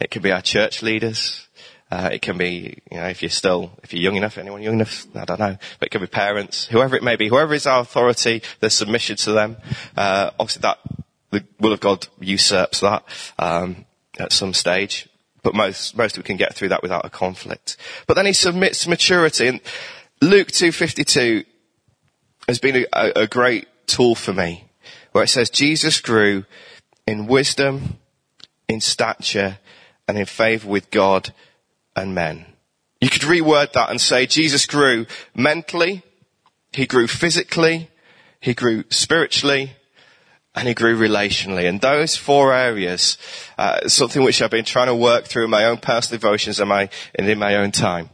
It 0.00 0.10
could 0.10 0.22
be 0.22 0.32
our 0.32 0.42
church 0.42 0.82
leaders. 0.82 1.46
Uh, 1.90 2.10
it 2.12 2.20
can 2.20 2.36
be, 2.36 2.82
you 2.90 2.96
know, 2.96 3.06
if 3.06 3.22
you're 3.22 3.30
still, 3.30 3.70
if 3.84 3.92
you're 3.92 4.02
young 4.02 4.16
enough, 4.16 4.38
anyone 4.38 4.60
young 4.60 4.74
enough, 4.74 5.06
I 5.14 5.24
don't 5.24 5.38
know, 5.38 5.56
but 5.78 5.86
it 5.86 5.90
can 5.90 6.00
be 6.00 6.08
parents, 6.08 6.66
whoever 6.66 6.96
it 6.96 7.02
may 7.02 7.14
be, 7.14 7.28
whoever 7.28 7.54
is 7.54 7.66
our 7.66 7.80
authority, 7.80 8.42
there's 8.58 8.74
submission 8.74 9.16
to 9.18 9.32
them. 9.32 9.56
Uh, 9.96 10.30
obviously 10.38 10.62
that, 10.62 10.78
the 11.30 11.44
will 11.60 11.72
of 11.72 11.80
God 11.80 12.08
usurps 12.18 12.80
that, 12.80 13.04
um, 13.38 13.84
at 14.18 14.32
some 14.32 14.52
stage, 14.52 15.08
but 15.44 15.54
most, 15.54 15.96
most 15.96 16.16
we 16.16 16.24
can 16.24 16.36
get 16.36 16.54
through 16.54 16.70
that 16.70 16.82
without 16.82 17.04
a 17.04 17.10
conflict. 17.10 17.76
But 18.08 18.14
then 18.14 18.26
he 18.26 18.32
submits 18.32 18.82
to 18.82 18.90
maturity, 18.90 19.46
and 19.46 19.60
Luke 20.20 20.48
252 20.48 21.44
has 22.48 22.58
been 22.58 22.86
a, 22.92 23.12
a 23.14 23.26
great 23.28 23.68
tool 23.86 24.16
for 24.16 24.32
me, 24.32 24.64
where 25.12 25.22
it 25.22 25.28
says 25.28 25.50
Jesus 25.50 26.00
grew 26.00 26.44
in 27.06 27.26
wisdom, 27.26 27.98
in 28.68 28.80
stature, 28.80 29.58
and 30.08 30.18
in 30.18 30.26
favor 30.26 30.68
with 30.68 30.90
God 30.90 31.32
and 31.94 32.14
men. 32.14 32.46
You 33.00 33.10
could 33.10 33.22
reword 33.22 33.72
that 33.72 33.90
and 33.90 34.00
say 34.00 34.26
Jesus 34.26 34.66
grew 34.66 35.06
mentally, 35.34 36.02
he 36.72 36.86
grew 36.86 37.06
physically, 37.06 37.90
he 38.40 38.54
grew 38.54 38.84
spiritually, 38.90 39.72
and 40.54 40.66
he 40.66 40.74
grew 40.74 40.98
relationally. 40.98 41.68
And 41.68 41.80
those 41.80 42.16
four 42.16 42.54
areas, 42.54 43.18
uh, 43.58 43.88
something 43.88 44.24
which 44.24 44.40
I've 44.40 44.50
been 44.50 44.64
trying 44.64 44.86
to 44.86 44.94
work 44.94 45.26
through 45.26 45.44
in 45.44 45.50
my 45.50 45.66
own 45.66 45.76
personal 45.76 46.18
devotions 46.18 46.58
and 46.58 46.68
my, 46.68 46.88
and 47.14 47.28
in 47.28 47.38
my 47.38 47.56
own 47.56 47.72
time. 47.72 48.08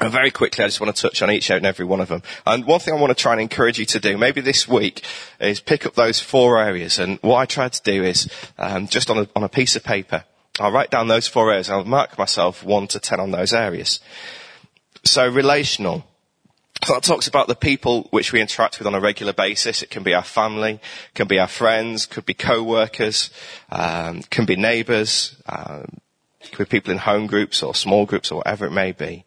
Very 0.00 0.30
quickly, 0.30 0.64
I 0.64 0.68
just 0.68 0.80
want 0.80 0.94
to 0.96 1.02
touch 1.02 1.22
on 1.22 1.30
each 1.30 1.50
and 1.50 1.64
every 1.64 1.84
one 1.84 2.00
of 2.00 2.08
them. 2.08 2.22
And 2.44 2.64
one 2.64 2.80
thing 2.80 2.94
I 2.94 3.00
want 3.00 3.16
to 3.16 3.22
try 3.22 3.32
and 3.32 3.40
encourage 3.40 3.78
you 3.78 3.84
to 3.86 4.00
do, 4.00 4.18
maybe 4.18 4.40
this 4.40 4.66
week, 4.66 5.04
is 5.38 5.60
pick 5.60 5.86
up 5.86 5.94
those 5.94 6.18
four 6.18 6.60
areas. 6.60 6.98
And 6.98 7.18
what 7.20 7.36
I 7.36 7.46
tried 7.46 7.72
to 7.74 7.82
do 7.82 8.02
is, 8.02 8.28
um, 8.58 8.88
just 8.88 9.10
on 9.10 9.18
a, 9.18 9.28
on 9.36 9.44
a 9.44 9.48
piece 9.48 9.76
of 9.76 9.84
paper, 9.84 10.24
I'll 10.58 10.72
write 10.72 10.90
down 10.90 11.08
those 11.08 11.28
four 11.28 11.50
areas. 11.50 11.70
I'll 11.70 11.84
mark 11.84 12.18
myself 12.18 12.64
one 12.64 12.88
to 12.88 13.00
ten 13.00 13.20
on 13.20 13.30
those 13.30 13.52
areas. 13.52 14.00
So 15.04 15.28
relational. 15.28 16.04
So 16.84 16.94
that 16.94 17.04
talks 17.04 17.28
about 17.28 17.46
the 17.46 17.54
people 17.54 18.08
which 18.10 18.32
we 18.32 18.40
interact 18.40 18.78
with 18.78 18.88
on 18.88 18.94
a 18.94 19.00
regular 19.00 19.32
basis. 19.32 19.82
It 19.82 19.90
can 19.90 20.02
be 20.02 20.14
our 20.14 20.24
family, 20.24 20.80
can 21.14 21.28
be 21.28 21.38
our 21.38 21.46
friends, 21.46 22.06
could 22.06 22.26
be 22.26 22.34
co-workers, 22.34 23.30
um, 23.70 24.22
can 24.22 24.46
be 24.46 24.56
neighbours, 24.56 25.36
um, 25.46 25.98
could 26.50 26.68
be 26.68 26.78
people 26.78 26.90
in 26.90 26.98
home 26.98 27.28
groups 27.28 27.62
or 27.62 27.72
small 27.72 28.04
groups 28.04 28.32
or 28.32 28.38
whatever 28.38 28.66
it 28.66 28.72
may 28.72 28.90
be. 28.90 29.24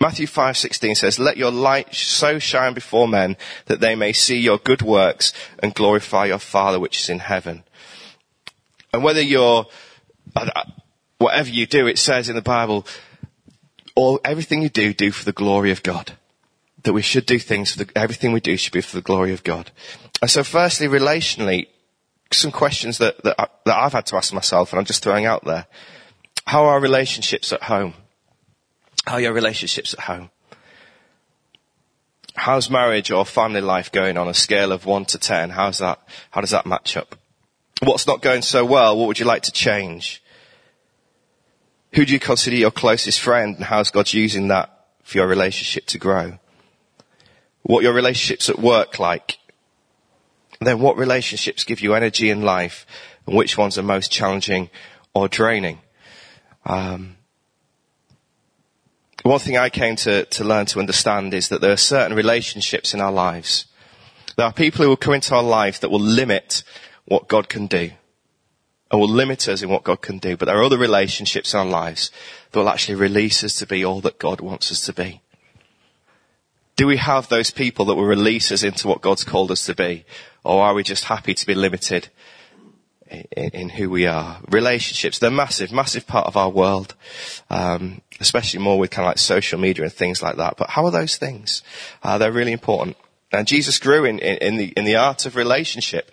Matthew 0.00 0.26
5:16 0.26 0.96
says, 0.96 1.18
"Let 1.18 1.36
your 1.36 1.50
light 1.50 1.94
so 1.94 2.38
shine 2.38 2.74
before 2.74 3.08
men 3.08 3.36
that 3.66 3.80
they 3.80 3.94
may 3.94 4.12
see 4.12 4.38
your 4.38 4.58
good 4.58 4.82
works 4.82 5.32
and 5.60 5.74
glorify 5.74 6.26
your 6.26 6.38
Father 6.38 6.78
which 6.80 7.00
is 7.00 7.08
in 7.08 7.20
heaven." 7.20 7.64
And 8.92 9.02
whether 9.02 9.22
you're 9.22 9.66
uh, 10.36 10.64
whatever 11.18 11.48
you 11.48 11.66
do, 11.66 11.86
it 11.86 11.98
says 11.98 12.28
in 12.28 12.36
the 12.36 12.42
Bible, 12.42 12.86
all 13.94 14.20
everything 14.24 14.62
you 14.62 14.68
do, 14.68 14.92
do 14.92 15.10
for 15.10 15.24
the 15.24 15.32
glory 15.32 15.70
of 15.70 15.82
God. 15.82 16.12
That 16.82 16.92
we 16.92 17.02
should 17.02 17.26
do 17.26 17.38
things 17.38 17.72
for 17.72 17.84
the, 17.84 17.90
everything 17.96 18.32
we 18.32 18.40
do 18.40 18.56
should 18.56 18.72
be 18.72 18.80
for 18.80 18.96
the 18.96 19.02
glory 19.02 19.32
of 19.32 19.42
God. 19.42 19.70
And 20.20 20.30
so, 20.30 20.44
firstly, 20.44 20.86
relationally, 20.86 21.68
some 22.32 22.50
questions 22.50 22.98
that 22.98 23.22
that, 23.24 23.36
I, 23.38 23.46
that 23.64 23.76
I've 23.76 23.92
had 23.92 24.06
to 24.06 24.16
ask 24.16 24.32
myself, 24.32 24.72
and 24.72 24.78
I'm 24.78 24.84
just 24.84 25.02
throwing 25.02 25.24
out 25.24 25.44
there. 25.44 25.66
How 26.46 26.64
are 26.66 26.80
relationships 26.80 27.52
at 27.52 27.62
home? 27.62 27.94
How 29.06 29.14
are 29.14 29.20
your 29.20 29.32
relationships 29.32 29.92
at 29.94 30.00
home? 30.00 30.30
How's 32.34 32.70
marriage 32.70 33.10
or 33.10 33.24
family 33.24 33.60
life 33.60 33.92
going 33.92 34.16
on 34.16 34.28
a 34.28 34.34
scale 34.34 34.72
of 34.72 34.86
one 34.86 35.04
to 35.06 35.18
ten? 35.18 35.50
How's 35.50 35.78
that? 35.78 36.00
How 36.30 36.40
does 36.40 36.50
that 36.50 36.66
match 36.66 36.96
up? 36.96 37.14
What's 37.82 38.06
not 38.06 38.22
going 38.22 38.42
so 38.42 38.64
well? 38.64 38.96
What 38.96 39.06
would 39.06 39.18
you 39.18 39.26
like 39.26 39.42
to 39.42 39.52
change? 39.52 40.22
Who 41.92 42.04
do 42.04 42.12
you 42.12 42.18
consider 42.18 42.56
your 42.56 42.70
closest 42.70 43.20
friend 43.20 43.56
and 43.56 43.64
how's 43.64 43.90
God 43.90 44.12
using 44.12 44.48
that 44.48 44.86
for 45.04 45.18
your 45.18 45.28
relationship 45.28 45.86
to 45.86 45.98
grow? 45.98 46.38
What 47.62 47.82
your 47.82 47.92
relationships 47.92 48.48
at 48.48 48.58
work 48.58 48.98
like? 48.98 49.38
Then 50.60 50.80
what 50.80 50.96
relationships 50.96 51.64
give 51.64 51.80
you 51.80 51.94
energy 51.94 52.30
in 52.30 52.42
life 52.42 52.86
and 53.26 53.36
which 53.36 53.56
ones 53.56 53.78
are 53.78 53.82
most 53.82 54.10
challenging 54.10 54.70
or 55.14 55.28
draining? 55.28 55.78
Um, 56.64 57.16
one 59.30 59.40
thing 59.40 59.56
I 59.56 59.70
came 59.70 59.96
to, 59.96 60.26
to 60.26 60.44
learn 60.44 60.66
to 60.66 60.80
understand 60.80 61.32
is 61.32 61.48
that 61.48 61.62
there 61.62 61.72
are 61.72 61.78
certain 61.78 62.14
relationships 62.14 62.92
in 62.92 63.00
our 63.00 63.10
lives. 63.10 63.64
There 64.36 64.44
are 64.44 64.52
people 64.52 64.82
who 64.82 64.90
will 64.90 64.98
come 64.98 65.14
into 65.14 65.34
our 65.34 65.42
life 65.42 65.80
that 65.80 65.90
will 65.90 66.00
limit 66.00 66.62
what 67.06 67.26
God 67.26 67.48
can 67.48 67.66
do 67.66 67.90
and 68.90 69.00
will 69.00 69.08
limit 69.08 69.48
us 69.48 69.62
in 69.62 69.70
what 69.70 69.82
God 69.82 70.02
can 70.02 70.18
do. 70.18 70.36
But 70.36 70.46
there 70.46 70.58
are 70.58 70.62
other 70.62 70.76
relationships 70.76 71.54
in 71.54 71.60
our 71.60 71.66
lives 71.66 72.10
that 72.52 72.58
will 72.58 72.68
actually 72.68 72.96
release 72.96 73.42
us 73.42 73.58
to 73.60 73.66
be 73.66 73.82
all 73.82 74.02
that 74.02 74.18
God 74.18 74.42
wants 74.42 74.70
us 74.70 74.84
to 74.86 74.92
be. 74.92 75.22
Do 76.76 76.86
we 76.86 76.98
have 76.98 77.28
those 77.28 77.50
people 77.50 77.86
that 77.86 77.94
will 77.94 78.04
release 78.04 78.52
us 78.52 78.62
into 78.62 78.88
what 78.88 79.00
God's 79.00 79.24
called 79.24 79.50
us 79.50 79.64
to 79.66 79.74
be? 79.74 80.04
Or 80.44 80.62
are 80.62 80.74
we 80.74 80.82
just 80.82 81.04
happy 81.04 81.32
to 81.32 81.46
be 81.46 81.54
limited 81.54 82.10
in, 83.10 83.50
in 83.50 83.68
who 83.70 83.90
we 83.90 84.06
are. 84.06 84.40
Relationships, 84.50 85.18
they're 85.18 85.30
massive, 85.30 85.72
massive 85.72 86.06
part 86.06 86.26
of 86.26 86.36
our 86.36 86.48
world. 86.48 86.94
Um, 87.50 88.00
especially 88.20 88.60
more 88.60 88.78
with 88.78 88.90
kind 88.90 89.06
of 89.06 89.10
like 89.10 89.18
social 89.18 89.58
media 89.58 89.84
and 89.84 89.92
things 89.92 90.22
like 90.22 90.36
that. 90.36 90.56
But 90.56 90.70
how 90.70 90.84
are 90.84 90.90
those 90.90 91.16
things? 91.16 91.62
Uh, 92.02 92.18
they're 92.18 92.32
really 92.32 92.52
important. 92.52 92.96
And 93.32 93.46
Jesus 93.46 93.78
grew 93.78 94.04
in, 94.04 94.18
in, 94.18 94.38
in 94.38 94.56
the, 94.56 94.66
in 94.76 94.84
the 94.84 94.96
art 94.96 95.26
of 95.26 95.36
relationship. 95.36 96.10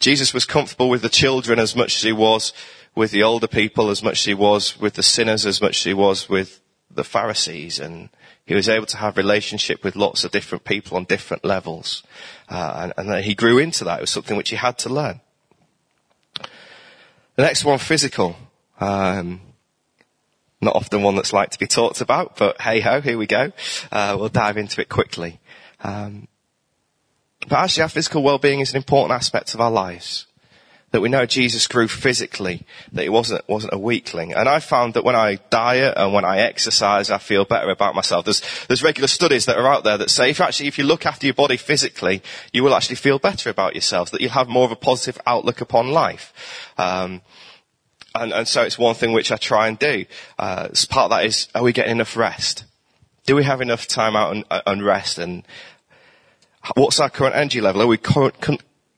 Jesus 0.00 0.34
was 0.34 0.44
comfortable 0.44 0.88
with 0.88 1.02
the 1.02 1.08
children 1.08 1.58
as 1.58 1.74
much 1.74 1.96
as 1.96 2.02
he 2.02 2.12
was 2.12 2.52
with 2.94 3.10
the 3.10 3.22
older 3.22 3.46
people, 3.46 3.90
as 3.90 4.02
much 4.02 4.20
as 4.20 4.24
he 4.24 4.34
was 4.34 4.78
with 4.78 4.94
the 4.94 5.02
sinners, 5.02 5.46
as 5.46 5.60
much 5.60 5.78
as 5.78 5.84
he 5.84 5.94
was 5.94 6.28
with 6.28 6.60
the 6.90 7.04
Pharisees. 7.04 7.78
And 7.78 8.10
he 8.44 8.54
was 8.54 8.68
able 8.68 8.86
to 8.86 8.96
have 8.96 9.16
relationship 9.16 9.82
with 9.84 9.96
lots 9.96 10.24
of 10.24 10.30
different 10.30 10.64
people 10.64 10.96
on 10.96 11.04
different 11.04 11.44
levels. 11.44 12.02
Uh, 12.48 12.90
and, 12.96 13.08
and 13.08 13.24
he 13.24 13.34
grew 13.34 13.58
into 13.58 13.84
that. 13.84 13.98
It 13.98 14.02
was 14.02 14.10
something 14.10 14.36
which 14.36 14.50
he 14.50 14.56
had 14.56 14.78
to 14.78 14.88
learn. 14.88 15.20
The 17.36 17.42
next 17.42 17.64
one, 17.64 17.78
physical. 17.78 18.36
Um, 18.80 19.40
not 20.60 20.76
often 20.76 21.02
one 21.02 21.16
that's 21.16 21.32
like 21.32 21.50
to 21.50 21.58
be 21.58 21.66
talked 21.66 22.00
about, 22.00 22.36
but 22.36 22.60
hey 22.60 22.80
ho, 22.80 23.00
here 23.00 23.18
we 23.18 23.26
go. 23.26 23.52
Uh, 23.92 24.16
we'll 24.18 24.28
dive 24.28 24.56
into 24.56 24.80
it 24.80 24.88
quickly. 24.88 25.40
Um, 25.82 26.28
but 27.48 27.58
actually, 27.58 27.84
our 27.84 27.88
physical 27.88 28.22
well-being 28.22 28.60
is 28.60 28.70
an 28.70 28.76
important 28.76 29.12
aspect 29.12 29.54
of 29.54 29.60
our 29.60 29.70
lives 29.70 30.26
that 30.90 31.00
we 31.00 31.08
know 31.08 31.26
Jesus 31.26 31.66
grew 31.66 31.86
physically, 31.86 32.64
that 32.92 33.02
he 33.02 33.08
wasn't, 33.08 33.46
wasn't 33.46 33.74
a 33.74 33.78
weakling. 33.78 34.32
And 34.32 34.48
I 34.48 34.58
found 34.58 34.94
that 34.94 35.04
when 35.04 35.14
I 35.14 35.38
diet 35.50 35.94
and 35.96 36.14
when 36.14 36.24
I 36.24 36.38
exercise, 36.38 37.10
I 37.10 37.18
feel 37.18 37.44
better 37.44 37.70
about 37.70 37.94
myself. 37.94 38.24
There's, 38.24 38.42
there's 38.68 38.82
regular 38.82 39.08
studies 39.08 39.44
that 39.46 39.58
are 39.58 39.66
out 39.66 39.84
there 39.84 39.98
that 39.98 40.08
say 40.08 40.30
if 40.30 40.40
actually, 40.40 40.68
if 40.68 40.78
you 40.78 40.84
look 40.84 41.04
after 41.04 41.26
your 41.26 41.34
body 41.34 41.58
physically, 41.58 42.22
you 42.52 42.64
will 42.64 42.74
actually 42.74 42.96
feel 42.96 43.18
better 43.18 43.50
about 43.50 43.74
yourself, 43.74 44.10
that 44.10 44.22
you'll 44.22 44.30
have 44.30 44.48
more 44.48 44.64
of 44.64 44.72
a 44.72 44.76
positive 44.76 45.20
outlook 45.26 45.60
upon 45.60 45.88
life. 45.88 46.72
Um, 46.78 47.20
and, 48.14 48.32
and 48.32 48.48
so 48.48 48.62
it's 48.62 48.78
one 48.78 48.94
thing 48.94 49.12
which 49.12 49.32
I 49.32 49.36
try 49.36 49.68
and 49.68 49.78
do. 49.78 50.04
Uh, 50.38 50.68
part 50.88 51.04
of 51.04 51.10
that 51.10 51.24
is, 51.24 51.48
are 51.54 51.62
we 51.62 51.72
getting 51.72 51.92
enough 51.92 52.16
rest? 52.16 52.64
Do 53.26 53.36
we 53.36 53.44
have 53.44 53.60
enough 53.60 53.86
time 53.86 54.16
out 54.16 54.34
and, 54.34 54.44
and 54.66 54.84
rest? 54.84 55.18
And 55.18 55.46
what's 56.74 57.00
our 57.00 57.10
current 57.10 57.36
energy 57.36 57.60
level? 57.60 57.82
Are 57.82 57.86
we 57.86 57.98
current, 57.98 58.40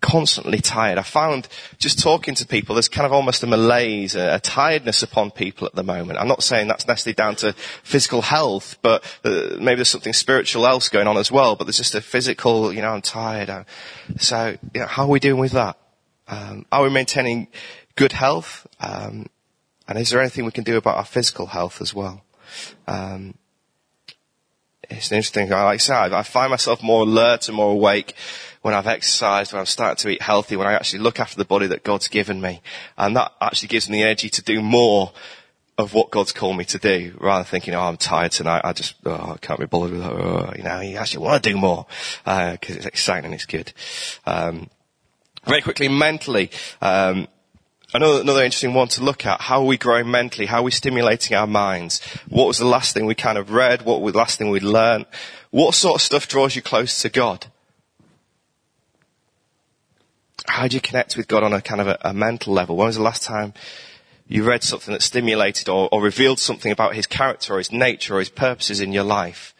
constantly 0.00 0.58
tired. 0.58 0.98
I 0.98 1.02
found 1.02 1.48
just 1.78 1.98
talking 1.98 2.34
to 2.36 2.46
people, 2.46 2.74
there's 2.74 2.88
kind 2.88 3.06
of 3.06 3.12
almost 3.12 3.42
a 3.42 3.46
malaise, 3.46 4.14
a, 4.14 4.36
a, 4.36 4.40
tiredness 4.40 5.02
upon 5.02 5.30
people 5.30 5.66
at 5.66 5.74
the 5.74 5.82
moment. 5.82 6.18
I'm 6.18 6.28
not 6.28 6.42
saying 6.42 6.68
that's 6.68 6.86
necessarily 6.86 7.14
down 7.14 7.36
to 7.36 7.52
physical 7.82 8.22
health, 8.22 8.78
but 8.82 9.04
uh, 9.24 9.56
maybe 9.60 9.76
there's 9.76 9.88
something 9.88 10.12
spiritual 10.12 10.66
else 10.66 10.88
going 10.88 11.06
on 11.06 11.16
as 11.16 11.30
well. 11.30 11.56
But 11.56 11.64
there's 11.64 11.76
just 11.76 11.94
a 11.94 12.00
physical, 12.00 12.72
you 12.72 12.82
know, 12.82 12.90
I'm 12.90 13.02
tired. 13.02 13.50
I'm, 13.50 13.66
so, 14.18 14.56
you 14.74 14.80
know, 14.80 14.86
how 14.86 15.04
are 15.04 15.08
we 15.08 15.20
doing 15.20 15.40
with 15.40 15.52
that? 15.52 15.78
Um, 16.28 16.64
are 16.70 16.84
we 16.84 16.90
maintaining 16.90 17.48
good 17.96 18.12
health? 18.12 18.66
Um, 18.80 19.26
and 19.86 19.98
is 19.98 20.10
there 20.10 20.20
anything 20.20 20.44
we 20.44 20.52
can 20.52 20.64
do 20.64 20.76
about 20.76 20.96
our 20.96 21.04
physical 21.04 21.46
health 21.46 21.80
as 21.80 21.94
well? 21.94 22.22
Um, 22.86 23.34
it's 24.88 25.10
an 25.10 25.16
interesting. 25.16 25.48
Like 25.50 25.74
I 25.74 25.76
said, 25.76 26.12
I 26.12 26.22
find 26.22 26.50
myself 26.50 26.82
more 26.82 27.02
alert 27.02 27.48
and 27.48 27.56
more 27.56 27.72
awake 27.72 28.14
when 28.62 28.74
I've 28.74 28.86
exercised, 28.86 29.52
when 29.52 29.60
I've 29.60 29.68
started 29.68 30.02
to 30.02 30.10
eat 30.10 30.22
healthy, 30.22 30.56
when 30.56 30.66
I 30.66 30.74
actually 30.74 31.00
look 31.00 31.20
after 31.20 31.36
the 31.36 31.44
body 31.44 31.66
that 31.68 31.84
God's 31.84 32.08
given 32.08 32.40
me. 32.40 32.60
And 32.98 33.16
that 33.16 33.32
actually 33.40 33.68
gives 33.68 33.88
me 33.88 33.98
the 33.98 34.04
energy 34.04 34.28
to 34.30 34.42
do 34.42 34.60
more 34.60 35.12
of 35.78 35.94
what 35.94 36.10
God's 36.10 36.32
called 36.32 36.58
me 36.58 36.64
to 36.66 36.78
do, 36.78 37.16
rather 37.18 37.42
than 37.42 37.50
thinking, 37.50 37.74
oh, 37.74 37.80
I'm 37.80 37.96
tired 37.96 38.32
tonight, 38.32 38.60
I 38.64 38.74
just, 38.74 38.96
oh, 39.06 39.32
I 39.34 39.38
can't 39.38 39.58
be 39.58 39.64
bothered 39.64 39.92
with 39.92 40.02
that. 40.02 40.12
Oh, 40.12 40.52
you 40.54 40.62
know, 40.62 40.80
you 40.80 40.98
actually 40.98 41.24
want 41.24 41.42
to 41.42 41.50
do 41.50 41.56
more, 41.56 41.86
because 42.24 42.76
uh, 42.76 42.78
it's 42.78 42.86
exciting 42.86 43.24
and 43.26 43.34
it's 43.34 43.46
good. 43.46 43.72
Um, 44.26 44.68
very 45.46 45.62
quickly, 45.62 45.88
mentally, 45.88 46.50
um, 46.82 47.28
Another, 47.92 48.20
another 48.20 48.44
interesting 48.44 48.72
one 48.72 48.88
to 48.88 49.02
look 49.02 49.26
at. 49.26 49.40
How 49.40 49.60
are 49.60 49.66
we 49.66 49.76
growing 49.76 50.10
mentally? 50.10 50.46
How 50.46 50.60
are 50.60 50.64
we 50.64 50.70
stimulating 50.70 51.36
our 51.36 51.46
minds? 51.46 52.00
What 52.28 52.46
was 52.46 52.58
the 52.58 52.64
last 52.64 52.94
thing 52.94 53.04
we 53.04 53.16
kind 53.16 53.36
of 53.36 53.50
read? 53.50 53.82
What 53.82 54.00
was 54.00 54.12
the 54.12 54.18
last 54.18 54.38
thing 54.38 54.50
we 54.50 54.60
learned? 54.60 55.06
What 55.50 55.74
sort 55.74 55.96
of 55.96 56.02
stuff 56.02 56.28
draws 56.28 56.54
you 56.54 56.62
close 56.62 57.02
to 57.02 57.08
God? 57.08 57.46
How 60.46 60.68
do 60.68 60.76
you 60.76 60.80
connect 60.80 61.16
with 61.16 61.26
God 61.26 61.42
on 61.42 61.52
a 61.52 61.60
kind 61.60 61.80
of 61.80 61.88
a, 61.88 61.98
a 62.02 62.14
mental 62.14 62.52
level? 62.52 62.76
When 62.76 62.86
was 62.86 62.96
the 62.96 63.02
last 63.02 63.24
time 63.24 63.54
you 64.30 64.44
read 64.44 64.62
something 64.62 64.92
that 64.92 65.02
stimulated 65.02 65.68
or, 65.68 65.88
or 65.90 66.00
revealed 66.00 66.38
something 66.38 66.70
about 66.70 66.94
his 66.94 67.08
character 67.08 67.54
or 67.54 67.58
his 67.58 67.72
nature 67.72 68.14
or 68.14 68.20
his 68.20 68.28
purposes 68.28 68.80
in 68.80 68.92
your 68.92 69.02
life. 69.02 69.52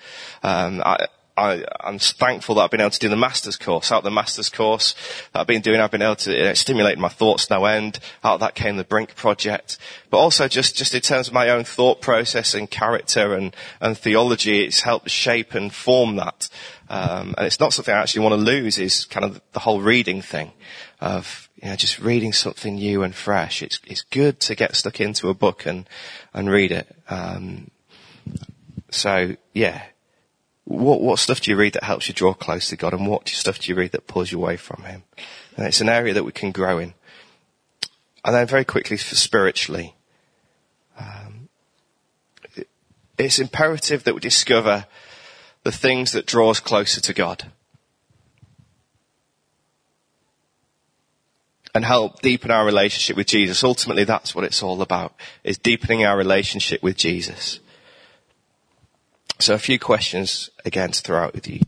Um, 0.44 0.80
I, 0.86 1.08
I, 1.40 1.64
am 1.88 1.98
thankful 1.98 2.54
that 2.54 2.62
I've 2.62 2.70
been 2.70 2.80
able 2.80 2.90
to 2.90 2.98
do 2.98 3.08
the 3.08 3.16
master's 3.16 3.56
course. 3.56 3.90
Out 3.90 3.98
of 3.98 4.04
the 4.04 4.10
master's 4.10 4.50
course 4.50 4.94
that 5.32 5.40
I've 5.40 5.46
been 5.46 5.62
doing, 5.62 5.80
I've 5.80 5.90
been 5.90 6.02
able 6.02 6.16
to 6.16 6.50
uh, 6.50 6.54
stimulate 6.54 6.98
my 6.98 7.08
thoughts 7.08 7.48
no 7.48 7.64
end. 7.64 7.98
Out 8.22 8.34
of 8.34 8.40
that 8.40 8.54
came 8.54 8.76
the 8.76 8.84
Brink 8.84 9.16
project. 9.16 9.78
But 10.10 10.18
also 10.18 10.48
just, 10.48 10.76
just 10.76 10.94
in 10.94 11.00
terms 11.00 11.28
of 11.28 11.34
my 11.34 11.48
own 11.48 11.64
thought 11.64 12.00
process 12.00 12.54
and 12.54 12.70
character 12.70 13.34
and, 13.34 13.56
and 13.80 13.96
theology, 13.96 14.64
it's 14.64 14.82
helped 14.82 15.10
shape 15.10 15.54
and 15.54 15.72
form 15.72 16.16
that. 16.16 16.48
Um, 16.88 17.34
and 17.38 17.46
it's 17.46 17.60
not 17.60 17.72
something 17.72 17.94
I 17.94 17.98
actually 17.98 18.24
want 18.24 18.34
to 18.34 18.44
lose 18.44 18.78
is 18.78 19.04
kind 19.06 19.24
of 19.24 19.40
the 19.52 19.60
whole 19.60 19.80
reading 19.80 20.20
thing 20.22 20.52
of, 21.00 21.48
you 21.62 21.68
know, 21.68 21.76
just 21.76 21.98
reading 22.00 22.32
something 22.32 22.74
new 22.74 23.02
and 23.02 23.14
fresh. 23.14 23.62
It's, 23.62 23.80
it's 23.86 24.02
good 24.02 24.40
to 24.40 24.54
get 24.54 24.76
stuck 24.76 25.00
into 25.00 25.28
a 25.28 25.34
book 25.34 25.64
and, 25.66 25.88
and 26.34 26.50
read 26.50 26.72
it. 26.72 26.94
Um, 27.08 27.70
so 28.90 29.36
yeah, 29.54 29.82
what, 30.70 31.00
what 31.00 31.18
stuff 31.18 31.40
do 31.40 31.50
you 31.50 31.56
read 31.56 31.72
that 31.72 31.82
helps 31.82 32.06
you 32.06 32.14
draw 32.14 32.32
close 32.32 32.68
to 32.68 32.76
God 32.76 32.94
and 32.94 33.06
what 33.06 33.28
stuff 33.28 33.58
do 33.58 33.72
you 33.72 33.76
read 33.76 33.90
that 33.90 34.06
pulls 34.06 34.30
you 34.30 34.38
away 34.38 34.56
from 34.56 34.84
Him? 34.84 35.02
And 35.56 35.66
it's 35.66 35.80
an 35.80 35.88
area 35.88 36.14
that 36.14 36.22
we 36.22 36.30
can 36.30 36.52
grow 36.52 36.78
in. 36.78 36.94
And 38.24 38.36
then 38.36 38.46
very 38.46 38.64
quickly 38.64 38.96
for 38.96 39.16
spiritually, 39.16 39.96
um, 40.96 41.48
it, 42.54 42.68
it's 43.18 43.40
imperative 43.40 44.04
that 44.04 44.14
we 44.14 44.20
discover 44.20 44.86
the 45.64 45.72
things 45.72 46.12
that 46.12 46.26
draw 46.26 46.50
us 46.50 46.60
closer 46.60 47.00
to 47.00 47.12
God. 47.12 47.50
And 51.74 51.84
help 51.84 52.20
deepen 52.20 52.52
our 52.52 52.64
relationship 52.64 53.16
with 53.16 53.26
Jesus. 53.26 53.64
Ultimately, 53.64 54.04
that's 54.04 54.36
what 54.36 54.44
it's 54.44 54.62
all 54.62 54.82
about, 54.82 55.14
is 55.42 55.58
deepening 55.58 56.04
our 56.04 56.16
relationship 56.16 56.80
with 56.80 56.96
Jesus. 56.96 57.58
So 59.40 59.54
a 59.54 59.58
few 59.58 59.78
questions 59.78 60.50
again 60.66 60.90
to 60.90 61.00
throw 61.00 61.24
out 61.24 61.34
with 61.34 61.48
you. 61.48 61.60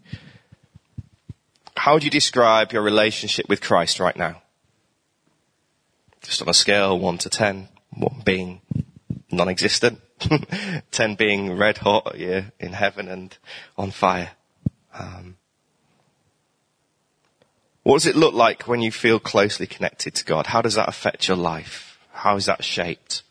How 1.74 1.94
would 1.94 2.04
you 2.04 2.10
describe 2.10 2.70
your 2.70 2.82
relationship 2.82 3.48
with 3.48 3.62
Christ 3.62 3.98
right 3.98 4.14
now? 4.14 4.42
Just 6.20 6.42
on 6.42 6.50
a 6.50 6.54
scale 6.54 6.98
1 6.98 7.18
to 7.18 7.30
10, 7.30 7.68
1 7.96 8.22
being 8.26 8.60
non-existent, 9.30 10.00
10 10.90 11.14
being 11.14 11.56
red 11.56 11.78
hot, 11.78 12.18
yeah, 12.18 12.44
in 12.60 12.74
heaven 12.74 13.08
and 13.08 13.38
on 13.78 13.90
fire. 13.90 14.32
Um, 14.92 15.38
what 17.84 17.94
does 17.94 18.06
it 18.06 18.16
look 18.16 18.34
like 18.34 18.68
when 18.68 18.82
you 18.82 18.92
feel 18.92 19.18
closely 19.18 19.66
connected 19.66 20.14
to 20.16 20.26
God? 20.26 20.48
How 20.48 20.60
does 20.60 20.74
that 20.74 20.90
affect 20.90 21.26
your 21.26 21.38
life? 21.38 21.98
How 22.12 22.36
is 22.36 22.44
that 22.44 22.62
shaped? 22.62 23.22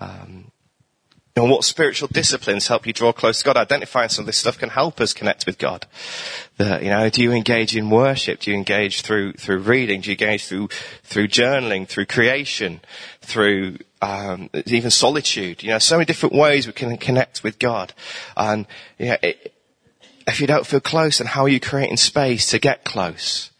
Um, 0.00 0.52
what 1.46 1.64
spiritual 1.64 2.08
disciplines 2.08 2.68
help 2.68 2.86
you 2.86 2.92
draw 2.92 3.12
close 3.12 3.38
to 3.38 3.44
God? 3.44 3.56
Identifying 3.56 4.08
some 4.08 4.22
of 4.22 4.26
this 4.26 4.38
stuff 4.38 4.58
can 4.58 4.70
help 4.70 5.00
us 5.00 5.12
connect 5.12 5.46
with 5.46 5.58
God. 5.58 5.86
The, 6.56 6.80
you 6.82 6.90
know, 6.90 7.08
do 7.10 7.22
you 7.22 7.32
engage 7.32 7.76
in 7.76 7.90
worship? 7.90 8.40
Do 8.40 8.50
you 8.50 8.56
engage 8.56 9.02
through, 9.02 9.34
through 9.34 9.58
reading? 9.58 10.00
Do 10.00 10.10
you 10.10 10.14
engage 10.14 10.46
through, 10.46 10.68
through 11.04 11.28
journaling, 11.28 11.86
through 11.86 12.06
creation, 12.06 12.80
through, 13.20 13.78
um, 14.00 14.48
even 14.66 14.90
solitude? 14.90 15.62
You 15.62 15.70
know, 15.70 15.78
so 15.78 15.96
many 15.96 16.06
different 16.06 16.34
ways 16.34 16.66
we 16.66 16.72
can 16.72 16.96
connect 16.96 17.44
with 17.44 17.58
God. 17.58 17.92
And, 18.36 18.66
you 18.98 19.06
know, 19.06 19.16
it, 19.22 19.54
if 20.26 20.40
you 20.40 20.46
don't 20.46 20.66
feel 20.66 20.80
close, 20.80 21.18
then 21.18 21.26
how 21.26 21.42
are 21.42 21.48
you 21.48 21.60
creating 21.60 21.98
space 21.98 22.50
to 22.50 22.58
get 22.58 22.84
close? 22.84 23.50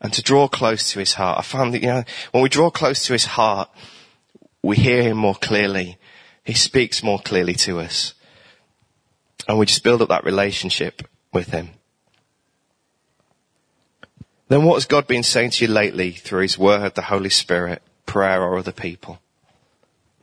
And 0.00 0.12
to 0.12 0.22
draw 0.22 0.48
close 0.48 0.90
to 0.92 0.98
His 0.98 1.14
heart. 1.14 1.38
I 1.38 1.42
found 1.42 1.72
that, 1.72 1.82
you 1.82 1.88
know, 1.88 2.04
when 2.32 2.42
we 2.42 2.48
draw 2.48 2.70
close 2.70 3.06
to 3.06 3.12
His 3.12 3.24
heart, 3.24 3.70
we 4.62 4.76
hear 4.76 5.02
Him 5.02 5.16
more 5.16 5.34
clearly 5.34 5.98
he 6.46 6.54
speaks 6.54 7.02
more 7.02 7.18
clearly 7.18 7.54
to 7.54 7.80
us. 7.80 8.14
And 9.48 9.58
we 9.58 9.66
just 9.66 9.82
build 9.82 10.00
up 10.00 10.08
that 10.10 10.24
relationship 10.24 11.02
with 11.32 11.50
Him. 11.50 11.70
Then 14.48 14.64
what 14.64 14.74
has 14.74 14.86
God 14.86 15.08
been 15.08 15.24
saying 15.24 15.50
to 15.50 15.66
you 15.66 15.72
lately 15.72 16.12
through 16.12 16.42
His 16.42 16.56
Word, 16.56 16.94
the 16.94 17.02
Holy 17.02 17.30
Spirit, 17.30 17.82
prayer 18.06 18.40
or 18.40 18.56
other 18.56 18.72
people? 18.72 19.18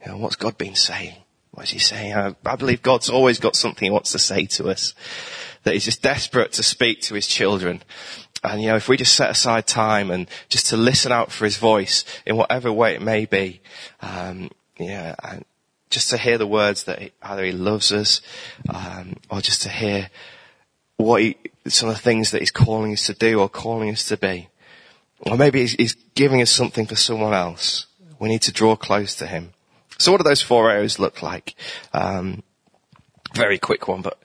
You 0.06 0.14
know, 0.14 0.18
what's 0.18 0.38
God 0.38 0.58
been 0.58 0.76
saying? 0.76 1.16
What 1.52 1.66
is 1.66 1.72
He 1.72 1.80
saying? 1.80 2.14
I, 2.14 2.36
I 2.46 2.56
believe 2.56 2.82
God's 2.82 3.10
always 3.10 3.38
got 3.38 3.58
something 3.58 3.86
He 3.86 3.92
wants 3.92 4.14
to 4.14 4.20
say 4.20 4.46
to 4.46 4.70
us. 4.70 4.96
That 5.64 5.74
He's 5.74 5.86
just 5.86 6.02
desperate 6.02 6.54
to 6.54 6.64
speak 6.64 7.02
to 7.02 7.16
His 7.16 7.28
children. 7.28 7.84
And 8.46 8.62
you 8.62 8.70
know, 8.70 8.78
if 8.78 8.88
we 8.88 8.96
just 8.96 9.16
set 9.16 9.30
aside 9.30 9.68
time 9.68 10.10
and 10.10 10.30
just 10.48 10.68
to 10.68 10.78
listen 10.78 11.12
out 11.12 11.34
for 11.34 11.44
His 11.44 11.58
voice 11.58 12.06
in 12.26 12.38
whatever 12.38 12.72
way 12.72 12.96
it 12.96 13.02
may 13.02 13.26
be, 13.26 13.62
um, 14.02 14.52
yeah, 14.80 15.16
and 15.22 15.44
just 15.94 16.10
to 16.10 16.18
hear 16.18 16.38
the 16.38 16.48
words 16.48 16.84
that 16.86 17.00
he, 17.00 17.12
either 17.22 17.46
he 17.46 17.52
loves 17.52 17.92
us, 17.92 18.20
um, 18.74 19.16
or 19.30 19.42
just 19.42 19.62
to 19.62 19.70
hear 19.70 20.10
what 20.98 21.22
he, 21.22 21.38
some 21.68 21.88
of 21.88 21.96
the 21.96 22.02
things 22.02 22.32
that 22.32 22.42
he's 22.42 22.52
calling 22.52 22.92
us 22.92 23.06
to 23.06 23.14
do 23.14 23.40
or 23.40 23.48
calling 23.48 23.90
us 23.90 24.08
to 24.08 24.18
be. 24.18 24.50
Or 25.20 25.38
maybe 25.38 25.62
he's, 25.62 25.74
he's 25.74 25.94
giving 26.16 26.42
us 26.42 26.50
something 26.50 26.88
for 26.88 26.96
someone 26.96 27.34
else. 27.34 27.86
We 28.20 28.28
need 28.28 28.42
to 28.42 28.52
draw 28.52 28.76
close 28.76 29.16
to 29.16 29.28
him. 29.28 29.54
So 30.00 30.12
what 30.12 30.18
do 30.18 30.24
those 30.24 30.42
four 30.42 30.72
areas 30.72 30.98
look 30.98 31.22
like? 31.22 31.56
Um, 31.94 32.42
very 33.36 33.60
quick 33.60 33.88
one, 33.88 34.02
but 34.02 34.18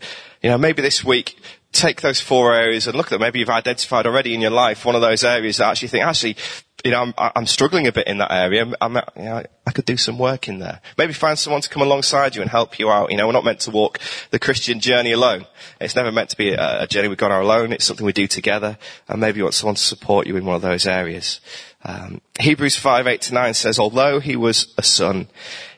you 0.42 0.48
know, 0.48 0.58
maybe 0.58 0.82
this 0.82 1.04
week 1.04 1.38
take 1.72 2.00
those 2.00 2.20
four 2.20 2.54
areas 2.54 2.86
and 2.86 2.96
look 2.96 3.06
at 3.06 3.10
them. 3.10 3.20
Maybe 3.20 3.40
you've 3.40 3.50
identified 3.50 4.06
already 4.06 4.34
in 4.34 4.40
your 4.40 4.50
life 4.50 4.84
one 4.84 4.94
of 4.94 5.00
those 5.00 5.24
areas 5.24 5.58
that 5.58 5.68
actually 5.68 5.88
think, 5.88 6.04
actually, 6.04 6.36
you 6.84 6.92
know, 6.92 7.02
I'm, 7.02 7.14
I'm 7.16 7.46
struggling 7.46 7.86
a 7.86 7.92
bit 7.92 8.06
in 8.06 8.18
that 8.18 8.32
area. 8.32 8.72
I'm, 8.80 8.94
you 8.94 9.02
know, 9.16 9.42
I 9.66 9.70
could 9.72 9.84
do 9.84 9.96
some 9.96 10.18
work 10.18 10.48
in 10.48 10.60
there. 10.60 10.80
Maybe 10.96 11.12
find 11.12 11.38
someone 11.38 11.60
to 11.60 11.68
come 11.68 11.82
alongside 11.82 12.36
you 12.36 12.42
and 12.42 12.50
help 12.50 12.78
you 12.78 12.90
out. 12.90 13.10
You 13.10 13.16
know, 13.16 13.26
we're 13.26 13.32
not 13.32 13.44
meant 13.44 13.60
to 13.60 13.70
walk 13.70 13.98
the 14.30 14.38
Christian 14.38 14.78
journey 14.78 15.12
alone. 15.12 15.46
It's 15.80 15.96
never 15.96 16.12
meant 16.12 16.30
to 16.30 16.36
be 16.36 16.50
a, 16.52 16.82
a 16.82 16.86
journey 16.86 17.08
we've 17.08 17.18
gone 17.18 17.32
our 17.32 17.40
alone. 17.40 17.72
It's 17.72 17.84
something 17.84 18.06
we 18.06 18.12
do 18.12 18.28
together. 18.28 18.78
And 19.08 19.20
maybe 19.20 19.38
you 19.38 19.44
want 19.44 19.54
someone 19.54 19.74
to 19.74 19.82
support 19.82 20.26
you 20.26 20.36
in 20.36 20.44
one 20.44 20.56
of 20.56 20.62
those 20.62 20.86
areas. 20.86 21.40
Um, 21.84 22.20
Hebrews 22.38 22.76
5, 22.76 23.06
8 23.06 23.20
to 23.22 23.34
9 23.34 23.54
says, 23.54 23.78
although 23.78 24.20
he 24.20 24.36
was 24.36 24.72
a 24.78 24.82
son, 24.82 25.28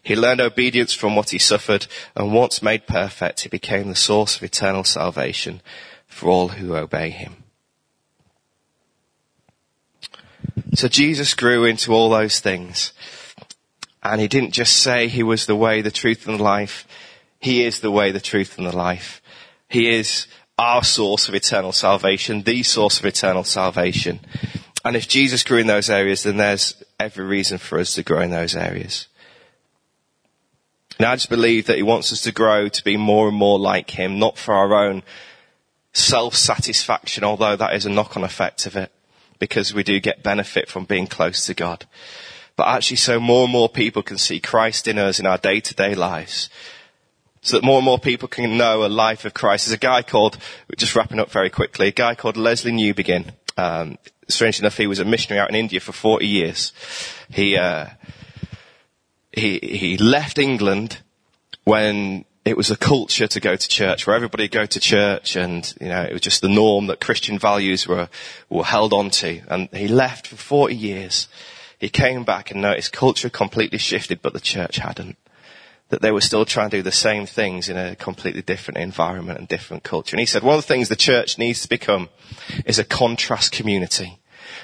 he 0.02 0.16
learned 0.16 0.40
obedience 0.40 0.92
from 0.92 1.14
what 1.14 1.30
he 1.30 1.38
suffered, 1.38 1.86
and 2.16 2.32
once 2.32 2.62
made 2.62 2.86
perfect, 2.86 3.40
he 3.40 3.48
became 3.48 3.88
the 3.88 3.94
source 3.94 4.36
of 4.36 4.42
eternal 4.42 4.84
salvation 4.84 5.60
for 6.06 6.28
all 6.28 6.48
who 6.48 6.74
obey 6.74 7.10
him. 7.10 7.44
So 10.74 10.88
Jesus 10.88 11.34
grew 11.34 11.64
into 11.64 11.92
all 11.92 12.10
those 12.10 12.40
things. 12.40 12.92
And 14.02 14.20
he 14.20 14.28
didn't 14.28 14.52
just 14.52 14.78
say 14.78 15.08
he 15.08 15.22
was 15.22 15.46
the 15.46 15.56
way, 15.56 15.82
the 15.82 15.90
truth, 15.90 16.26
and 16.26 16.38
the 16.38 16.42
life. 16.42 16.86
He 17.38 17.64
is 17.64 17.80
the 17.80 17.90
way, 17.90 18.12
the 18.12 18.20
truth, 18.20 18.56
and 18.56 18.66
the 18.66 18.76
life. 18.76 19.20
He 19.68 19.90
is 19.90 20.26
our 20.58 20.82
source 20.82 21.28
of 21.28 21.34
eternal 21.34 21.72
salvation, 21.72 22.42
the 22.42 22.62
source 22.62 22.98
of 22.98 23.04
eternal 23.04 23.44
salvation. 23.44 24.20
And 24.84 24.96
if 24.96 25.08
Jesus 25.08 25.44
grew 25.44 25.58
in 25.58 25.66
those 25.66 25.90
areas, 25.90 26.22
then 26.22 26.38
there's 26.38 26.82
every 26.98 27.24
reason 27.24 27.58
for 27.58 27.78
us 27.78 27.94
to 27.94 28.02
grow 28.02 28.20
in 28.20 28.30
those 28.30 28.56
areas. 28.56 29.06
And 31.00 31.06
I 31.06 31.16
just 31.16 31.30
believe 31.30 31.64
that 31.64 31.78
he 31.78 31.82
wants 31.82 32.12
us 32.12 32.20
to 32.24 32.30
grow 32.30 32.68
to 32.68 32.84
be 32.84 32.98
more 32.98 33.26
and 33.26 33.34
more 33.34 33.58
like 33.58 33.88
him, 33.88 34.18
not 34.18 34.36
for 34.36 34.52
our 34.52 34.74
own 34.74 35.02
self-satisfaction, 35.94 37.24
although 37.24 37.56
that 37.56 37.74
is 37.74 37.86
a 37.86 37.90
knock-on 37.90 38.22
effect 38.22 38.66
of 38.66 38.76
it, 38.76 38.92
because 39.38 39.72
we 39.72 39.82
do 39.82 39.98
get 39.98 40.22
benefit 40.22 40.68
from 40.68 40.84
being 40.84 41.06
close 41.06 41.46
to 41.46 41.54
God. 41.54 41.86
But 42.54 42.68
actually 42.68 42.98
so 42.98 43.18
more 43.18 43.44
and 43.44 43.50
more 43.50 43.70
people 43.70 44.02
can 44.02 44.18
see 44.18 44.40
Christ 44.40 44.86
in 44.86 44.98
us 44.98 45.18
in 45.18 45.24
our 45.24 45.38
day-to-day 45.38 45.94
lives. 45.94 46.50
So 47.40 47.56
that 47.56 47.64
more 47.64 47.78
and 47.78 47.84
more 47.86 47.98
people 47.98 48.28
can 48.28 48.58
know 48.58 48.84
a 48.84 48.88
life 48.88 49.24
of 49.24 49.32
Christ. 49.32 49.64
There's 49.64 49.76
a 49.76 49.78
guy 49.78 50.02
called, 50.02 50.36
just 50.76 50.94
wrapping 50.94 51.18
up 51.18 51.30
very 51.30 51.48
quickly, 51.48 51.88
a 51.88 51.92
guy 51.92 52.14
called 52.14 52.36
Lesslie 52.36 52.74
Newbigin. 52.74 53.32
Um, 53.56 53.96
strangely 54.28 54.64
enough, 54.64 54.76
he 54.76 54.86
was 54.86 54.98
a 54.98 55.06
missionary 55.06 55.40
out 55.40 55.48
in 55.48 55.56
India 55.56 55.80
for 55.80 55.92
40 55.92 56.26
years. 56.26 56.74
He, 57.30 57.56
uh, 57.56 57.86
he, 59.32 59.58
he 59.58 59.96
left 59.98 60.38
England 60.38 60.98
when 61.64 62.24
it 62.44 62.56
was 62.56 62.70
a 62.70 62.76
culture 62.76 63.26
to 63.26 63.40
go 63.40 63.54
to 63.54 63.68
church, 63.68 64.06
where 64.06 64.16
everybody 64.16 64.48
go 64.48 64.64
to 64.64 64.80
church 64.80 65.36
and, 65.36 65.74
you 65.80 65.88
know, 65.88 66.02
it 66.02 66.12
was 66.12 66.22
just 66.22 66.40
the 66.40 66.48
norm 66.48 66.86
that 66.86 67.00
Christian 67.00 67.38
values 67.38 67.86
were, 67.86 68.08
were 68.48 68.64
held 68.64 68.92
on 68.92 69.10
to. 69.10 69.42
And 69.48 69.68
he 69.72 69.88
left 69.88 70.26
for 70.26 70.36
40 70.36 70.74
years. 70.74 71.28
He 71.78 71.88
came 71.88 72.24
back 72.24 72.50
and 72.50 72.62
noticed 72.62 72.92
culture 72.92 73.30
completely 73.30 73.78
shifted, 73.78 74.22
but 74.22 74.32
the 74.32 74.40
church 74.40 74.76
hadn't. 74.76 75.16
That 75.90 76.02
they 76.02 76.12
were 76.12 76.20
still 76.20 76.44
trying 76.44 76.70
to 76.70 76.78
do 76.78 76.82
the 76.82 76.92
same 76.92 77.26
things 77.26 77.68
in 77.68 77.76
a 77.76 77.96
completely 77.96 78.42
different 78.42 78.78
environment 78.78 79.38
and 79.38 79.48
different 79.48 79.82
culture. 79.82 80.14
And 80.14 80.20
he 80.20 80.26
said 80.26 80.42
one 80.42 80.56
of 80.56 80.62
the 80.62 80.68
things 80.68 80.88
the 80.88 80.96
church 80.96 81.36
needs 81.36 81.62
to 81.62 81.68
become 81.68 82.08
is 82.64 82.78
a 82.78 82.84
contrast 82.84 83.52
community. 83.52 84.18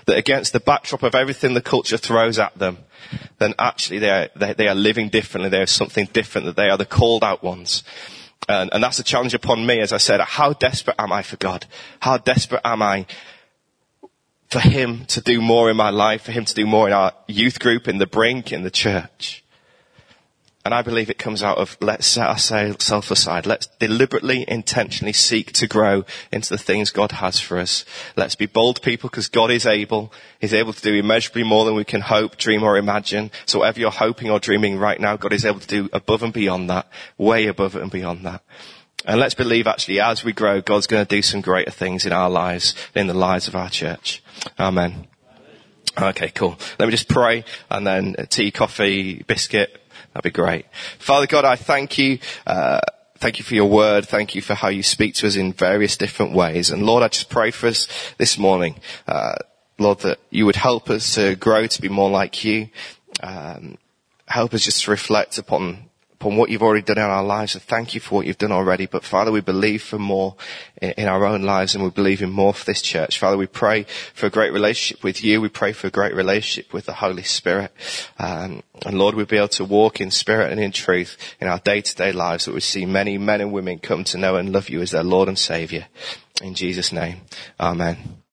That 0.07 0.19
against 0.19 0.53
the 0.53 0.61
backdrop 0.61 1.03
of 1.03 1.15
everything 1.15 1.55
the 1.55 1.61
culture 1.61 1.97
throws 1.97 2.39
at 2.39 2.59
them, 2.59 2.79
then 3.39 3.55
actually 3.59 3.99
they 3.99 4.11
are, 4.11 4.29
they, 4.37 4.53
they 4.55 4.69
are 4.69 4.75
living 4.75 5.09
differently. 5.09 5.51
There 5.51 5.63
is 5.63 5.71
something 5.71 6.09
different 6.13 6.47
that 6.47 6.57
they 6.57 6.69
are 6.69 6.79
the 6.79 6.87
called 6.87 7.25
out 7.25 7.43
ones. 7.43 7.83
And, 8.49 8.71
and 8.73 8.83
that's 8.83 8.99
a 8.99 9.05
challenge 9.05 9.35
upon 9.35 9.67
me, 9.67 9.81
as 9.81 9.93
I 9.93 9.99
said, 9.99 10.21
how 10.21 10.53
desperate 10.53 10.97
am 10.99 11.13
I 11.13 11.23
for 11.23 11.37
God? 11.37 11.67
How 12.01 12.19
desperate 12.19 12.61
am 12.65 12.83
I 12.83 13.07
for 14.49 14.61
Him 14.61 15.05
to 15.07 15.21
do 15.21 15.41
more 15.41 15.71
in 15.71 15.77
my 15.77 15.91
life, 15.91 16.23
for 16.23 16.33
Him 16.33 16.45
to 16.45 16.55
do 16.55 16.67
more 16.67 16.87
in 16.87 16.93
our 16.93 17.13
youth 17.27 17.59
group, 17.59 17.89
in 17.89 17.99
the 17.99 18.07
brink, 18.07 18.53
in 18.53 18.63
the 18.63 18.71
church? 18.71 19.45
And 20.67 20.75
I 20.75 20.83
believe 20.83 21.11
it 21.11 21.17
comes 21.17 21.45
out 21.45 21.59
of 21.59 21.77
let's 21.81 22.09
set 22.09 22.27
ourselves 22.27 23.09
aside. 23.13 23.47
Let's 23.47 23.69
deliberately, 23.79 24.45
intentionally 24.49 25.13
seek 25.13 25.53
to 25.53 25.69
grow 25.69 26.05
into 26.33 26.49
the 26.49 26.59
things 26.59 26.91
God 26.91 27.13
has 27.13 27.39
for 27.39 27.59
us. 27.59 27.85
Let's 28.17 28.35
be 28.35 28.47
bold 28.47 28.83
people 28.83 29.09
because 29.09 29.29
God 29.29 29.53
is 29.53 29.65
able. 29.65 30.13
He's 30.41 30.53
able 30.53 30.73
to 30.73 30.83
do 30.83 30.93
immeasurably 30.95 31.45
more 31.45 31.65
than 31.65 31.77
we 31.77 31.85
can 31.85 32.01
hope, 32.01 32.37
dream 32.37 32.65
or 32.65 32.77
imagine. 32.77 33.31
So 33.47 33.61
whatever 33.61 33.79
you're 33.79 33.93
hoping 33.93 34.29
or 34.29 34.41
dreaming 34.41 34.77
right 34.77 35.01
now, 35.01 35.17
God 35.17 35.33
is 35.33 35.45
able 35.45 35.61
to 35.61 35.69
do 35.69 35.89
above 35.93 36.25
and 36.25 36.33
beyond 36.33 36.69
that, 36.69 36.89
way 37.17 37.47
above 37.47 37.77
and 37.77 37.89
beyond 37.89 38.27
that. 38.27 38.43
And 39.05 39.21
let's 39.21 39.35
believe 39.35 39.69
actually 39.69 40.01
as 40.01 40.25
we 40.25 40.33
grow, 40.33 40.61
God's 40.61 40.89
going 40.89 41.07
to 41.07 41.17
do 41.17 41.23
some 41.23 41.43
greater 41.43 41.71
things 41.71 42.07
in 42.07 42.13
our 42.13 42.29
lives, 42.29 42.75
in 42.93 43.07
the 43.07 43.15
lives 43.15 43.47
of 43.47 43.55
our 43.55 43.71
church. 43.71 44.21
Amen. 44.59 45.07
Okay, 45.97 46.31
cool. 46.31 46.59
Let 46.81 46.87
me 46.87 46.91
just 46.91 47.09
pray 47.09 47.45
and 47.71 47.87
then 47.87 48.17
tea, 48.31 48.51
coffee, 48.51 49.23
biscuit. 49.23 49.81
That'd 50.17 50.33
be 50.33 50.43
great. 50.43 50.65
Father 50.99 51.27
God, 51.27 51.45
I 51.45 51.57
thank 51.57 51.99
you. 51.99 52.21
Uh, 52.47 52.81
thank 53.19 53.39
you 53.39 53.45
for 53.45 53.55
your 53.55 53.69
word. 53.69 54.07
Thank 54.07 54.35
you 54.35 54.41
for 54.41 54.55
how 54.55 54.69
you 54.69 54.83
speak 54.83 55.13
to 55.17 55.27
us 55.27 55.37
in 55.37 55.53
various 55.53 55.99
different 55.99 56.33
ways. 56.33 56.71
And 56.71 56.87
Lord, 56.87 57.03
I 57.03 57.09
just 57.09 57.29
pray 57.29 57.51
for 57.51 57.67
us 57.67 57.87
this 58.17 58.39
morning, 58.39 58.81
uh, 59.07 59.35
Lord, 59.79 59.99
that 60.01 60.19
you 60.31 60.47
would 60.47 60.57
help 60.57 60.89
us 60.89 61.17
to 61.17 61.37
grow 61.37 61.67
to 61.67 61.83
be 61.83 61.91
more 61.91 62.09
like 62.09 62.45
you. 62.47 62.71
Um, 63.23 63.77
help 64.27 64.55
us 64.55 64.65
just 64.65 64.85
to 64.85 64.91
reflect 64.91 65.37
upon 65.37 65.86
upon 66.27 66.37
what 66.37 66.51
you've 66.51 66.63
already 66.63 66.83
done 66.83 66.99
in 66.99 67.05
our 67.05 67.23
lives. 67.23 67.53
So 67.53 67.61
thank 67.61 67.95
you 67.95 68.01
for 68.01 68.17
what 68.17 68.27
you've 68.27 68.37
done 68.37 68.51
already. 68.51 68.87
But 68.87 69.05
Father, 69.05 69.31
we 69.31 69.41
believe 69.41 69.83
for 69.83 69.99
more 69.99 70.35
in, 70.83 70.91
in, 70.93 71.09
our 71.09 71.25
own 71.25 71.43
lives 71.43 71.75
and 71.75 71.85
we 71.85 71.91
believe 71.91 72.21
in 72.21 72.31
more 72.31 72.53
for 72.53 72.65
this 72.65 72.83
church. 72.83 73.19
Father, 73.19 73.37
we 73.37 73.47
pray 73.47 73.87
for 74.13 74.27
a 74.27 74.31
great 74.31 74.53
relationship 74.53 75.05
with 75.05 75.23
you. 75.23 75.41
We 75.41 75.49
pray 75.49 75.73
for 75.73 75.87
a 75.87 75.91
great 75.91 76.15
relationship 76.15 76.73
with 76.73 76.87
the 76.87 76.95
Holy 76.95 77.23
Spirit. 77.23 77.71
Um, 78.19 78.65
and 78.85 78.99
Lord, 78.99 79.15
we'll 79.15 79.27
be 79.27 79.37
able 79.37 79.49
to 79.49 79.65
walk 79.65 80.01
in 80.01 80.11
spirit 80.11 80.51
and 80.51 80.61
in 80.61 80.73
truth 80.73 81.17
in 81.41 81.47
our 81.47 81.61
day 81.61 81.81
to 81.81 81.95
day 81.95 82.11
lives 82.11 82.47
that 82.47 82.55
we 82.55 82.61
see 82.61 82.87
many 82.87 83.19
men 83.19 83.41
and 83.41 83.53
women 83.53 83.79
come 83.79 84.03
to 84.05 84.19
know 84.19 84.35
and 84.35 84.53
love 84.53 84.69
you 84.69 84.81
as 84.81 84.91
their 84.91 85.05
Lord 85.05 85.29
and 85.29 85.39
Savior. 85.39 85.87
In 86.43 86.55
Jesus 86.55 86.93
name, 86.93 87.21
amen. 87.61 88.26